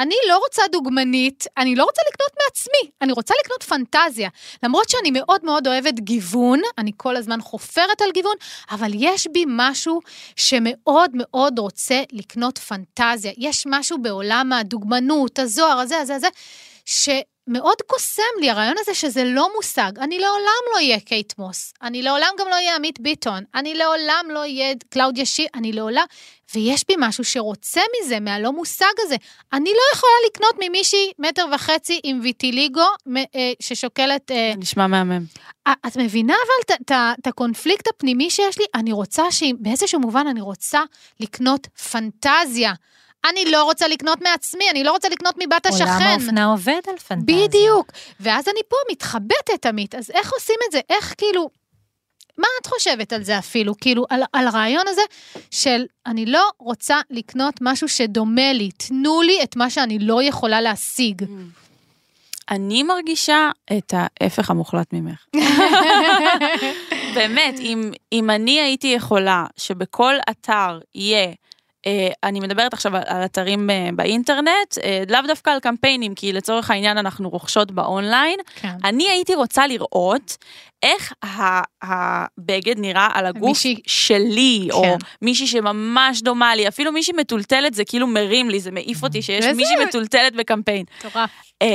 אני 0.00 0.14
לא 0.28 0.38
רוצה 0.38 0.62
דוגמנית, 0.72 1.46
אני 1.56 1.76
לא 1.76 1.84
רוצה 1.84 2.02
לקנות 2.12 2.30
מעצמי, 2.44 2.90
אני 3.02 3.12
רוצה 3.12 3.34
לקנות 3.44 3.62
פנטזיה. 3.62 4.28
למרות 4.62 4.88
שאני 4.88 5.10
מאוד 5.10 5.44
מאוד 5.44 5.66
אוהבת 5.66 6.00
גיוון, 6.00 6.60
אני 6.78 6.90
כל 6.96 7.16
הזמן 7.16 7.40
חופרת 7.40 8.00
על 8.00 8.10
גיוון, 8.14 8.34
אבל 8.70 8.90
יש 8.94 9.26
בי 9.32 9.44
משהו 9.48 10.00
שמאוד 10.36 11.10
מאוד 11.14 11.58
רוצה 11.58 12.02
לקנות 12.12 12.58
פנטזיה. 12.58 13.32
יש 13.38 13.64
משהו 13.66 13.98
בעולם 13.98 14.52
הדוגמנות, 14.52 15.38
הזוהר, 15.38 15.78
הזה, 15.78 15.98
הזה, 15.98 16.14
הזה, 16.14 16.28
שמאוד 16.90 17.82
קוסם 17.86 18.22
לי 18.40 18.50
הרעיון 18.50 18.74
הזה 18.78 18.94
שזה 18.94 19.24
לא 19.24 19.48
מושג. 19.56 19.98
אני 19.98 20.18
לעולם 20.18 20.62
לא 20.72 20.76
אהיה 20.76 21.00
קייט 21.00 21.32
מוס, 21.38 21.72
אני 21.82 22.02
לעולם 22.02 22.28
גם 22.38 22.46
לא 22.48 22.54
אהיה 22.54 22.76
עמית 22.76 23.00
ביטון, 23.00 23.44
אני 23.54 23.74
לעולם 23.74 24.24
לא 24.28 24.38
אהיה 24.38 24.74
קלאודיה 24.88 25.26
שיר, 25.26 25.46
אני 25.54 25.72
לעולם... 25.72 26.04
ויש 26.54 26.84
בי 26.88 26.94
משהו 26.98 27.24
שרוצה 27.24 27.80
מזה, 28.00 28.20
מהלא 28.20 28.52
מושג 28.52 28.92
הזה. 28.98 29.16
אני 29.52 29.70
לא 29.70 29.96
יכולה 29.96 30.12
לקנות 30.26 30.54
ממישהי 30.60 31.12
מטר 31.18 31.46
וחצי 31.54 32.00
עם 32.04 32.20
ויטיליגו 32.22 32.86
אה, 33.16 33.52
ששוקלת... 33.60 34.30
אה, 34.30 34.52
נשמע 34.58 34.86
מהמם. 34.86 35.24
אה, 35.66 35.72
את 35.86 35.96
מבינה 35.96 36.34
אבל 36.34 36.74
את 37.20 37.26
הקונפליקט 37.26 37.88
הפנימי 37.88 38.30
שיש 38.30 38.58
לי? 38.58 38.64
אני 38.74 38.92
רוצה 38.92 39.30
שבאיזשהו 39.30 40.00
מובן 40.00 40.26
אני 40.26 40.40
רוצה 40.40 40.80
לקנות 41.20 41.66
פנטזיה. 41.66 42.72
אני 43.28 43.50
לא 43.50 43.62
רוצה 43.64 43.88
לקנות 43.88 44.20
מעצמי, 44.20 44.70
אני 44.70 44.84
לא 44.84 44.92
רוצה 44.92 45.08
לקנות 45.08 45.34
מבת 45.38 45.66
השכן. 45.66 45.84
עולם 45.84 46.02
האופנה 46.02 46.44
עובד 46.44 46.80
על 46.88 46.98
פנטזיה. 46.98 47.46
בדיוק. 47.46 47.92
ואז 48.20 48.48
אני 48.48 48.60
פה 48.68 48.76
מתחבטת, 48.90 49.66
עמית, 49.66 49.94
אז 49.94 50.10
איך 50.10 50.32
עושים 50.32 50.56
את 50.66 50.72
זה? 50.72 50.80
איך 50.90 51.14
כאילו... 51.18 51.50
מה 52.38 52.46
את 52.62 52.66
חושבת 52.66 53.12
על 53.12 53.22
זה 53.22 53.38
אפילו? 53.38 53.74
כאילו, 53.80 54.06
על, 54.10 54.22
על 54.32 54.46
הרעיון 54.46 54.88
הזה 54.88 55.02
של 55.50 55.84
אני 56.06 56.26
לא 56.26 56.50
רוצה 56.58 57.00
לקנות 57.10 57.54
משהו 57.60 57.88
שדומה 57.88 58.52
לי, 58.52 58.70
תנו 58.76 59.22
לי 59.22 59.42
את 59.42 59.56
מה 59.56 59.70
שאני 59.70 59.98
לא 59.98 60.22
יכולה 60.22 60.60
להשיג. 60.60 61.24
אני 62.50 62.82
מרגישה 62.82 63.50
את 63.78 63.94
ההפך 63.96 64.50
המוחלט 64.50 64.92
ממך. 64.92 65.26
באמת, 67.14 67.54
אם, 67.58 67.90
אם 68.12 68.30
אני 68.30 68.60
הייתי 68.60 68.88
יכולה 68.88 69.44
שבכל 69.56 70.14
אתר 70.30 70.78
יהיה, 70.94 71.32
אני 72.24 72.40
מדברת 72.40 72.72
עכשיו 72.74 72.96
על, 72.96 73.24
אתרים 73.24 73.70
אה, 73.70 73.88
באינטרנט, 73.94 74.78
אה, 74.82 75.02
לאו 75.08 75.20
דווקא 75.26 75.50
על 75.50 75.60
קמפיינים, 75.60 76.14
כי 76.14 76.32
לצורך 76.32 76.70
העניין 76.70 76.98
אנחנו 76.98 77.28
רוכשות 77.30 77.70
באונליין, 77.72 78.38
כן. 78.54 78.68
אני 78.84 79.08
הייתי 79.08 79.34
רוצה 79.34 79.66
לראות 79.66 80.36
איך 80.82 81.12
הבגד 81.82 82.78
נראה 82.78 83.08
על 83.14 83.26
הגוף 83.26 83.48
מישהי- 83.48 83.80
שלי, 83.86 84.68
או 84.72 84.82
כן. 84.82 84.96
מישהי 85.22 85.46
שממש 85.46 86.22
דומה 86.22 86.54
לי, 86.54 86.68
אפילו 86.68 86.92
מישהי 86.92 87.12
מטולטלת 87.16 87.74
זה 87.74 87.84
כאילו 87.84 88.06
מרים 88.06 88.50
לי, 88.50 88.60
זה 88.60 88.70
מעיף 88.70 89.02
אותי 89.02 89.22
שיש 89.22 89.44
וזה- 89.44 89.52
מישהי 89.54 89.76
מטולטלת 89.88 90.34
בקמפיין. 90.36 90.84
מטורף. 90.98 91.30
אמ, 91.62 91.66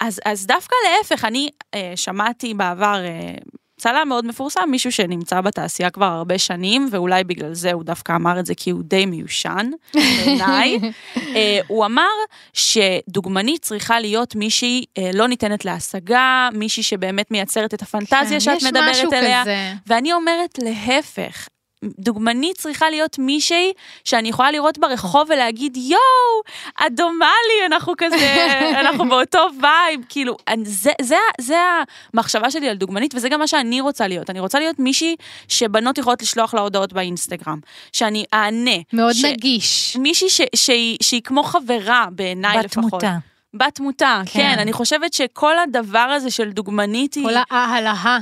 אז, 0.00 0.20
אז 0.24 0.46
דווקא 0.46 0.74
להפך, 0.98 1.24
אני 1.24 1.48
אה, 1.74 1.92
שמעתי 1.96 2.54
בעבר 2.54 3.00
אה, 3.04 3.34
צלם 3.82 4.08
מאוד 4.08 4.26
מפורסם, 4.26 4.68
מישהו 4.68 4.92
שנמצא 4.92 5.40
בתעשייה 5.40 5.90
כבר 5.90 6.04
הרבה 6.04 6.38
שנים, 6.38 6.88
ואולי 6.90 7.24
בגלל 7.24 7.54
זה 7.54 7.72
הוא 7.72 7.84
דווקא 7.84 8.12
אמר 8.16 8.40
את 8.40 8.46
זה 8.46 8.54
כי 8.54 8.70
הוא 8.70 8.82
די 8.84 9.06
מיושן 9.06 9.70
בעיניי. 9.94 10.78
אה, 11.36 11.60
הוא 11.66 11.86
אמר 11.86 12.08
שדוגמנית 12.52 13.62
צריכה 13.62 14.00
להיות 14.00 14.34
מישהי 14.34 14.84
אה, 14.98 15.10
לא 15.14 15.28
ניתנת 15.28 15.64
להשגה, 15.64 16.48
מישהי 16.52 16.82
שבאמת 16.82 17.30
מייצרת 17.30 17.74
את 17.74 17.82
הפנטזיה 17.82 18.28
כן, 18.30 18.40
שאת 18.40 18.62
מדברת 18.62 19.12
עליה. 19.12 19.42
כזה. 19.42 19.72
ואני 19.86 20.12
אומרת 20.12 20.58
להפך. 20.62 21.48
דוגמנית 21.98 22.56
צריכה 22.56 22.90
להיות 22.90 23.18
מישהי 23.18 23.72
שאני 24.04 24.28
יכולה 24.28 24.50
לראות 24.50 24.78
ברחוב 24.78 25.28
ולהגיד 25.30 25.76
יואו, 25.76 26.42
את 26.86 26.94
דומה 26.94 27.26
לי, 27.48 27.66
אנחנו 27.66 27.92
כזה, 27.98 28.46
אנחנו 28.80 29.08
באותו 29.08 29.46
vibe, 29.62 30.00
כאילו, 30.08 30.36
זה, 30.64 30.90
זה, 31.02 31.16
זה 31.40 31.56
המחשבה 32.14 32.50
שלי 32.50 32.68
על 32.68 32.76
דוגמנית 32.76 33.14
וזה 33.14 33.28
גם 33.28 33.40
מה 33.40 33.46
שאני 33.46 33.80
רוצה 33.80 34.08
להיות. 34.08 34.30
אני 34.30 34.40
רוצה 34.40 34.58
להיות 34.58 34.78
מישהי 34.78 35.16
שבנות 35.48 35.98
יכולות 35.98 36.22
לשלוח 36.22 36.54
לה 36.54 36.60
הודעות 36.60 36.92
באינסטגרם, 36.92 37.58
שאני 37.92 38.24
אענה. 38.34 38.76
מאוד 38.92 39.12
ש- 39.12 39.24
נגיש. 39.24 39.96
מישהי 39.96 40.30
ש, 40.30 40.40
שהיא, 40.54 40.98
שהיא 41.02 41.20
כמו 41.24 41.42
חברה 41.42 42.06
בעיניי 42.10 42.58
לפחות. 42.64 42.84
בת 42.86 42.93
תמותה. 42.93 43.16
בת 43.54 43.71
תמותה, 43.71 44.22
כן. 44.26 44.40
כן. 44.40 44.58
אני 44.58 44.72
חושבת 44.72 45.12
שכל 45.12 45.58
הדבר 45.58 45.98
הזה 45.98 46.30
של 46.30 46.50
דוגמנית 46.50 47.14
היא... 47.14 47.24
כל 47.24 47.34
ההלהה. 47.50 48.18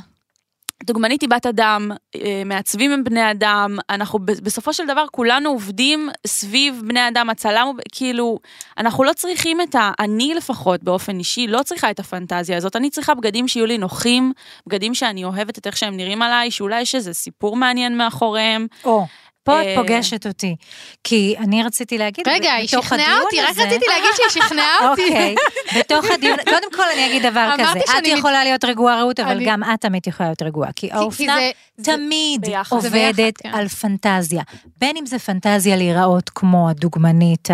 דוגמנית 0.85 1.21
היא 1.21 1.29
בת 1.29 1.47
אדם, 1.47 1.91
אה, 2.17 2.43
מעצבים 2.47 2.93
הם 2.93 3.05
בני 3.05 3.31
אדם, 3.31 3.79
אנחנו 3.91 4.19
בסופו 4.19 4.73
של 4.73 4.87
דבר 4.87 5.05
כולנו 5.13 5.51
עובדים 5.51 6.09
סביב 6.27 6.83
בני 6.87 7.09
אדם, 7.09 7.31
הצלם 7.31 7.67
כאילו, 7.93 8.39
אנחנו 8.79 9.05
לא 9.05 9.13
צריכים 9.13 9.61
את 9.61 9.75
ה... 9.75 9.91
אני 9.99 10.35
לפחות 10.35 10.83
באופן 10.83 11.19
אישי 11.19 11.47
לא 11.47 11.63
צריכה 11.63 11.91
את 11.91 12.01
הפנטזיה 12.01 12.57
הזאת, 12.57 12.77
אני 12.77 12.91
צריכה 12.91 13.15
בגדים 13.15 13.49
שיהיו 13.49 13.67
לי 13.67 13.79
נוחים, 13.79 14.33
בגדים 14.67 14.95
שאני 14.95 15.25
אוהבת 15.25 15.59
את 15.59 15.67
איך 15.67 15.77
שהם 15.77 15.97
נראים 15.97 16.23
עליי, 16.23 16.51
שאולי 16.51 16.81
יש 16.81 16.95
איזה 16.95 17.15
סיפור 17.15 17.57
מעניין 17.57 17.99
מאחוריהם. 17.99 18.67
או, 18.85 19.07
פה 19.45 19.61
את 19.61 19.67
אה, 19.67 19.75
פוגשת 19.77 20.27
אותי. 20.27 20.57
כי 21.05 21.35
אני 21.39 21.63
רציתי 21.63 21.99
להגיד, 21.99 22.29
רגע, 22.29 22.53
היא 22.53 22.69
שכנעה 22.69 23.21
אותי, 23.21 23.41
רק 23.41 23.49
רציתי 23.49 23.87
להגיד 23.89 24.11
שהיא 24.17 24.43
שכנעה 24.43 24.77
אותי. 24.91 25.03
אוקיי, 25.03 25.35
בתוך 25.79 26.05
הדיון, 26.15 26.37
קודם 26.45 26.73
כל 26.73 26.83
אני 26.95 27.07
אגיד 27.07 27.27
דבר 27.27 27.51
כזה, 27.59 27.81
את 27.99 28.07
יכולה 28.07 28.45
להיות 28.45 28.65
רגועה 28.65 28.99
רעות, 29.01 29.21
אבל 29.21 29.45
גם 29.45 29.65
את 29.65 29.81
תמיד 29.81 30.07
יכולה 30.07 30.29
להיות 30.29 30.43
רגועה, 30.43 30.73
כי 30.77 30.89
האופנה 30.93 31.37
תמיד 31.83 32.47
עובדת 32.69 33.37
כן. 33.39 33.51
על 33.53 33.69
פנטזיה. 33.69 34.43
בין 34.81 34.97
אם 34.97 35.07
זה 35.07 35.19
פנטזיה 35.19 35.77
להיראות 35.77 36.31
כמו 36.31 36.71
הדוגמנית. 36.71 37.49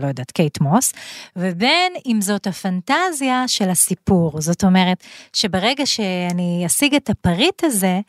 לא 0.00 0.06
יודעת, 0.06 0.30
קייט 0.30 0.60
מוס, 0.60 0.92
ובין 1.36 1.92
אם 2.06 2.20
זאת 2.20 2.46
הפנטזיה 2.46 3.44
של 3.46 3.70
הסיפור. 3.70 4.40
זאת 4.40 4.64
אומרת, 4.64 5.04
שברגע 5.32 5.86
שאני 5.86 6.62
אשיג 6.66 6.94
את 6.94 7.10
הפריט 7.10 7.64
הזה, 7.64 8.00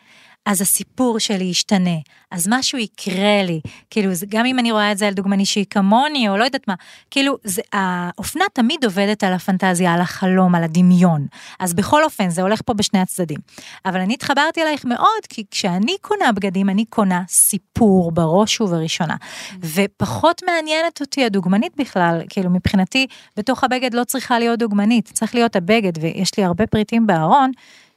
אז 0.49 0.61
הסיפור 0.61 1.19
שלי 1.19 1.43
ישתנה, 1.43 1.97
אז 2.31 2.47
משהו 2.51 2.77
יקרה 2.77 3.43
לי, 3.43 3.61
כאילו, 3.89 4.13
זה, 4.13 4.25
גם 4.29 4.45
אם 4.45 4.59
אני 4.59 4.71
רואה 4.71 4.91
את 4.91 4.97
זה 4.97 5.07
על 5.07 5.13
דוגמני 5.13 5.45
שהיא 5.45 5.65
כמוני, 5.69 6.29
או 6.29 6.37
לא 6.37 6.43
יודעת 6.43 6.67
מה, 6.67 6.73
כאילו, 7.11 7.37
זה, 7.43 7.61
האופנה 7.73 8.43
תמיד 8.53 8.85
עובדת 8.85 9.23
על 9.23 9.33
הפנטזיה, 9.33 9.93
על 9.93 10.01
החלום, 10.01 10.55
על 10.55 10.63
הדמיון. 10.63 11.25
אז 11.59 11.73
בכל 11.73 12.03
אופן, 12.03 12.29
זה 12.29 12.41
הולך 12.41 12.61
פה 12.65 12.73
בשני 12.73 12.99
הצדדים. 12.99 13.37
אבל 13.85 13.99
אני 13.99 14.13
התחברתי 14.13 14.61
אלייך 14.61 14.85
מאוד, 14.85 15.25
כי 15.29 15.43
כשאני 15.51 15.95
קונה 16.01 16.31
בגדים, 16.31 16.69
אני 16.69 16.85
קונה 16.85 17.23
סיפור 17.27 18.11
בראש 18.11 18.61
ובראשונה. 18.61 19.15
ופחות 19.75 20.41
מעניינת 20.47 21.01
אותי 21.01 21.25
הדוגמנית 21.25 21.73
בכלל, 21.77 22.21
כאילו, 22.29 22.49
מבחינתי, 22.49 23.07
בתוך 23.37 23.63
הבגד 23.63 23.93
לא 23.93 24.03
צריכה 24.03 24.39
להיות 24.39 24.59
דוגמנית, 24.59 25.09
צריך 25.13 25.35
להיות 25.35 25.55
הבגד, 25.55 25.93
ויש 26.01 26.37
לי 26.37 26.43
הרבה 26.43 26.67
פריטים 26.67 27.07
בארון. 27.07 27.51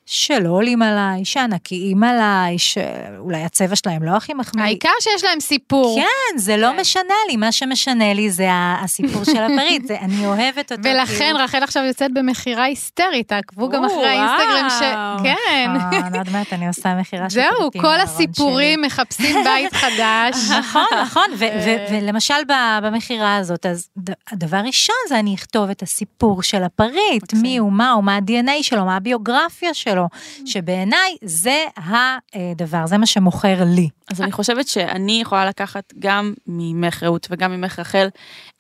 שלא 0.06 0.48
עולים 0.48 0.82
עליי, 0.82 1.24
שענקיים 1.24 2.04
עליי, 2.04 2.58
שאולי 2.58 3.44
הצבע 3.44 3.76
שלהם 3.76 4.02
לא 4.02 4.16
הכי 4.16 4.34
מחמיא. 4.34 4.64
העיקר 4.64 4.88
שיש 5.00 5.24
להם 5.24 5.40
סיפור. 5.40 6.00
כן, 6.00 6.38
זה 6.38 6.56
לא 6.56 6.80
משנה 6.80 7.14
לי, 7.28 7.36
מה 7.36 7.52
שמשנה 7.52 8.14
לי 8.14 8.30
זה 8.30 8.48
הסיפור 8.52 9.24
של 9.24 9.42
הפריט, 9.42 9.86
זה, 9.86 9.98
אני 10.00 10.26
אוהבת 10.26 10.72
אותו. 10.72 10.82
ולכן 10.84 11.14
כאילו. 11.14 11.38
רחל 11.38 11.62
עכשיו 11.62 11.84
יוצאת 11.84 12.14
במכירה 12.14 12.64
היסטרית, 12.64 13.28
תעקבו 13.28 13.68
גם 13.68 13.84
אחרי 13.84 14.06
האינסטגרם 14.06 14.70
ש... 14.70 14.82
כן. 15.22 15.70
נכון, 15.74 16.16
עוד 16.18 16.30
מעט 16.32 16.52
אני 16.52 16.68
עושה 16.68 16.94
מכירה 16.94 17.30
של 17.30 17.34
זהו, 17.34 17.58
פריטים 17.58 17.80
כל 17.80 17.88
בארון 17.88 18.00
הסיפורים 18.00 18.82
מחפשים 18.82 19.36
בית 19.44 19.72
חדש. 19.72 20.36
נכון, 20.58 20.86
נכון, 21.02 21.26
ו- 21.38 21.46
ולמשל 21.90 22.34
במכירה 22.82 23.36
הזאת, 23.36 23.66
אז 23.66 23.88
הדבר 24.30 24.60
ראשון 24.66 24.96
זה 25.08 25.18
אני 25.18 25.34
אכתוב 25.34 25.70
את 25.70 25.82
הסיפור 25.82 26.42
של 26.42 26.62
הפריט, 26.62 27.34
מי 27.34 27.58
הוא, 27.58 27.72
מה 27.72 27.90
הוא, 27.90 28.04
מה 28.04 28.16
ה-DNA 28.16 28.62
שלו, 28.62 28.84
מה 28.84 28.96
הביוגרפיה 28.96 29.74
שלו, 29.74 30.01
שבעיניי 30.46 31.16
זה 31.22 31.64
הדבר, 31.76 32.86
זה 32.86 32.98
מה 32.98 33.06
שמוכר 33.06 33.64
לי. 33.66 33.88
אז 34.10 34.20
אני 34.20 34.32
חושבת 34.32 34.68
שאני 34.68 35.20
יכולה 35.20 35.46
לקחת 35.46 35.92
גם 35.98 36.34
ממך 36.46 37.02
רעות 37.02 37.26
וגם 37.30 37.52
ממך 37.52 37.78
רחל 37.78 38.08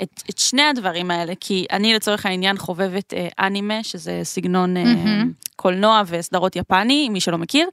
את, 0.02 0.22
את 0.30 0.38
שני 0.38 0.62
הדברים 0.62 1.10
האלה, 1.10 1.32
כי 1.40 1.66
אני 1.72 1.94
לצורך 1.94 2.26
העניין 2.26 2.58
חובבת 2.58 3.14
אה, 3.14 3.28
אנימה, 3.46 3.82
שזה 3.82 4.20
סגנון 4.22 4.76
אה, 4.76 4.84
מהמם. 4.84 5.32
קולנוע 5.56 6.02
וסדרות 6.06 6.56
יפני, 6.56 7.08
מי 7.08 7.20
שלא 7.20 7.38
מכיר. 7.38 7.68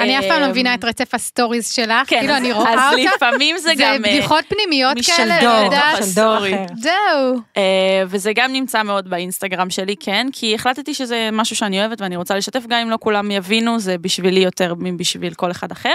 אני 0.00 0.18
אף 0.18 0.24
פעם 0.24 0.40
לא 0.40 0.44
אה, 0.44 0.50
מבינה 0.50 0.74
את 0.74 0.84
רצף 0.84 1.14
ה 1.14 1.21
stories 1.21 1.70
שלך, 1.70 2.08
כן, 2.08 2.18
כאילו 2.20 2.32
אז- 2.32 2.38
אני 2.40 2.52
רואה 2.52 2.74
אז 2.74 2.94
אותה, 2.98 3.10
לפעמים 3.16 3.58
זה 3.58 3.62
זה 3.62 3.72
גם... 3.78 4.04
אה, 4.04 4.10
בדיחות 4.10 4.44
פנימיות 4.48 4.96
משל 4.98 5.12
כאלה, 5.16 5.38
אני 5.38 5.46
דור, 5.46 5.64
יודעת. 5.64 5.96
של 6.04 6.14
דור. 6.14 6.38
אחר. 6.38 6.64
זהו. 6.76 7.36
אה, 7.56 7.62
וזה 8.06 8.32
גם 8.34 8.52
נמצא 8.52 8.82
מאוד 8.82 9.10
באינסטגרם 9.10 9.70
שלי, 9.70 9.94
כן, 10.00 10.26
כי 10.32 10.54
החלטתי 10.54 10.94
שזה 10.94 11.28
משהו 11.32 11.56
שאני 11.56 11.80
אוהבת 11.80 12.00
ואני 12.00 12.16
רוצה 12.16 12.36
לשתף, 12.36 12.62
גם 12.68 12.78
אם 12.80 12.90
לא 12.90 12.96
כולם 13.00 13.30
יבינו, 13.30 13.78
זה 13.80 13.98
בשבילי 13.98 14.40
יותר 14.40 14.74
מבשביל 14.78 15.34
כל 15.34 15.50
אחד 15.50 15.70
אחר. 15.72 15.94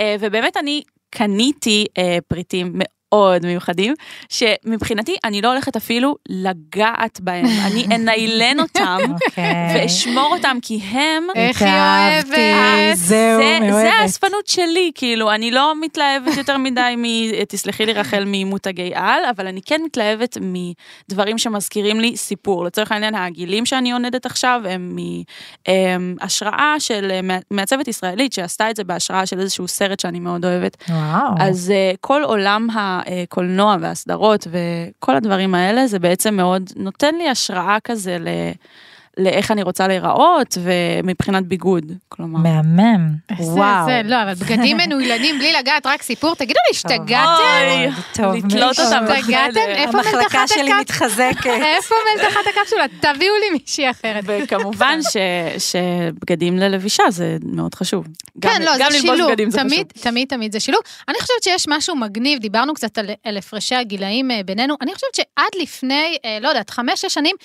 אה, 0.00 0.16
ובאמת 0.20 0.56
אני 0.56 0.82
קניתי 1.10 1.86
פריטים 2.28 2.66
מאוד 2.74 2.88
מיוחדים, 3.42 3.94
שמבחינתי 4.28 5.16
אני 5.24 5.42
לא 5.42 5.52
הולכת 5.52 5.76
אפילו 5.76 6.16
לגעת 6.28 7.20
בהם, 7.20 7.46
אני 7.66 7.84
אניילן 7.94 8.60
אותם. 8.60 8.98
אוקיי. 9.10 9.44
ואשמור 9.74 10.36
אותם 10.36 10.56
כי 10.62 10.80
הם, 10.90 11.22
איך 11.34 11.62
היא 11.62 11.72
אוהבת. 11.72 12.96
זהו, 12.96 12.96
זה, 12.96 13.36
זה 13.38 13.58
מאוהבת. 13.60 13.92
האספנות 14.00 14.46
שלי, 14.46 14.90
כאילו, 14.94 15.30
אני 15.32 15.50
לא 15.50 15.74
מתלהבת 15.80 16.36
יותר 16.36 16.56
מדי 16.56 16.94
מ... 16.98 17.04
תסלחי 17.48 17.86
לי 17.86 17.92
רחל 17.92 18.22
ממותגי 18.26 18.92
על, 18.94 19.20
אבל 19.36 19.46
אני 19.46 19.60
כן 19.62 19.80
מתלהבת 19.84 20.38
מדברים 21.08 21.38
שמזכירים 21.38 22.00
לי 22.00 22.16
סיפור. 22.16 22.64
לצורך 22.64 22.92
העניין, 22.92 23.14
העגילים 23.14 23.66
שאני 23.66 23.92
עונדת 23.92 24.26
עכשיו 24.26 24.60
הם 24.70 24.96
מהשראה 26.20 26.74
של 26.78 27.10
אה, 27.10 27.38
מעצבת 27.50 27.88
ישראלית 27.88 28.32
שעשתה 28.32 28.70
את 28.70 28.76
זה 28.76 28.84
בהשראה 28.84 29.26
של 29.26 29.40
איזשהו 29.40 29.68
סרט 29.68 30.00
שאני 30.00 30.20
מאוד 30.20 30.44
אוהבת. 30.44 30.76
וואו. 30.88 31.34
אז 31.38 31.72
uh, 31.72 31.96
כל 32.00 32.22
עולם 32.24 32.68
הקולנוע 33.06 33.76
והסדרות 33.80 34.46
וכל 34.50 35.16
הדברים 35.16 35.54
האלה, 35.54 35.86
זה 35.86 35.98
בעצם 35.98 36.34
מאוד 36.34 36.70
נותן 36.76 37.14
לי 37.14 37.28
השראה 37.28 37.76
כזה 37.84 38.18
ל... 38.18 38.28
לאיך 39.18 39.50
אני 39.50 39.62
רוצה 39.62 39.88
להיראות 39.88 40.58
ומבחינת 40.62 41.46
ביגוד, 41.46 41.84
כלומר. 42.08 42.38
מהמם, 42.40 43.08
זה, 43.38 43.44
וואו. 43.44 43.86
זה, 43.86 44.00
לא, 44.04 44.22
אבל 44.22 44.34
בגדים 44.34 44.76
מנוילנים 44.76 45.38
בלי 45.38 45.52
לגעת, 45.52 45.86
רק 45.86 46.02
סיפור, 46.02 46.34
תגידו 46.34 46.60
לי, 46.70 46.76
השתגעתם? 46.76 47.42
אוי, 47.70 47.90
טוב 48.14 48.34
לתלות. 48.46 48.78
אותם 48.80 49.04
השתגעתם? 49.12 49.50
בחדר. 49.50 49.66
איפה 49.74 49.98
המחלקה 49.98 50.18
מלתחת 50.18 50.48
שלי 50.48 50.70
הקפ- 50.72 50.80
מתחזקת. 50.80 51.46
איפה 51.76 51.94
מלתחת 52.16 52.40
הקפסולה? 52.50 52.84
תביאו 53.00 53.34
לי 53.40 53.58
מישהי 53.58 53.90
אחרת. 53.90 54.24
וכמובן 54.26 54.98
שבגדים 55.68 56.58
ללבישה 56.58 57.02
זה 57.10 57.36
מאוד 57.44 57.74
חשוב. 57.74 58.04
כן, 58.40 58.48
גם, 58.54 58.62
לא, 58.62 58.72
גם 58.78 58.90
זה 58.90 58.96
ללבוש 58.98 59.10
שילוב, 59.16 59.30
בגדים 59.30 59.50
זה 59.50 59.58
תמיד, 59.58 59.86
חשוב. 59.92 60.04
תמיד, 60.04 60.28
תמיד 60.28 60.52
זה 60.52 60.60
שילוב. 60.60 60.80
אני 61.08 61.16
חושבת 61.20 61.42
שיש 61.42 61.64
משהו 61.68 61.96
מגניב, 61.96 62.38
דיברנו 62.40 62.74
קצת 62.74 62.98
על, 62.98 63.10
על 63.24 63.36
הפרשי 63.36 63.74
הגילאים 63.74 64.30
אה, 64.30 64.40
בינינו, 64.44 64.74
אני 64.82 64.94
חושבת 64.94 65.14
שעד 65.14 65.62
לפני, 65.62 66.16
אה, 66.24 66.38
לא 66.40 66.48
יודעת, 66.48 66.70
חמש-שש 66.70 67.14
שנים, 67.14 67.36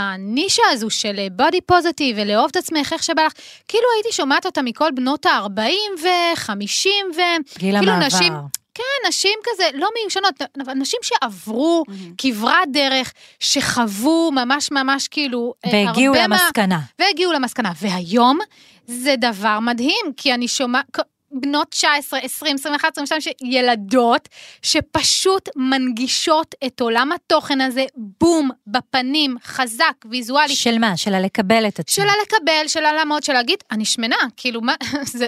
הנישה 0.00 0.62
הזו 0.72 0.90
של 0.90 1.16
בודי 1.32 1.60
פוזיטיב 1.60 2.16
ולאהוב 2.18 2.48
את 2.50 2.56
עצמך 2.56 2.92
איך 2.92 3.02
שבא 3.02 3.22
לך, 3.26 3.32
כאילו 3.68 3.84
הייתי 3.96 4.12
שומעת 4.16 4.46
אותה 4.46 4.62
מכל 4.62 4.90
בנות 4.94 5.26
ה-40 5.26 5.60
ו-50 6.02 6.86
ו... 7.16 7.20
גיל 7.58 7.78
כאילו 7.78 7.92
המעבר. 7.92 8.06
נשים- 8.06 8.32
כן, 8.74 9.08
נשים 9.08 9.38
כזה, 9.44 9.64
לא 9.74 9.88
מיושנות, 10.00 10.34
אבל 10.64 10.72
נשים 10.74 11.00
שעברו 11.02 11.84
כברת 12.18 12.72
דרך, 12.72 13.12
שחוו 13.40 14.30
ממש 14.32 14.70
ממש 14.70 15.08
כאילו... 15.08 15.54
אה, 15.66 15.70
והגיעו 15.72 16.14
הרבה 16.14 16.28
מה- 16.28 16.36
למסקנה. 16.44 16.78
והגיעו 16.98 17.32
למסקנה. 17.32 17.72
והיום 17.80 18.38
זה 18.86 19.14
דבר 19.18 19.60
מדהים, 19.60 20.06
כי 20.16 20.34
אני 20.34 20.48
שומעת... 20.48 20.98
בנות 21.32 21.70
19, 21.70 22.20
20, 22.20 22.56
21, 22.56 22.98
22, 22.98 23.34
ילדות 23.42 24.28
שפשוט 24.62 25.48
מנגישות 25.56 26.54
את 26.66 26.80
עולם 26.80 27.12
התוכן 27.12 27.60
הזה, 27.60 27.84
בום, 27.96 28.50
בפנים, 28.66 29.36
חזק, 29.44 30.04
ויזואלי, 30.10 30.54
של 30.54 30.78
מה? 30.78 30.96
של 30.96 31.14
הלקבל 31.14 31.68
את 31.68 31.78
עצמי. 31.78 32.04
שלה 32.04 32.12
לקבל, 32.22 32.68
שלה 32.68 32.92
לעמוד, 32.92 33.22
שלה 33.22 33.34
להגיד, 33.34 33.58
אני 33.70 33.84
שמנה, 33.84 34.16
כאילו 34.36 34.60
מה, 34.60 34.74
זה, 35.02 35.26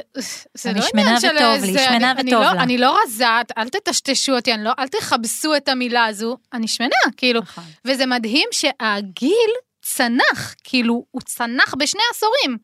זה 0.54 0.70
אני 0.70 0.80
לא 0.80 0.86
שמנה 0.86 1.02
עניין 1.02 1.20
של... 1.20 1.28
וטוב 1.36 1.64
לי, 1.64 1.78
שמנה 1.78 2.10
אני, 2.10 2.30
וטוב 2.30 2.42
אני 2.42 2.50
לא, 2.50 2.54
לה. 2.54 2.62
אני 2.62 2.78
לא 2.78 2.98
רזה, 3.04 3.26
אל 3.58 3.68
תטשטשו 3.68 4.36
אותי, 4.36 4.54
אני 4.54 4.64
לא, 4.64 4.72
אל 4.78 4.88
תכבסו 4.88 5.56
את 5.56 5.68
המילה 5.68 6.04
הזו, 6.04 6.36
אני 6.52 6.68
שמנה, 6.68 6.96
כאילו. 7.16 7.40
נכון. 7.40 7.64
וזה 7.84 8.06
מדהים 8.06 8.48
שהגיל 8.52 9.50
צנח, 9.82 10.54
כאילו, 10.64 11.04
הוא 11.10 11.22
צנח 11.22 11.74
בשני 11.78 12.02
עשורים. 12.10 12.58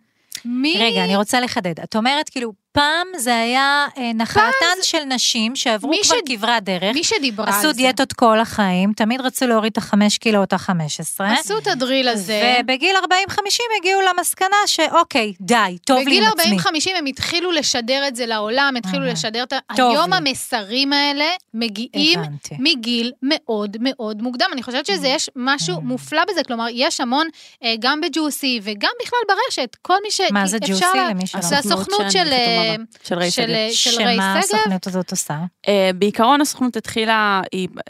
מי... 0.45 0.74
רגע, 0.78 1.05
אני 1.05 1.16
רוצה 1.16 1.41
לחדד. 1.41 1.80
את 1.80 1.97
אומרת, 1.97 2.28
כאילו, 2.28 2.53
פעם 2.79 3.07
זה 3.16 3.37
היה 3.37 3.87
אה, 3.99 4.11
נחלתן 4.14 4.83
של 4.83 5.05
נשים 5.05 5.57
שעברו 5.57 5.93
כבר 6.05 6.16
ש- 6.16 6.20
כברת 6.29 6.64
דרך, 6.64 6.95
מי 6.95 7.05
שדיברה 7.05 7.47
על 7.47 7.53
עשו 7.53 7.68
זה. 7.68 7.72
דיאטות 7.72 8.12
כל 8.12 8.41
החיים, 8.41 8.93
תמיד 8.93 9.20
רצו 9.20 9.47
להוריד 9.47 9.72
את 9.72 9.79
החמש 9.79 10.18
קילו 10.18 10.39
או 10.39 10.43
את 10.43 10.53
החמש 10.53 11.01
עשרה. 11.01 11.33
עשו 11.33 11.59
את 11.59 11.66
הדריל 11.66 12.09
הזה. 12.09 12.57
ובגיל 12.61 12.97
40-50 13.31 13.41
הגיעו 13.79 14.01
למסקנה 14.01 14.57
שאוקיי, 14.66 15.33
די, 15.41 15.79
טוב 15.85 15.99
לי 15.99 16.05
בגיל 16.05 16.24
עם 16.24 16.33
עצמי. 16.39 16.81
40-50 16.81 16.99
הם 16.99 17.07
התחילו 17.07 17.53
לשדר 17.53 18.09
את 18.09 18.16
זה 18.16 18.26
לעולם, 18.26 18.74
התחילו 18.79 19.05
אהה. 19.05 19.12
לשדר 19.12 19.43
את 19.43 19.53
ה... 19.53 19.59
טוב 19.76 19.93
היום 19.93 20.11
לי. 20.11 20.16
המסרים 20.16 20.93
האלה 20.93 21.26
מגיעים 21.55 22.20
הבנתי. 22.20 22.55
מגיל 22.59 23.12
מאוד 23.22 23.76
מאוד 23.81 24.22
מוקדם. 24.22 24.47
אני 24.53 24.62
חושבת 24.62 24.87
שזה 24.87 25.09
יש 25.09 25.31
משהו 25.37 25.81
מופלא 25.81 26.22
בזה, 26.31 26.45
כלומר, 26.45 26.66
יש 26.70 27.01
המון, 27.01 27.26
אה, 27.64 27.74
גם 27.81 28.01
בג'וסי 28.01 28.61
וגם 28.62 28.91
בכלל 29.03 29.18
ברשת, 29.29 29.76
כל 29.83 29.97
מי 30.03 30.11
ש... 30.11 30.20
מה 30.31 30.47
זה 30.47 30.59
ג'וסי, 30.66 30.85
למי 31.11 31.26
שלא 31.26 31.41
זה 31.41 31.59
הסוכנות 31.59 32.11
של 32.11 32.29
אה, 32.33 32.67
אה, 32.67 32.67
של 33.04 33.14
ריי 33.18 33.30
שגב. 33.30 33.48
אה, 33.50 33.68
שמה. 33.72 34.38
הסוכנות 34.38 34.86
הזאת 34.86 35.10
עושה? 35.10 35.38
אה, 35.68 35.90
בעיקרון 35.94 36.40
הסוכנות 36.40 36.76
התחילה, 36.76 37.42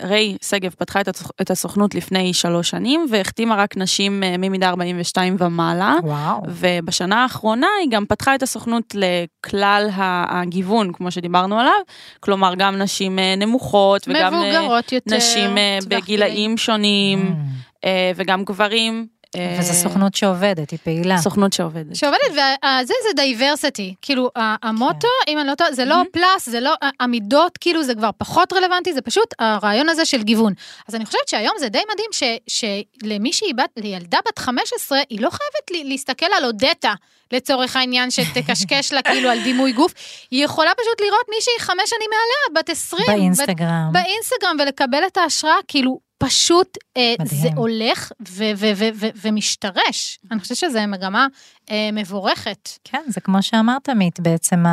ריי 0.02 0.36
שגב 0.44 0.70
פתחה 0.78 1.00
את, 1.00 1.08
הסוכ- 1.08 1.30
את 1.40 1.50
הסוכנות 1.50 1.94
לפני 1.94 2.34
שלוש 2.34 2.70
שנים 2.70 3.06
והחתימה 3.10 3.56
רק 3.56 3.76
נשים 3.76 4.22
אה, 4.22 4.34
ממידה 4.38 4.68
42 4.68 5.36
ומעלה. 5.38 5.96
וואו. 6.02 6.40
ובשנה 6.48 7.22
האחרונה 7.22 7.66
היא 7.82 7.90
גם 7.90 8.04
פתחה 8.08 8.34
את 8.34 8.42
הסוכנות 8.42 8.94
לכלל 8.94 9.88
הגיוון, 9.96 10.92
כמו 10.92 11.10
שדיברנו 11.10 11.58
עליו, 11.60 11.72
כלומר 12.20 12.54
גם 12.54 12.76
נשים 12.76 13.18
אה, 13.18 13.34
נמוכות 13.36 14.08
וגם 14.08 14.34
אה, 14.34 14.40
מבוגרות 14.52 14.92
יותר. 14.92 15.16
נשים 15.16 15.58
אה, 15.58 15.78
בגילאים 15.88 16.56
שונים 16.56 17.18
Mm. 17.18 17.84
אה, 17.84 18.12
וגם 18.16 18.44
גברים. 18.44 19.06
אה, 19.36 19.56
וזו 19.60 19.74
סוכנות 19.74 20.14
שעובדת, 20.14 20.70
היא 20.70 20.78
פעילה. 20.84 21.18
סוכנות 21.18 21.52
שעובדת. 21.52 21.96
שעובדת, 21.96 22.30
וזה 22.30 22.94
זה 23.08 23.14
diversity, 23.16 23.94
כאילו 24.02 24.30
המוטו, 24.36 25.08
אם 25.28 25.38
אני 25.38 25.48
לא 25.48 25.54
טועה, 25.54 25.72
זה 25.72 25.84
לא 25.84 25.96
פלאס, 26.12 26.48
זה 26.48 26.60
לא, 26.60 26.74
המידות 27.00 27.58
כאילו 27.58 27.82
זה 27.82 27.94
כבר 27.94 28.10
פחות 28.18 28.52
רלוונטי, 28.52 28.92
זה 28.94 29.00
פשוט 29.00 29.34
הרעיון 29.38 29.88
הזה 29.88 30.04
של 30.04 30.22
גיוון. 30.22 30.52
אז 30.88 30.94
אני 30.94 31.06
חושבת 31.06 31.28
שהיום 31.28 31.52
זה 31.58 31.68
די 31.68 31.80
מדהים 31.92 32.10
ש- 32.12 32.58
שלמישהי 33.02 33.52
בת, 33.52 33.70
לילדה 33.76 34.18
בת 34.28 34.38
15, 34.38 34.98
היא 35.10 35.20
לא 35.20 35.30
חייבת 35.30 35.70
לי- 35.70 35.84
להסתכל 35.84 36.26
על 36.36 36.44
אודטה, 36.44 36.94
לצורך 37.32 37.76
העניין, 37.76 38.10
שתקשקש 38.10 38.92
לה 38.92 39.02
כאילו 39.02 39.30
על 39.30 39.42
דימוי 39.42 39.72
גוף, 39.72 39.94
היא 40.30 40.44
יכולה 40.44 40.70
פשוט 40.74 41.00
לראות 41.06 41.26
מישהי 41.36 41.52
חמש 41.58 41.90
שנים 41.90 42.10
מעליה, 42.10 42.62
בת 42.62 42.70
20. 42.70 43.02
בת- 43.02 43.08
באינסטגרם. 43.08 43.90
באינסטגרם 43.92 44.56
ולקבל 44.60 45.02
את 45.06 45.16
ההשראה, 45.16 45.54
כאילו 45.68 46.07
פשוט 46.18 46.78
אה, 46.96 47.14
מדהים. 47.20 47.40
זה 47.42 47.48
הולך 47.56 48.12
ו- 48.28 48.50
ו- 48.56 48.70
ו- 48.76 48.88
ו- 48.94 49.08
ומשתרש. 49.22 50.18
אני 50.32 50.40
חושבת 50.40 50.56
שזו 50.56 50.78
מגמה 50.88 51.26
אה, 51.70 51.90
מבורכת. 51.92 52.68
כן, 52.84 53.02
זה 53.08 53.20
כמו 53.20 53.42
שאמרת, 53.42 53.88
עמית, 53.88 54.20
בעצם 54.20 54.64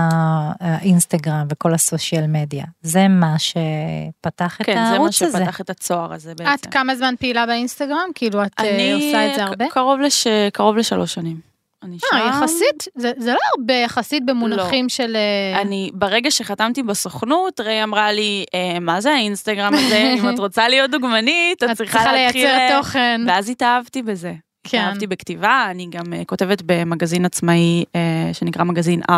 האינסטגרם 0.60 1.48
וכל 1.50 1.74
הסושיאל 1.74 2.28
מדיה. 2.28 2.66
זה 2.82 3.08
מה 3.08 3.36
שפתח 3.40 4.58
את 4.62 4.66
כן, 4.66 4.74
זה 4.74 4.80
מה 4.80 4.90
הערוץ 4.90 5.22
הזה. 5.22 5.38
שפתח 5.38 5.62
את 5.62 5.70
הצוהר 5.70 6.14
הזה 6.14 6.36
בעצם. 6.36 6.52
את 6.54 6.66
כמה 6.66 6.96
זמן 6.96 7.14
פעילה 7.20 7.46
באינסטגרם? 7.46 8.10
כאילו, 8.16 8.44
את 8.44 8.52
אה, 8.60 8.76
אני 8.76 8.94
עושה 8.94 9.30
את 9.30 9.36
זה 9.36 9.44
הרבה? 9.44 9.66
קרוב, 9.70 10.00
לש... 10.00 10.28
קרוב 10.54 10.78
לשלוש 10.78 11.14
שנים. 11.14 11.55
אני 11.86 11.98
אה. 12.14 12.28
יחסית, 12.30 12.88
זה 12.96 13.12
זה 13.18 13.34
לא 13.34 13.40
הרבה 13.58 13.74
יחסית 13.74 14.26
במונחים 14.26 14.90
של... 14.90 15.16
אה, 15.16 15.62
אני, 15.62 15.90
ברגע 15.94 16.32
שחתמתי 16.32 16.84
בסוכנות, 16.84 17.60
ריי 17.60 17.84
אמרה 17.84 18.12
לי, 18.12 18.46
אה, 18.54 18.80
מה 18.80 19.02
זה 19.02 19.12
האינסטגרם 19.14 19.74
הזה? 19.74 20.14
אם 20.20 20.30
את 20.30 20.40
רוצה 20.40 20.68
להיות 20.68 20.92
דוגמנית, 20.92 21.64
את 21.64 21.70
את 21.72 21.78
צריכה 21.78 22.14
להתחיל... 22.14 22.48
לייצר 22.48 22.76
אה, 22.76 22.82
תוכן. 22.82 23.22
ואז 23.28 23.50
התאהבתי 23.50 24.02
בזה. 24.02 24.34
כן. 24.64 24.78
התאהבתי 24.78 25.08
בכתיבה, 25.08 25.68
אני 25.72 25.88
גם 25.90 26.14
אה, 26.14 26.22
כותבת 26.26 26.62
במגזין 26.66 27.26
עצמאי 27.26 27.84
אה, 27.96 28.30
שנקרא 28.34 28.64
מגזין 28.64 29.02
R. 29.10 29.14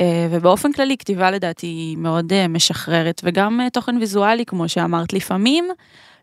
אה, 0.00 0.26
ובאופן 0.30 0.72
כללי 0.72 0.96
כתיבה 0.96 1.30
לדעתי 1.30 1.94
מאוד 1.98 2.32
אה, 2.32 2.48
משחררת, 2.48 3.20
וגם 3.24 3.60
אה, 3.60 3.70
תוכן 3.70 3.96
ויזואלי, 3.96 4.44
כמו 4.44 4.68
שאמרת, 4.68 5.12
לפעמים 5.12 5.68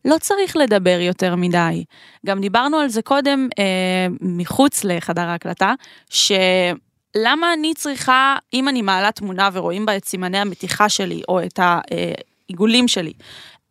לא 0.05 0.17
צריך 0.17 0.57
לדבר 0.57 0.99
יותר 1.01 1.35
מדי. 1.35 1.83
גם 2.25 2.41
דיברנו 2.41 2.77
על 2.77 2.87
זה 2.87 3.01
קודם 3.01 3.47
אה, 3.59 4.07
מחוץ 4.21 4.83
לחדר 4.83 5.21
ההקלטה, 5.21 5.73
שלמה 6.09 7.53
אני 7.53 7.73
צריכה, 7.73 8.35
אם 8.53 8.69
אני 8.69 8.81
מעלה 8.81 9.11
תמונה 9.11 9.49
ורואים 9.53 9.85
בה 9.85 9.97
את 9.97 10.05
סימני 10.05 10.37
המתיחה 10.37 10.89
שלי, 10.89 11.21
או 11.27 11.43
את 11.43 11.59
העיגולים 11.59 12.87
שלי, 12.87 13.13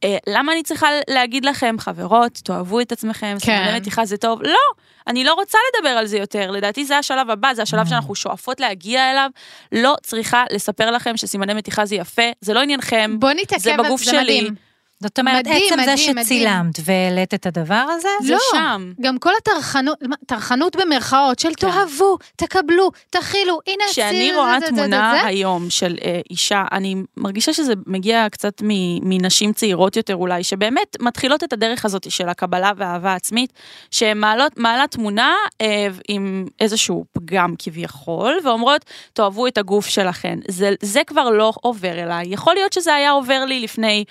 אה, 0.05 0.17
למה 0.27 0.53
אני 0.53 0.63
צריכה 0.63 0.89
להגיד 1.11 1.45
לכם, 1.45 1.77
חברות, 1.79 2.33
תאהבו 2.45 2.81
את 2.81 2.93
עצמכם, 2.93 3.37
כן. 3.41 3.57
סימני 3.65 3.77
מתיחה 3.77 4.05
זה 4.05 4.17
טוב? 4.17 4.43
לא, 4.43 4.83
אני 5.07 5.25
לא 5.25 5.35
רוצה 5.35 5.59
לדבר 5.75 5.89
על 5.89 6.07
זה 6.07 6.19
יותר, 6.19 6.51
לדעתי 6.51 6.85
זה 6.85 6.99
השלב 6.99 7.31
הבא, 7.31 7.55
זה 7.55 7.63
השלב 7.63 7.87
שאנחנו 7.87 8.15
שואפות 8.15 8.61
להגיע 8.61 9.11
אליו. 9.11 9.31
לא 9.73 9.95
צריכה 10.03 10.45
לספר 10.53 10.91
לכם 10.91 11.17
שסימני 11.17 11.55
מתיחה 11.55 11.87
זה 11.87 11.95
יפה, 11.95 12.23
זה 12.41 12.55
לא 12.55 12.61
עניינכם, 12.61 13.17
בוא 13.19 13.31
נתעכב 13.31 13.61
זה 13.61 13.77
בגוף 13.79 14.03
זה 14.03 14.11
שלי. 14.11 14.41
מדהים. 14.41 14.68
זאת 15.01 15.19
אומרת, 15.19 15.47
מדהים, 15.47 15.63
עצם 15.67 15.77
זה 15.85 15.93
מדהים, 15.93 16.11
מדהים. 16.11 16.25
שצילמת 16.25 16.75
והעלית 16.85 17.35
את 17.35 17.47
הדבר 17.47 17.85
הזה, 17.91 18.09
זה 18.23 18.33
לא, 18.33 18.39
שם. 18.53 18.93
גם 19.01 19.19
כל 19.19 19.31
הטרחנות, 19.41 19.99
טרחנות 20.27 20.77
במרכאות 20.77 21.39
של 21.39 21.55
תאהבו, 21.55 22.19
תקבלו, 22.37 22.91
תכילו, 23.11 23.61
הנה 23.67 23.85
הציר, 23.91 24.05
כשאני 24.05 24.31
זה, 24.33 24.37
רואה 24.37 24.61
זה, 24.61 24.67
זה, 24.67 24.73
תמונה 24.73 25.13
זה, 25.15 25.21
זה. 25.21 25.27
היום 25.27 25.71
של 25.71 25.97
אה, 26.05 26.21
אישה, 26.31 26.65
אני 26.73 26.95
מרגישה 27.17 27.53
שזה 27.53 27.73
מגיע 27.87 28.27
קצת 28.31 28.63
מ- 28.63 29.09
מנשים 29.09 29.53
צעירות 29.53 29.97
יותר 29.97 30.17
אולי, 30.17 30.45
שבאמת 30.45 30.97
מתחילות 31.01 31.45
את 31.45 31.53
הדרך 31.53 31.85
הזאת 31.85 32.11
של 32.11 32.29
הקבלה 32.29 32.73
והאהבה 32.77 33.15
עצמית, 33.15 33.53
שהן 33.91 34.19
מעלות, 34.19 34.59
מעלה 34.59 34.87
תמונה 34.87 35.35
אה, 35.61 35.89
עם 36.09 36.47
איזשהו 36.61 37.05
פגם 37.13 37.55
כביכול, 37.59 38.39
ואומרות, 38.45 38.85
תאהבו 39.13 39.47
את 39.47 39.59
הגוף 39.59 39.87
שלכן. 39.87 40.39
זה, 40.49 40.75
זה 40.83 41.01
כבר 41.07 41.31
לא 41.31 41.53
עובר 41.63 42.03
אליי. 42.03 42.25
יכול 42.29 42.55
להיות 42.55 42.73
שזה 42.73 42.95
היה 42.95 43.11
עובר 43.11 43.45
לי 43.45 43.61
לפני 43.61 44.05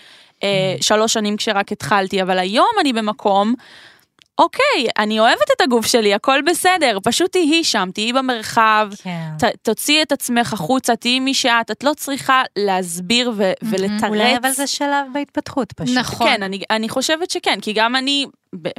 אה, 0.44 0.76
שלוש 0.82 1.14
שנים 1.14 1.38
כשרק 1.38 1.72
התחלתי, 1.72 2.22
אבל 2.22 2.40
היום 2.40 2.72
אני 2.82 2.94
במקום... 2.94 3.54
אוקיי, 4.40 4.88
אני 4.98 5.20
אוהבת 5.20 5.52
את 5.56 5.62
הגוף 5.62 5.86
שלי, 5.86 6.14
הכל 6.14 6.42
בסדר, 6.46 6.98
פשוט 7.04 7.32
תהיי 7.32 7.64
שם, 7.64 7.90
תהיי 7.94 8.14
במרחב, 8.14 8.90
כן. 9.04 9.30
ת, 9.40 9.44
תוציאי 9.62 10.02
את 10.02 10.12
עצמך 10.12 10.54
החוצה, 10.54 10.96
תהיי 10.96 11.20
מי 11.20 11.34
שאת, 11.34 11.72
את 11.72 11.84
לא 11.84 11.94
צריכה 11.98 12.44
להסביר 12.56 13.32
ו- 13.36 13.52
ולתרץ. 13.64 14.10
אולי 14.10 14.38
אבל 14.38 14.52
זה 14.52 14.68
שלב 14.68 15.06
בהתפתחות 15.14 15.72
פשוט. 15.72 15.98
נכון. 15.98 16.28
כן, 16.28 16.44
אני, 16.44 16.62
אני 16.70 16.90
חושבת 16.90 17.32
שכן, 17.32 17.60
כי 17.62 17.74
גם 17.74 17.96
אני 17.96 18.26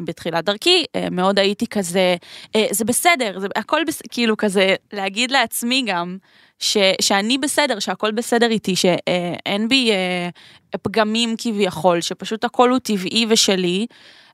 בתחילת 0.00 0.44
דרכי 0.44 0.84
אה, 0.96 1.10
מאוד 1.10 1.38
הייתי 1.38 1.66
כזה, 1.66 2.16
אה, 2.56 2.66
זה 2.70 2.84
בסדר, 2.84 3.38
זה 3.38 3.46
הכל 3.56 3.84
בסדר, 3.86 4.08
כאילו 4.10 4.36
כזה, 4.36 4.74
להגיד 4.92 5.30
לעצמי 5.30 5.82
גם, 5.86 6.18
ש, 6.58 6.76
שאני 7.00 7.38
בסדר, 7.38 7.78
שהכל 7.78 8.10
בסדר 8.10 8.50
איתי, 8.50 8.76
שאין 8.76 9.68
בי 9.68 9.90
אה, 9.90 10.28
פגמים 10.82 11.34
כביכול, 11.38 12.00
שפשוט 12.00 12.44
הכל 12.44 12.70
הוא 12.70 12.78
טבעי 12.78 13.26
ושלי. 13.28 13.86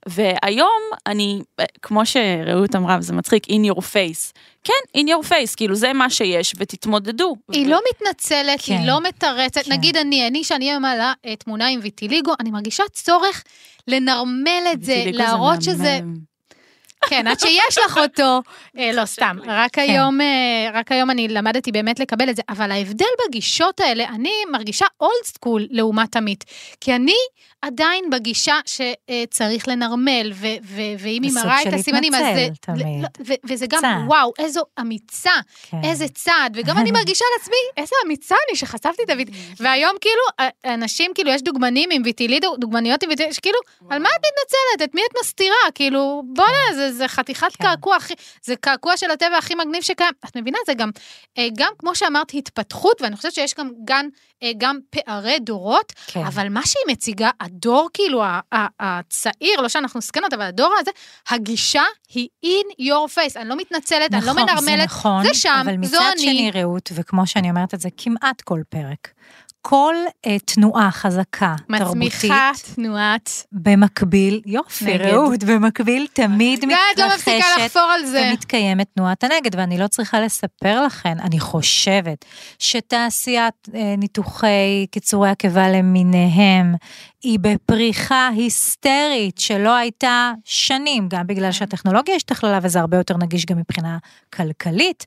והיום 0.09 0.83
אני, 1.07 1.41
אה, 1.61 1.65
כמו 1.83 2.07
שרעות 2.07 2.77
אמרה, 2.77 2.97
וזה 2.99 3.13
מצחיק, 3.13 3.47
in 3.47 3.73
your 3.73 3.79
face. 3.79 4.33
כן, 4.65 5.01
in 5.01 5.05
your 5.05 5.27
face, 5.29 5.57
כאילו 5.57 5.75
זה 5.75 5.93
מה 5.93 6.11
שיש, 6.11 6.53
ותתמודדו. 6.59 7.37
היא 7.53 7.67
ו- 7.67 7.71
לא 7.71 7.81
מתנצלת, 7.91 8.61
כן. 8.63 8.75
היא 8.75 8.87
לא 8.87 9.01
מתרצת. 9.01 9.65
כן. 9.65 9.73
נגיד 9.73 9.97
אני, 9.97 10.27
אני 10.27 10.45
שאני 10.45 10.79
מעלה 10.79 11.13
אה, 11.27 11.37
תמונה 11.37 11.69
עם 11.69 11.81
ויטיליגו, 11.83 12.33
אני 12.41 12.51
מרגישה 12.51 12.83
צורך 12.93 13.45
לנרמל 13.89 14.63
את 14.73 14.83
זה, 14.83 15.05
להראות 15.13 15.63
שזה... 15.63 16.01
כן, 17.09 17.27
עד 17.27 17.41
שיש 17.41 17.79
לך 17.87 17.99
אותו. 17.99 18.43
אה, 18.79 18.91
לא, 18.93 19.05
סתם, 19.05 19.37
רק 19.47 19.79
היום, 19.79 20.21
אה, 20.21 20.71
רק 20.73 20.93
היום 20.93 21.11
אני 21.11 21.29
למדתי 21.29 21.73
באמת 21.73 22.01
לקבל 22.01 22.31
את 22.31 22.37
זה, 22.37 22.43
אבל 22.49 22.71
ההבדל 22.71 23.07
בגישות 23.29 23.81
האלה, 23.81 24.05
אני 24.09 24.33
מרגישה 24.53 24.87
אולד 25.01 25.25
סקול 25.25 25.67
לעומת 25.71 26.17
עמית, 26.17 26.45
כי 26.81 26.95
אני 26.95 27.17
עדיין 27.63 28.11
בגישה 28.11 28.55
שצריך 28.67 29.69
לנרמל, 29.69 30.33
ואם 30.99 31.23
היא 31.23 31.33
מראה 31.35 31.63
את 31.63 31.73
הסימנים, 31.73 32.15
אז 32.15 32.21
זה... 32.35 32.49
תמיד. 32.61 33.03
לא, 33.03 33.37
וזה 33.45 33.67
גם. 33.69 34.05
וואו, 34.07 34.33
איזו 34.39 34.63
אמיצה, 34.81 35.31
כן. 35.71 35.77
איזה 35.85 36.09
צעד, 36.09 36.53
וגם 36.57 36.79
אני 36.79 36.91
מרגישה 36.99 37.25
על 37.25 37.41
עצמי, 37.43 37.83
איזה 37.83 37.95
אמיצה 38.07 38.35
אני 38.49 38.57
שחשפתי 38.57 39.03
את 39.03 39.11
הויט... 39.11 39.29
והיום 39.61 39.93
כאילו, 40.01 40.23
ה- 40.41 40.75
אנשים, 40.75 41.11
כאילו, 41.15 41.31
יש 41.31 41.43
דוגמנים 41.43 41.89
עם 41.93 42.03
ויטילידו, 42.05 42.57
דוגמניות 42.57 43.03
עם 43.03 43.09
ויטילידו, 43.09 43.35
שכאילו, 43.35 43.59
על 43.91 44.03
מה 44.03 44.09
את 44.09 44.21
מתנצלת? 44.21 44.89
את 44.91 44.95
מי 44.95 45.01
את 45.11 45.17
מסתירה? 45.23 45.57
כאילו, 45.75 46.23
בואנה, 46.27 46.93
זה, 46.97 47.09
חתיכת 47.09 47.47
כן. 47.59 47.65
קעקוע, 47.65 47.97
הכי- 47.97 48.15
זה 48.43 48.57
קעקוע 48.57 48.97
של 48.97 49.11
הטבע 49.11 49.37
הכי 49.39 49.55
מגניב 49.55 49.83
שקיים. 49.83 50.13
את 50.25 50.37
מבינה? 50.37 50.59
זה 50.67 50.75
גם, 50.75 50.91
אה, 51.39 51.49
גם 51.59 51.73
כמו 51.79 51.95
שאמרת, 51.95 52.35
התפתחות, 52.35 53.03
ואני 53.03 53.17
חושבת 53.17 53.33
שיש 53.35 53.55
גם, 53.59 53.71
גם, 53.85 54.09
אה, 54.43 54.51
גם 54.59 54.79
פערי 54.91 55.39
דורות, 55.41 55.93
כן. 56.07 56.25
אבל 56.27 56.49
מה 56.49 56.67
שהיא 56.67 56.83
מציגה, 56.93 57.31
הדור, 57.41 57.89
כאילו, 57.95 58.23
הצעיר, 58.81 59.61
לא 59.61 59.69
שאנחנו 59.69 60.01
זקנות, 60.01 60.33
אבל 60.33 60.43
הדור 60.43 60.75
הזה, 60.81 60.91
הגישה 61.29 61.83
היא 62.09 62.29
in 62.47 62.83
your 62.83 63.15
face. 63.17 63.37
אני 63.41 63.49
לא 63.49 63.57
מתנצלת, 63.57 64.15
אני 64.15 64.27
לא 64.27 64.33
נכון, 64.33 64.43
מנרמלת. 64.43 64.79
זה 64.79 64.85
נכון, 64.85 65.23
זה 65.27 65.35
שם, 65.35 65.63
אבל 65.65 65.87
זו 65.87 65.97
מצד 65.97 66.11
אני. 66.13 66.23
שני 66.23 66.51
רעות, 66.55 66.91
וכמו 66.95 67.27
שאני 67.27 67.51
אומרת 67.51 67.75
את 67.75 67.81
זה 67.81 67.89
כמעט 67.97 68.41
כל 68.43 68.61
פרק, 68.69 69.09
כל 69.67 69.95
אה, 70.27 70.39
תנועה 70.39 70.91
חזקה, 70.91 71.55
תרבותית, 71.79 72.15
מצמיחה 72.15 72.51
תנועת. 72.75 73.31
במקביל, 73.53 74.41
יופי. 74.47 74.99
רעות, 74.99 75.45
במקביל 75.45 76.07
תמיד 76.13 76.65
את 76.65 76.99
לא 76.99 77.07
מתרחשת 77.07 77.77
זה. 78.05 78.29
ומתקיימת 78.31 78.87
תנועת 78.95 79.25
הנגד, 79.25 79.55
ואני 79.55 79.79
לא 79.79 79.87
צריכה 79.87 80.21
לספר 80.21 80.83
לכן, 80.83 81.21
אני 81.21 81.41
חושבת 81.41 82.25
שתעשיית 82.59 83.69
אה, 83.75 83.95
ניתוחי 83.99 84.87
קיצורי 84.91 85.29
הקיבה 85.29 85.69
למיניהם, 85.69 86.75
היא 87.23 87.39
בפריחה 87.41 88.29
היסטרית 88.37 89.39
שלא 89.39 89.75
הייתה 89.75 90.33
שנים, 90.45 91.09
גם 91.09 91.27
בגלל 91.27 91.53
שהטכנולוגיה 91.53 92.15
השתכללה 92.15 92.59
וזה 92.63 92.81
הרבה 92.81 92.97
יותר 92.97 93.17
נגיש 93.17 93.47
גם 93.47 93.59
מבחינה 93.59 93.99
כלכלית. 94.35 95.07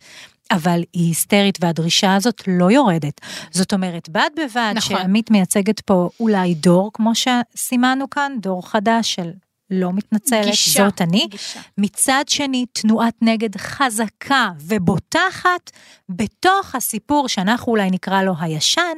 אבל 0.52 0.82
היא 0.93 1.08
היסטרית 1.08 1.58
והדרישה 1.62 2.16
הזאת 2.16 2.41
לא 2.48 2.72
יורדת. 2.72 3.22
זאת 3.52 3.74
אומרת, 3.74 4.10
בד 4.10 4.30
בבד 4.36 4.74
נכון. 4.76 4.98
שעמית 4.98 5.32
מייצגת 5.32 5.80
פה 5.80 6.10
אולי 6.20 6.56
דור, 6.56 6.91
כמו 6.93 7.12
שסימנו 7.16 8.10
כאן, 8.10 8.32
דור 8.41 8.70
חדש 8.70 9.16
של 9.16 9.32
לא 9.70 9.93
מתנצלת, 9.93 10.45
גישה. 10.45 10.84
זאת 10.84 11.02
אני. 11.02 11.28
גישה. 11.32 11.60
מצד 11.78 12.24
שני, 12.28 12.66
תנועת 12.72 13.14
נגד 13.22 13.58
חזקה 13.58 14.50
ובוטחת 14.62 15.72
בתוך 16.10 16.76
הסיפור 16.76 17.28
שאנחנו 17.28 17.72
אולי 17.72 17.91
נקרא 17.91 18.24
לו 18.24 18.34
הישן, 18.39 18.98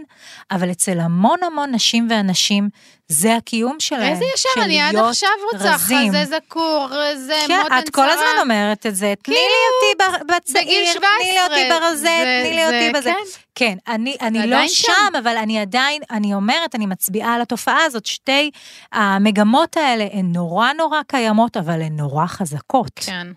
אבל 0.51 0.71
אצל 0.71 0.99
המון 0.99 1.39
המון 1.43 1.75
נשים 1.75 2.07
ואנשים 2.09 2.69
זה 3.09 3.35
הקיום 3.35 3.75
שלהם. 3.79 4.11
איזה 4.13 4.25
ישר, 4.35 4.49
של 4.55 4.61
אני 4.61 4.81
עד 4.81 4.95
עכשיו 4.95 5.29
רוצה 5.53 5.73
רזים. 5.75 6.09
חזה 6.09 6.25
זקור, 6.25 6.87
זה 7.15 7.39
כן, 7.47 7.59
מותן 7.63 7.77
את 7.79 7.89
כל 7.89 8.01
צרה. 8.01 8.13
הזמן 8.13 8.41
אומרת 8.41 8.85
את 8.85 8.95
זה, 8.95 9.13
תני 9.23 9.35
לי 9.35 9.41
אותי 9.41 10.03
ב- 10.27 10.35
בצעיר, 10.35 10.63
בגיל 10.65 11.01
תני 11.19 11.31
לי 11.31 11.43
אותי 11.43 11.55
17, 11.65 11.79
ברזת, 11.79 12.01
זה- 12.01 12.41
תני 12.43 12.55
לי 12.55 12.65
זה- 12.65 12.75
אותי 12.87 12.99
בזה. 12.99 13.11
כן. 13.11 13.39
כן, 13.55 13.93
אני, 13.93 14.15
אני 14.21 14.39
זה 14.39 14.45
לא 14.45 14.67
שם, 14.67 14.87
שם. 15.11 15.15
אבל 15.23 15.37
אני 15.37 15.59
עדיין, 15.59 16.01
אני 16.11 16.33
אומרת, 16.33 16.75
אני 16.75 16.85
מצביעה 16.85 17.35
על 17.35 17.41
התופעה 17.41 17.83
הזאת, 17.85 18.05
שתי 18.05 18.51
המגמות 18.91 19.77
האלה 19.77 20.07
הן 20.13 20.31
נורא 20.31 20.73
נורא 20.73 21.01
קיימות, 21.07 21.57
אבל 21.57 21.81
הן 21.81 21.95
נורא 21.95 22.25
חזקות. 22.25 22.91
כן. 22.95 23.27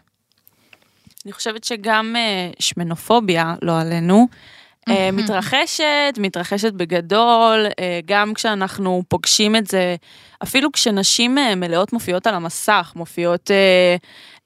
אני 1.24 1.32
חושבת 1.32 1.64
שגם 1.64 2.16
אה, 2.16 2.50
שמנופוביה, 2.58 3.54
לא 3.62 3.80
עלינו, 3.80 4.28
מתרחשת, 5.12 6.18
מתרחשת 6.18 6.72
בגדול, 6.72 7.66
אה, 7.80 8.00
גם 8.04 8.34
כשאנחנו 8.34 9.02
פוגשים 9.08 9.56
את 9.56 9.66
זה, 9.66 9.96
אפילו 10.42 10.72
כשנשים 10.72 11.38
אה, 11.38 11.54
מלאות 11.54 11.92
מופיעות 11.92 12.26
על 12.26 12.34
המסך, 12.34 12.92
מופיעות 12.96 13.50
אה, 13.50 13.96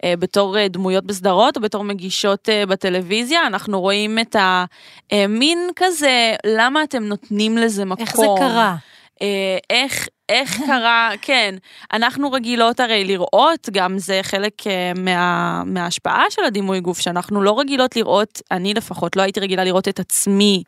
אה, 0.05 0.16
בתור 0.16 0.59
אה, 0.59 0.68
דמויות 0.68 1.05
בסדרות 1.05 1.57
או 1.57 1.62
בתור 1.62 1.84
מגישות 1.84 2.49
אה, 2.49 2.66
בטלוויזיה, 2.66 3.47
אנחנו 3.47 3.80
רואים 3.80 4.18
את 4.18 4.37
המין 5.12 5.59
כזה, 5.76 6.34
למה 6.47 6.82
אתם 6.82 7.03
נותנים 7.03 7.59
לזה 7.59 7.84
מקום? 7.84 8.07
איך 8.07 8.16
זה 8.16 8.26
קרה? 8.39 8.76
אה, 9.22 9.59
איך, 9.70 10.09
איך 10.29 10.61
קרה, 10.66 11.11
כן, 11.22 11.55
אנחנו 11.93 12.33
רגילות 12.33 12.81
הרי 12.81 13.05
לראות, 13.05 13.68
גם 13.72 13.99
זה 13.99 14.20
חלק 14.22 14.66
אה, 14.66 14.93
מה, 14.97 15.62
מההשפעה 15.66 16.24
של 16.31 16.45
הדימוי 16.45 16.81
גוף, 16.81 16.99
שאנחנו 16.99 17.43
לא 17.43 17.61
רגילות 17.61 17.97
לראות, 17.97 18.43
אני 18.51 18.74
לפחות 18.74 19.16
לא 19.16 19.22
הייתי 19.22 19.41
רגילה 19.41 19.64
לראות 19.64 19.89
את 19.89 20.01
עצמי, 20.01 20.62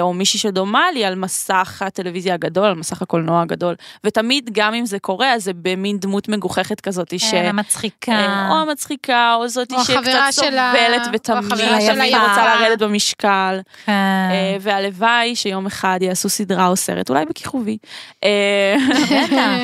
או 0.00 0.12
מישהי 0.14 0.38
שדומה 0.38 0.90
לי 0.94 1.04
על 1.04 1.14
מסך 1.14 1.82
הטלוויזיה 1.86 2.34
הגדול, 2.34 2.64
על 2.64 2.74
מסך 2.74 3.02
הקולנוע 3.02 3.42
הגדול, 3.42 3.74
ותמיד 4.04 4.50
גם 4.52 4.74
אם 4.74 4.86
זה 4.86 4.98
קורה, 4.98 5.32
אז 5.32 5.44
זה 5.44 5.52
במין 5.54 5.98
דמות 5.98 6.28
מגוחכת 6.28 6.80
כזאת, 6.80 7.18
ש... 7.18 7.30
כן, 7.30 7.46
המצחיקה. 7.46 8.12
אה, 8.12 8.48
או 8.50 8.54
המצחיקה, 8.54 9.34
או 9.34 9.48
זאתי 9.48 9.74
או 9.74 9.84
שקצת 9.84 10.02
סובלת 10.30 11.06
או 11.06 11.12
ותמיד, 11.12 11.38
החברה 11.38 11.80
שלה 11.80 11.94
תמיד. 11.94 12.14
רוצה 12.14 12.54
לרדת 12.54 12.78
במשקל. 12.82 13.60
כן. 13.86 13.92
אה, 13.92 14.56
והלוואי 14.60 15.36
שיום 15.36 15.66
אחד 15.66 15.98
יעשו 16.02 16.28
סדרה 16.28 16.66
או 16.66 16.76
סרט, 16.76 17.10
אולי 17.10 17.24
בכיכובי, 17.24 17.78
אה. 18.24 18.76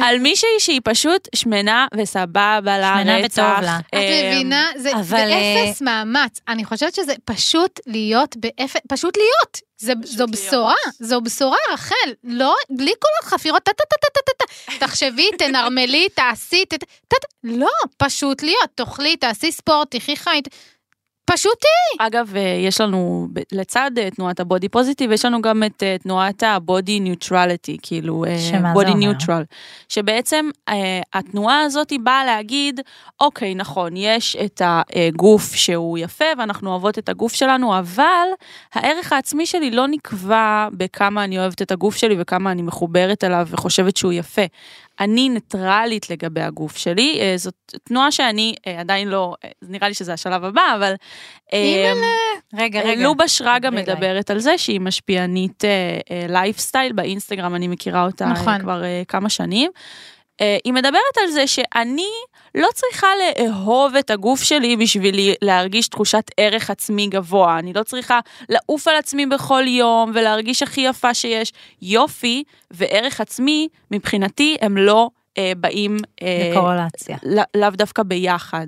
על 0.09 0.19
מישהי 0.19 0.49
שהיא 0.59 0.81
פשוט 0.85 1.29
שמנה 1.35 1.87
וסבבה 1.95 2.61
לה 2.79 2.97
שמנה. 3.03 3.17
וטוב 3.25 3.45
לה. 3.62 3.79
את 3.89 3.95
אה, 3.95 4.31
מבינה? 4.33 4.67
זה 4.77 4.91
באפס 5.11 5.83
מאמץ. 5.83 6.41
אני 6.49 6.64
חושבת 6.64 6.95
שזה 6.95 7.12
פשוט 7.25 7.81
להיות 7.87 8.37
באפס, 8.37 8.81
פשוט 8.89 9.17
להיות. 9.17 9.67
זה, 9.79 9.93
זו. 10.05 10.27
בשורה, 10.27 10.74
זו 11.01 11.20
בשורה, 11.20 11.59
רחל. 11.72 12.12
לא, 12.24 12.55
בלי 12.70 12.93
כל 12.99 13.27
החפירות, 13.27 13.62
טה 13.62 13.72
טה 13.72 13.85
טה 13.85 13.97
טה 14.01 14.09
טה 14.14 14.33
טה 14.39 14.45
טה. 14.47 14.72
תחשבי, 14.87 15.31
תנרמלי, 15.39 16.09
תעשי, 16.09 16.64
טה. 16.64 16.77
לא, 17.45 17.70
פשוט 17.97 18.43
להיות. 18.43 18.70
תאכלי, 18.74 19.16
תעשי 19.16 19.53
ספורט, 19.53 19.97
תחי 19.97 20.16
חיים. 20.16 20.43
פשוט 21.31 21.53
תהיי. 21.61 22.07
אגב, 22.07 22.37
אה, 22.37 22.41
יש 22.41 22.81
לנו, 22.81 23.29
לצד 23.53 23.91
אה, 23.99 24.11
תנועת 24.11 24.41
ה 24.41 24.46
body 24.46 24.68
positive, 24.68 25.12
יש 25.12 25.24
לנו 25.24 25.43
גם 25.43 25.62
את 25.66 25.83
אה, 25.83 25.97
תנועת 26.03 26.43
ה 26.43 26.54
body 26.54 27.01
neutrality, 27.01 27.77
כאילו, 27.83 28.24
בודי? 28.72 28.95
ניוטרל. 28.95 29.43
שבעצם 29.89 30.51
אה, 30.68 31.01
התנועה 31.14 31.61
הזאת 31.61 31.91
היא 31.91 32.01
באה 32.03 32.24
להגיד, 32.24 32.81
אוקיי, 33.20 33.55
נכון, 33.55 33.97
יש 33.97 34.37
את 34.45 34.62
הגוף 34.64 35.55
שהוא 35.55 35.99
יפה, 35.99 36.24
ואנחנו 36.39 36.70
אוהבות 36.70 36.99
את 36.99 37.09
הגוף 37.09 37.33
שלנו, 37.33 37.79
אבל 37.79 38.29
הערך 38.74 39.12
העצמי 39.12 39.47
שלי 39.47 39.70
לא 39.70 39.89
נקבע 39.89 40.68
בכמה 40.72 41.24
אני 41.24 41.39
אוהבת 41.39 41.62
את 41.62 41.70
הגוף 41.70 41.97
שלי 41.97 42.16
וכמה 42.18 42.53
אני 42.53 42.62
מחוברת 42.62 43.24
אליו 43.24 43.47
וחושבת 43.51 43.97
שהוא 43.97 44.12
יפה. 44.12 44.43
אני 45.01 45.28
ניטרלית 45.28 46.11
לגבי 46.11 46.40
הגוף 46.40 46.76
שלי, 46.76 47.18
אה, 47.20 47.34
זאת 47.36 47.55
תנועה 47.84 48.12
שאני 48.12 48.55
אה, 48.66 48.80
עדיין 48.80 49.09
לא, 49.09 49.34
אה, 49.44 49.51
נראה 49.62 49.88
לי 49.88 49.94
שזה 49.94 50.12
השלב 50.12 50.44
הבא, 50.44 50.74
אבל... 50.76 50.94
אה, 51.53 51.92
רגע, 52.55 52.80
רגע. 52.80 53.03
לובה 53.03 53.28
שרגא. 53.28 53.70
מדברת 53.70 54.30
על 54.30 54.38
זה 54.38 54.59
שהיא 54.59 54.80
משפיענית 54.80 55.64
לייפסטייל 56.28 56.92
באינסטגרם, 56.92 57.55
אני 57.55 57.68
מכירה 57.68 58.05
אותה 58.05 58.26
נכון. 58.26 58.59
כבר 58.59 58.82
כמה 59.09 59.28
שנים. 59.28 59.70
אה, 60.41 60.57
היא 60.64 60.72
מדברת 60.72 61.16
על 61.22 61.30
זה 61.30 61.47
שאני 61.47 62.09
לא 62.55 62.68
צריכה 62.74 63.07
לאהוב 63.39 63.97
את 63.97 64.11
הגוף 64.11 64.43
שלי 64.43 64.76
בשביל 64.76 65.34
להרגיש 65.43 65.89
תחושת 65.89 66.24
ערך 66.37 66.70
עצמי 66.70 67.07
גבוה. 67.07 67.59
אני 67.59 67.72
לא 67.72 67.82
צריכה 67.82 68.20
לעוף 68.49 68.89
על 68.89 68.97
עצמי 68.97 69.26
בכל 69.26 69.64
יום 69.66 70.11
ולהרגיש 70.14 70.62
הכי 70.62 70.80
יפה 70.80 71.14
שיש. 71.14 71.53
יופי 71.82 72.43
וערך 72.70 73.20
עצמי, 73.20 73.68
מבחינתי, 73.91 74.57
הם 74.61 74.76
לא 74.76 75.09
אה, 75.39 75.53
באים... 75.57 75.97
אה, 76.22 76.51
בקורלציה. 76.53 77.16
לא- 77.22 77.43
לאו 77.57 77.70
דווקא 77.70 78.03
ביחד. 78.03 78.66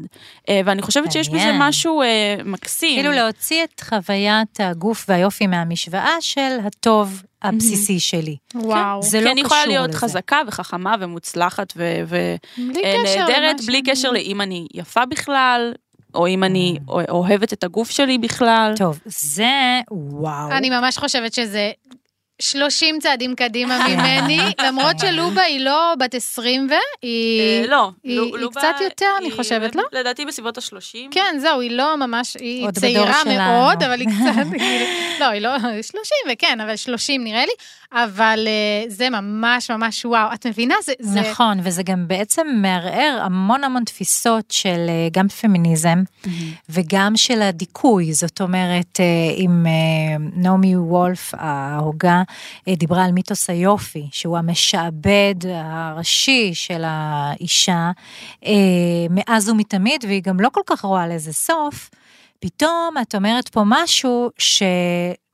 אה, 0.48 0.60
ואני 0.64 0.82
חושבת 0.82 1.12
שיש 1.12 1.28
בזה. 1.28 1.50
משהו 1.58 2.02
אה, 2.02 2.36
מקסים. 2.44 3.00
כאילו 3.00 3.12
להוציא 3.12 3.64
את 3.64 3.80
חוויית 3.80 4.60
הגוף 4.60 5.04
והיופי 5.08 5.46
מהמשוואה 5.46 6.14
של 6.20 6.58
הטוב 6.66 7.22
הבסיסי 7.42 8.00
שלי. 8.00 8.36
וואו. 8.54 9.02
זה 9.02 9.18
כי 9.18 9.24
לא 9.24 9.30
אני 9.32 9.40
יכולה 9.40 9.60
קשור 9.60 9.72
להיות 9.72 9.88
לזה. 9.90 9.98
חזקה 9.98 10.38
וחכמה 10.46 10.94
ומוצלחת 11.00 11.72
ונהדרת, 11.76 12.84
אה, 13.60 13.66
בלי 13.66 13.78
שאני- 13.78 13.82
קשר 13.82 14.10
לאם 14.10 14.40
אני 14.40 14.66
יפה 14.74 15.06
בכלל, 15.06 15.72
או 16.14 16.26
אם 16.28 16.44
אני 16.44 16.78
אוהבת 17.08 17.52
את 17.52 17.64
הגוף 17.64 17.90
שלי 17.90 18.18
בכלל. 18.18 18.72
טוב, 18.76 19.00
זה 19.06 19.50
וואו. 19.90 20.50
אני 20.50 20.70
ממש 20.70 20.98
חושבת 20.98 21.32
שזה 21.34 21.70
30 22.42 22.98
צעדים 23.00 23.34
קדימה 23.34 23.78
ממני, 23.88 24.38
למרות 24.66 24.98
שלובה 24.98 25.42
היא 25.42 25.60
לא 25.64 25.94
בת 25.98 26.14
20 26.14 26.68
והיא... 26.70 27.40
אה, 27.62 27.66
לא, 27.68 27.90
היא- 28.04 28.20
היא 28.20 28.46
קצת 28.50 28.74
יותר, 28.84 29.06
אני 29.18 29.26
היא 29.26 29.36
חושבת, 29.36 29.76
לא? 29.76 29.82
לדעתי 29.92 30.24
בסביבות 30.24 30.58
ה-30. 30.58 30.98
כן, 31.10 31.36
זהו, 31.40 31.60
היא 31.60 31.70
לא 31.70 31.96
ממש, 31.96 32.36
היא 32.40 32.70
צעירה. 32.70 33.22
מאוד, 33.24 33.82
אבל 33.82 34.00
היא 34.00 34.08
קצת, 34.08 34.52
היא- 34.52 34.86
לא, 35.20 35.26
היא 35.26 35.40
לא 35.42 35.58
30 35.82 35.92
וכן, 36.32 36.60
אבל 36.60 36.76
30 36.76 37.24
נראה 37.24 37.44
לי, 37.46 37.52
אבל 37.92 38.44
אה, 38.46 38.84
זה 38.90 39.10
ממש 39.10 39.70
ממש 39.70 40.04
וואו, 40.04 40.32
את 40.34 40.46
מבינה? 40.46 40.74
זה, 41.00 41.20
נכון, 41.20 41.58
וזה 41.62 41.82
גם 41.82 42.08
בעצם 42.08 42.46
מערער 42.54 43.18
המון 43.22 43.64
המון 43.64 43.84
תפיסות 43.84 44.44
של 44.50 44.86
אה, 44.88 45.08
גם 45.12 45.28
פמיניזם 45.28 46.02
וגם 46.68 47.12
של 47.16 47.42
הדיכוי. 47.42 48.12
זאת 48.12 48.40
אומרת, 48.40 49.00
אה, 49.00 49.04
נעמי 50.36 50.76
וולף, 50.76 51.34
ההוגה, 51.38 52.22
דיברה 52.68 53.04
על 53.04 53.12
מיתוס 53.12 53.50
היופי, 53.50 54.08
שהוא 54.12 54.38
המשעבד 54.38 55.34
הראשי 55.54 56.54
של 56.54 56.82
האישה 56.86 57.90
אה, 58.46 58.52
מאז 59.10 59.48
ומתמיד, 59.48 60.04
והיא 60.04 60.22
גם 60.22 60.40
לא 60.40 60.48
כל 60.52 60.60
כך 60.66 60.84
רואה 60.84 61.06
לזה 61.06 61.32
סוף, 61.32 61.90
פתאום 62.40 62.94
את 63.02 63.14
אומרת 63.14 63.48
פה 63.48 63.62
משהו 63.66 64.30
ש... 64.38 64.62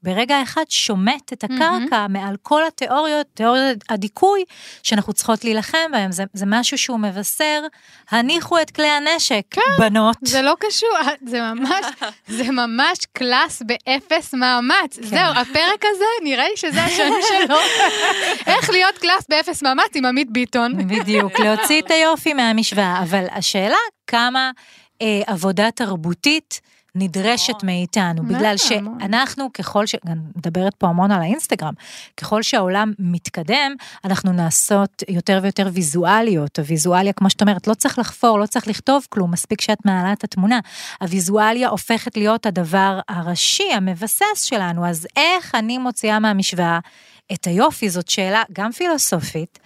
ברגע 0.05 0.43
אחד 0.43 0.65
שומט 0.69 1.33
את 1.33 1.45
הקרקע 1.45 2.07
מעל 2.09 2.37
כל 2.43 2.67
התיאוריות, 2.67 3.27
תיאוריות 3.35 3.79
הדיכוי 3.89 4.45
שאנחנו 4.83 5.13
צריכות 5.13 5.45
להילחם 5.45 5.93
בהם. 5.93 6.13
זה, 6.13 6.25
זה 6.33 6.47
משהו 6.49 6.79
שהוא 6.79 6.99
מבשר, 6.99 7.63
הניחו 8.11 8.61
את 8.61 8.71
כלי 8.71 8.89
הנשק, 8.89 9.57
בנות. 9.79 10.17
זה 10.23 10.43
לא 10.43 10.55
קשור, 10.61 10.91
זה 11.31 11.41
ממש, 11.41 11.87
זה 12.29 12.51
ממש 12.51 12.99
קלאס 13.13 13.63
באפס 13.63 14.35
מאמץ. 14.35 14.99
זהו, 15.01 15.31
הפרק 15.31 15.85
הזה, 15.95 16.05
נראה 16.25 16.49
לי 16.49 16.57
שזה 16.57 16.85
השם 16.85 17.11
שלו. 17.29 17.57
איך 18.55 18.71
להיות 18.71 18.99
קלאס 18.99 19.25
באפס 19.29 19.63
מאמץ 19.63 19.91
עם 19.95 20.05
עמית 20.05 20.31
ביטון. 20.31 20.89
בדיוק, 20.89 21.41
להוציא 21.41 21.83
את 21.83 21.91
היופי 21.91 22.33
מהמשוואה. 22.33 23.03
אבל 23.03 23.25
השאלה, 23.31 23.77
כמה 24.07 24.51
אה, 25.03 25.23
עבודה 25.27 25.71
תרבותית 25.71 26.61
נדרשת 26.95 27.63
מאיתנו, 27.63 28.23
בגלל. 28.23 28.57
שאנחנו, 28.57 29.53
ככל 29.53 29.87
ש... 29.87 29.95
מדברת 30.37 30.75
פה 30.75 30.87
המון 30.87 31.11
על 31.11 31.21
האינסטגרם, 31.21 31.73
ככל 32.17 32.43
שהעולם 32.43 32.93
מתקדם, 32.99 33.75
אנחנו 34.05 34.33
נעשות 34.33 35.03
יותר 35.09 35.41
ויותר 35.43 35.69
ויזואליות. 35.73 36.59
הוויזואליה, 36.59 37.13
כמו 37.13 37.31
שאת 37.31 37.41
אומרת, 37.41 37.67
לא 37.67 37.75
צריך 37.75 37.99
לחפור, 37.99 38.39
לא 38.39 38.47
צריך 38.47 38.69
לכתוב 38.69 39.07
כלום, 39.09 39.31
מספיק 39.31 39.61
שאת 39.61 39.79
מעלה 39.85 40.13
את 40.13 40.25
התמונה. 40.25 40.61
הוויזואליה 41.01 41.69
הופכת 41.69 42.17
להיות 42.17 42.47
הדבר 42.47 43.01
הראשי, 43.09 43.73
המבסס 43.73 44.43
שלנו, 44.43 44.87
אז 44.87 45.07
איך 45.17 45.55
אני 45.55 45.79
מוציאה 45.79 46.19
מהמשוואה 46.19 46.79
את 47.33 47.47
היופי? 47.47 47.91
זאת 47.91 48.09
שאלה 48.09 48.43
גם 48.53 48.73
פילוסופית. 48.73 49.59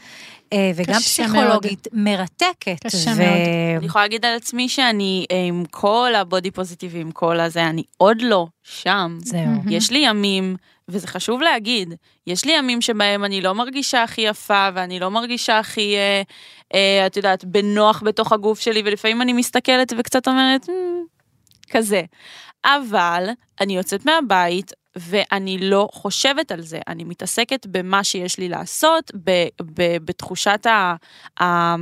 אה, 0.52 0.70
וגם 0.74 1.00
פסיכולוגית 1.00 1.88
מרתקת. 1.92 2.86
קשה 2.86 3.10
ו- 3.10 3.18
מאוד. 3.18 3.78
אני 3.78 3.86
יכולה 3.86 4.04
להגיד 4.04 4.24
על 4.24 4.36
עצמי 4.36 4.68
שאני 4.68 5.26
אה, 5.30 5.44
עם 5.48 5.64
כל 5.70 6.12
הבודי 6.16 6.50
פוזיטיבי, 6.50 7.00
עם 7.00 7.10
כל 7.10 7.40
הזה, 7.40 7.64
אני 7.64 7.82
עוד 7.96 8.22
לא 8.22 8.46
שם. 8.62 9.18
זהו. 9.22 9.40
יש 9.70 9.90
לי 9.90 9.98
ימים, 9.98 10.56
וזה 10.88 11.06
חשוב 11.06 11.40
להגיד, 11.40 11.94
יש 12.26 12.44
לי 12.44 12.52
ימים 12.52 12.80
שבהם 12.80 13.24
אני 13.24 13.40
לא 13.40 13.54
מרגישה 13.54 14.02
הכי 14.02 14.20
יפה, 14.20 14.68
ואני 14.74 15.00
לא 15.00 15.10
מרגישה 15.10 15.58
הכי, 15.58 15.96
אה, 15.96 16.22
אה, 16.74 17.06
את 17.06 17.16
יודעת, 17.16 17.44
בנוח 17.44 18.02
בתוך 18.04 18.32
הגוף 18.32 18.60
שלי, 18.60 18.82
ולפעמים 18.84 19.22
אני 19.22 19.32
מסתכלת 19.32 19.92
וקצת 19.98 20.28
אומרת, 20.28 20.68
"מ, 20.68 20.72
כזה. 21.70 22.02
אבל 22.64 23.28
אני 23.60 23.76
יוצאת 23.76 24.06
מהבית, 24.06 24.72
ואני 25.00 25.58
לא 25.58 25.88
חושבת 25.92 26.52
על 26.52 26.60
זה, 26.60 26.80
אני 26.88 27.04
מתעסקת 27.04 27.66
במה 27.66 28.04
שיש 28.04 28.38
לי 28.38 28.48
לעשות, 28.48 29.10
ב, 29.24 29.30
ב, 29.62 29.96
בתחושת 30.04 30.66
ה... 30.66 30.94
ה 31.40 31.74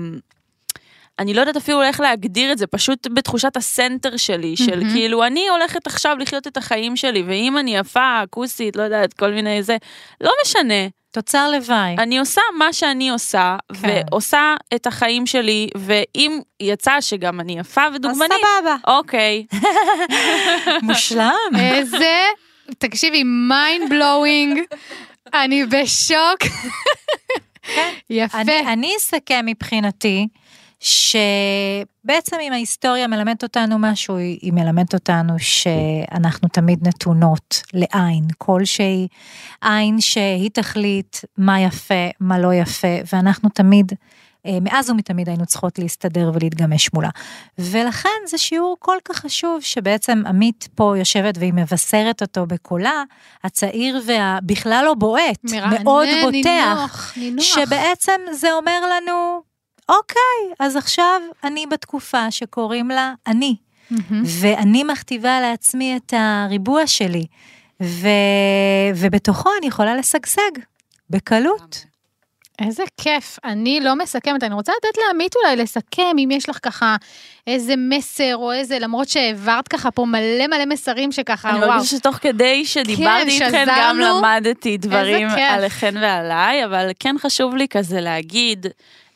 אני 1.19 1.35
לא 1.35 1.41
יודעת 1.41 1.57
אפילו 1.57 1.83
איך 1.83 2.01
להגדיר 2.01 2.53
את 2.53 2.59
זה, 2.59 2.67
פשוט 2.67 3.07
בתחושת 3.13 3.57
הסנטר 3.57 4.17
שלי, 4.17 4.57
של 4.57 4.79
מהמם. 4.79 4.93
כאילו, 4.93 5.25
אני 5.25 5.49
הולכת 5.49 5.87
עכשיו 5.87 6.17
לחיות 6.21 6.47
את 6.47 6.57
החיים 6.57 6.97
שלי, 6.97 7.23
ואם 7.27 7.59
אני 7.59 7.77
יפה, 7.77 8.21
כוסית, 8.31 8.77
לא 8.77 8.83
יודעת, 8.83 9.15
כל 9.15 9.31
מיני 9.31 9.63
זה, 9.63 9.77
לא 10.21 10.33
משנה. 10.45 10.89
תוצר 11.11 11.51
לוואי. 11.51 11.97
אני 11.99 12.19
עושה 12.19 12.41
מה 12.59 12.73
שאני 12.73 13.11
עושה, 13.11 13.57
כן. 13.83 14.03
ועושה 14.11 14.55
את 14.75 14.87
החיים 14.87 15.27
שלי, 15.27 15.69
ואם 15.77 16.41
יצא 16.61 17.01
שגם 17.01 17.41
אני 17.41 17.59
יפה 17.59 17.87
אז 17.87 17.95
ודוגמנית, 17.95 18.33
סבבה, 18.59 18.77
אוקיי. 18.87 19.47
מושלם. 20.83 21.33
איזה, 21.59 22.25
תקשיבי, 22.79 23.23
mind 23.23 23.93
blowing, 23.93 24.77
אני 25.45 25.65
בשוק. 25.67 26.39
יפה. 28.11 28.41
אני, 28.41 28.73
אני 28.73 28.93
אסכם 28.99 29.47
מבחינתי, 29.47 30.29
שבעצם 30.81 32.37
אם 32.43 32.53
ההיסטוריה 32.53 33.07
מלמדת 33.07 33.43
אותנו 33.43 33.77
משהו, 33.79 34.17
היא, 34.17 34.39
היא 34.43 34.53
מלמדת 34.53 34.95
אותנו 34.95 35.35
שאנחנו 35.39 36.49
תמיד 36.49 36.89
נתונות 36.89 37.63
לעין 37.75 38.25
כלשהי, 38.39 39.09
עין 39.63 40.01
שהיא 40.01 40.51
תחליט 40.53 41.17
מה 41.39 41.61
יפה, 41.61 42.09
מה 42.21 42.39
לא 42.39 42.55
יפה, 42.55 42.97
ואנחנו 43.13 43.49
תמיד, 43.49 43.93
מאז 44.61 44.91
ומתמיד 44.91 45.29
היינו 45.29 45.47
צריכות 45.47 45.79
להסתדר 45.79 46.31
ולהתגמש 46.35 46.93
מולה. 46.95 47.11
ולכן 47.59 48.09
זה 48.27 48.39
שיעור 48.39 48.77
כל 48.79 48.97
כך 49.05 49.17
חשוב, 49.17 49.63
שבעצם 49.63 50.23
עמית 50.27 50.69
פה 50.75 50.95
יושבת 50.99 51.39
והיא 51.39 51.53
מבשרת 51.53 52.23
אותו 52.23 52.47
בקולה, 52.47 53.03
הצעיר 53.45 54.01
והבכלל 54.07 54.83
לא 54.85 54.95
בועט, 54.95 55.39
מרענן, 55.45 55.83
מאוד 55.83 56.09
בוטח. 56.23 56.35
נינוח, 56.35 57.13
נינוח. 57.17 57.45
שבעצם 57.45 58.21
זה 58.33 58.53
אומר 58.53 58.81
לנו, 58.97 59.43
אוקיי, 59.89 60.55
אז 60.61 60.77
עכשיו 60.77 61.21
אני 61.45 61.67
בתקופה 61.67 62.31
שקוראים 62.31 62.89
לה 62.89 63.15
אני, 63.27 63.57
מהמם. 63.91 64.23
ואני 64.41 64.85
מכתיבה 64.85 65.41
לעצמי 65.41 65.97
את 65.97 66.15
הריבוע 66.17 66.87
שלי, 66.87 67.27
ו... 67.83 68.09
ובתוכו 68.97 69.51
אני 69.59 69.67
יכולה 69.67 69.97
לשגשג, 69.97 70.51
בקלות. 71.11 71.85
איזה 72.59 72.83
כיף. 73.01 73.39
אני 73.45 73.81
לא 73.81 73.97
מסכמת, 73.97 74.43
אני 74.43 74.55
רוצה 74.55 74.73
לתת 74.77 74.99
לעמית 75.07 75.37
אולי 75.37 75.57
לסכם, 75.57 76.17
אם 76.19 76.29
יש 76.31 76.49
לך 76.49 76.59
ככה 76.63 76.97
איזה 77.47 77.75
מסר 77.77 78.37
או 78.37 78.53
איזה, 78.53 78.79
למרות 78.79 79.09
שהעברת 79.09 79.69
ככה 79.69 79.91
פה 79.91 80.05
מלא 80.05 80.47
מלא 80.47 80.67
מסרים 80.67 81.13
שככה, 81.13 81.51
אני 81.51 81.59
וואו. 81.59 81.71
מרגישה 81.71 81.97
שתוך 81.97 82.17
כדי 82.17 82.65
שדיברתי 82.65 83.31
איתכן, 83.31 83.65
גם 83.69 83.97
שזרנו. 83.97 84.19
למדתי 84.19 84.77
דברים. 84.77 85.29
עליכן 85.29 85.95
ועליי, 86.01 86.65
אבל 86.65 86.91
כן 87.01 87.17
חשוב 87.19 87.57
לי 87.57 87.69
כזה 87.69 88.01
להגיד. 88.01 88.67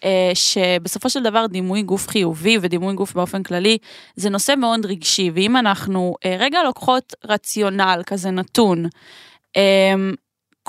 אה, 0.05 0.31
שבסופו 0.35 1.11
של 1.11 1.23
דבר 1.23 1.47
דימוי 1.47 1.83
גוף 1.83 2.09
חיובי 2.09 2.59
ודימוי 2.61 2.95
גוף 2.95 3.13
באופן 3.13 3.43
כללי 3.43 3.79
זה 4.17 4.31
נושא 4.31 4.55
מאוד 4.57 4.87
רגשי 4.87 5.31
ואם 5.35 5.57
אנחנו 5.57 6.15
אה, 6.25 6.37
רגע 6.39 6.63
לוקחות 6.63 7.15
רציונל 7.25 8.03
כזה 8.07 8.31
נתון 8.31 8.87
אה, 9.57 9.95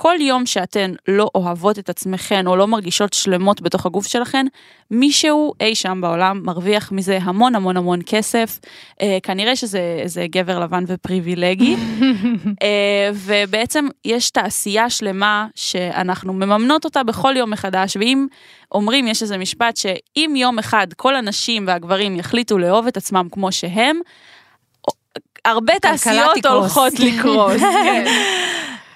כל 0.02 0.16
יום 0.20 0.46
שאתן 0.46 0.94
לא 1.08 1.30
אוהבות 1.36 1.80
את 1.80 1.90
עצמכן 1.90 2.48
או 2.48 2.56
לא 2.56 2.68
מרגישות 2.68 3.14
שלמות 3.14 3.62
בתוך 3.62 3.86
הגוף 3.86 4.08
שלכן, 4.08 4.46
מישהו 4.92 5.54
אי 5.60 5.76
שם 5.76 6.00
בעולם 6.02 6.42
מרוויח 6.44 6.92
מזה 6.92 7.20
המון 7.22 7.56
המון 7.56 7.78
המון 7.78 8.00
כסף. 8.06 8.60
אה, 9.02 9.18
כנראה 9.24 9.56
שזה 9.56 9.98
איזה 10.00 10.26
גבר 10.30 10.60
לבן 10.60 10.84
ופריבילגי. 10.88 11.76
אה, 12.64 13.10
ובעצם 13.14 13.88
יש 14.06 14.30
תעשייה 14.30 14.90
שלמה 14.90 15.48
שאנחנו 15.56 16.34
מממנות 16.34 16.86
אותה 16.86 17.04
בכל 17.04 17.34
יום 17.38 17.50
מחדש, 17.50 17.98
ואם 17.98 18.28
אומרים, 18.72 19.08
יש 19.08 19.22
איזה 19.22 19.38
משפט 19.38 19.78
שאם 19.78 20.34
יום 20.38 20.60
אחד 20.60 20.88
כל 20.98 21.16
הנשים 21.16 21.68
והגברים 21.68 22.16
יחליטו 22.16 22.58
לאהוב 22.58 22.88
את 22.88 22.98
עצמם 22.98 23.28
כמו 23.32 23.52
שהם, 23.52 24.00
הרבה 25.46 25.74
תעשיות. 25.82 26.46
הולכות 26.46 27.00
לקרוס. 27.00 27.62
כן. 27.84 28.06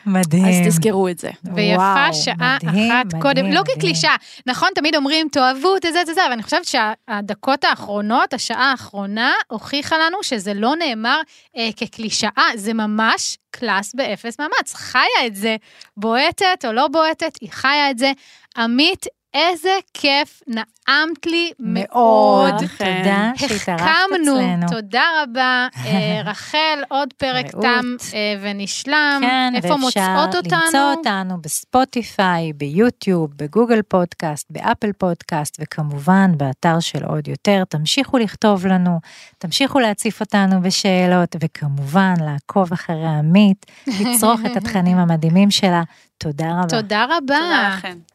מדהים. 0.05 0.45
אז 0.45 0.67
תזכרו 0.67 1.07
את 1.07 1.19
זה. 1.19 1.29
ויפה 1.55 1.81
וואו, 1.81 2.13
שעה 2.13 2.57
מדהים, 2.63 2.91
אחת 2.91 3.05
מדהים, 3.05 3.21
קודם, 3.21 3.45
לא 3.51 3.61
מדהים. 3.61 3.77
כקלישה, 3.77 4.15
נכון, 4.45 4.69
תמיד 4.75 4.95
אומרים 4.95 5.27
תאהבו 5.31 5.75
את 5.75 5.81
זה, 5.81 6.05
זה, 6.05 6.13
זה, 6.13 6.25
אבל 6.25 6.31
אני 6.31 6.43
חושבת 6.43 6.65
שהדקות 6.65 7.63
האחרונות, 7.63 8.33
השעה 8.33 8.71
האחרונה, 8.71 9.33
הוכיחה 9.47 9.97
לנו 9.97 10.17
שזה 10.23 10.53
לא 10.53 10.75
נאמר 10.75 11.21
אה, 11.57 11.69
כקלישאה, 11.75 12.49
זה 12.55 12.73
ממש 12.73 13.37
קלאס 13.51 13.95
באפס 13.95 14.39
מאמץ, 14.39 14.73
חיה 14.73 15.25
את 15.25 15.35
זה, 15.35 15.55
בועטת 15.97 16.65
או 16.67 16.71
לא 16.73 16.87
בועטת, 16.87 17.37
היא 17.41 17.49
חיה 17.51 17.91
את 17.91 17.97
זה. 17.97 18.11
עמית, 18.57 19.05
איזה 19.35 19.69
כיף, 19.93 20.41
נעמת 20.47 21.25
לי 21.25 21.51
מאוד. 21.59 22.51
מאוד. 22.51 22.53
תודה 22.77 23.31
שהתארחת 23.35 23.81
החכמנו, 23.81 24.35
אצלנו. 24.35 24.67
תודה 24.69 25.03
רבה. 25.23 25.67
אה, 25.85 26.21
רחל, 26.31 26.83
עוד 26.89 27.13
פרק. 27.13 27.51
תם 27.51 27.95
אה, 28.13 28.35
ונשלם. 28.41 29.17
כן, 29.21 29.53
איפה 29.55 29.67
ואפשר 29.67 29.77
מוצאות 29.77 30.35
אותנו? 30.35 30.59
למצוא 30.65 30.93
אותנו 30.97 31.41
בספוטיפיי, 31.41 32.53
ביוטיוב, 32.53 33.31
בגוגל 33.35 33.81
פודקאסט, 33.81 34.47
באפל 34.49 34.91
פודקאסט, 34.91 35.57
וכמובן 35.59 36.31
באתר 36.37 36.79
של 36.79 37.03
עוד 37.03 37.27
יותר. 37.27 37.63
תמשיכו 37.69 38.17
לכתוב 38.17 38.67
לנו, 38.67 38.99
תמשיכו 39.37 39.79
להציף 39.79 40.21
אותנו 40.21 40.61
בשאלות, 40.61 41.35
וכמובן 41.39 42.13
לעקוב 42.25 42.73
אחרי 42.73 43.07
עמית, 43.07 43.65
לצרוך 43.87 44.39
את 44.45 44.57
התכנים 44.57 44.97
המדהימים 45.03 45.51
שלה. 45.51 45.83
תודה 46.17 46.51
רבה. 46.51 46.81
תודה 46.81 47.05
רבה. 47.05 47.17
תודה 47.17 47.73
לכם. 47.77 48.14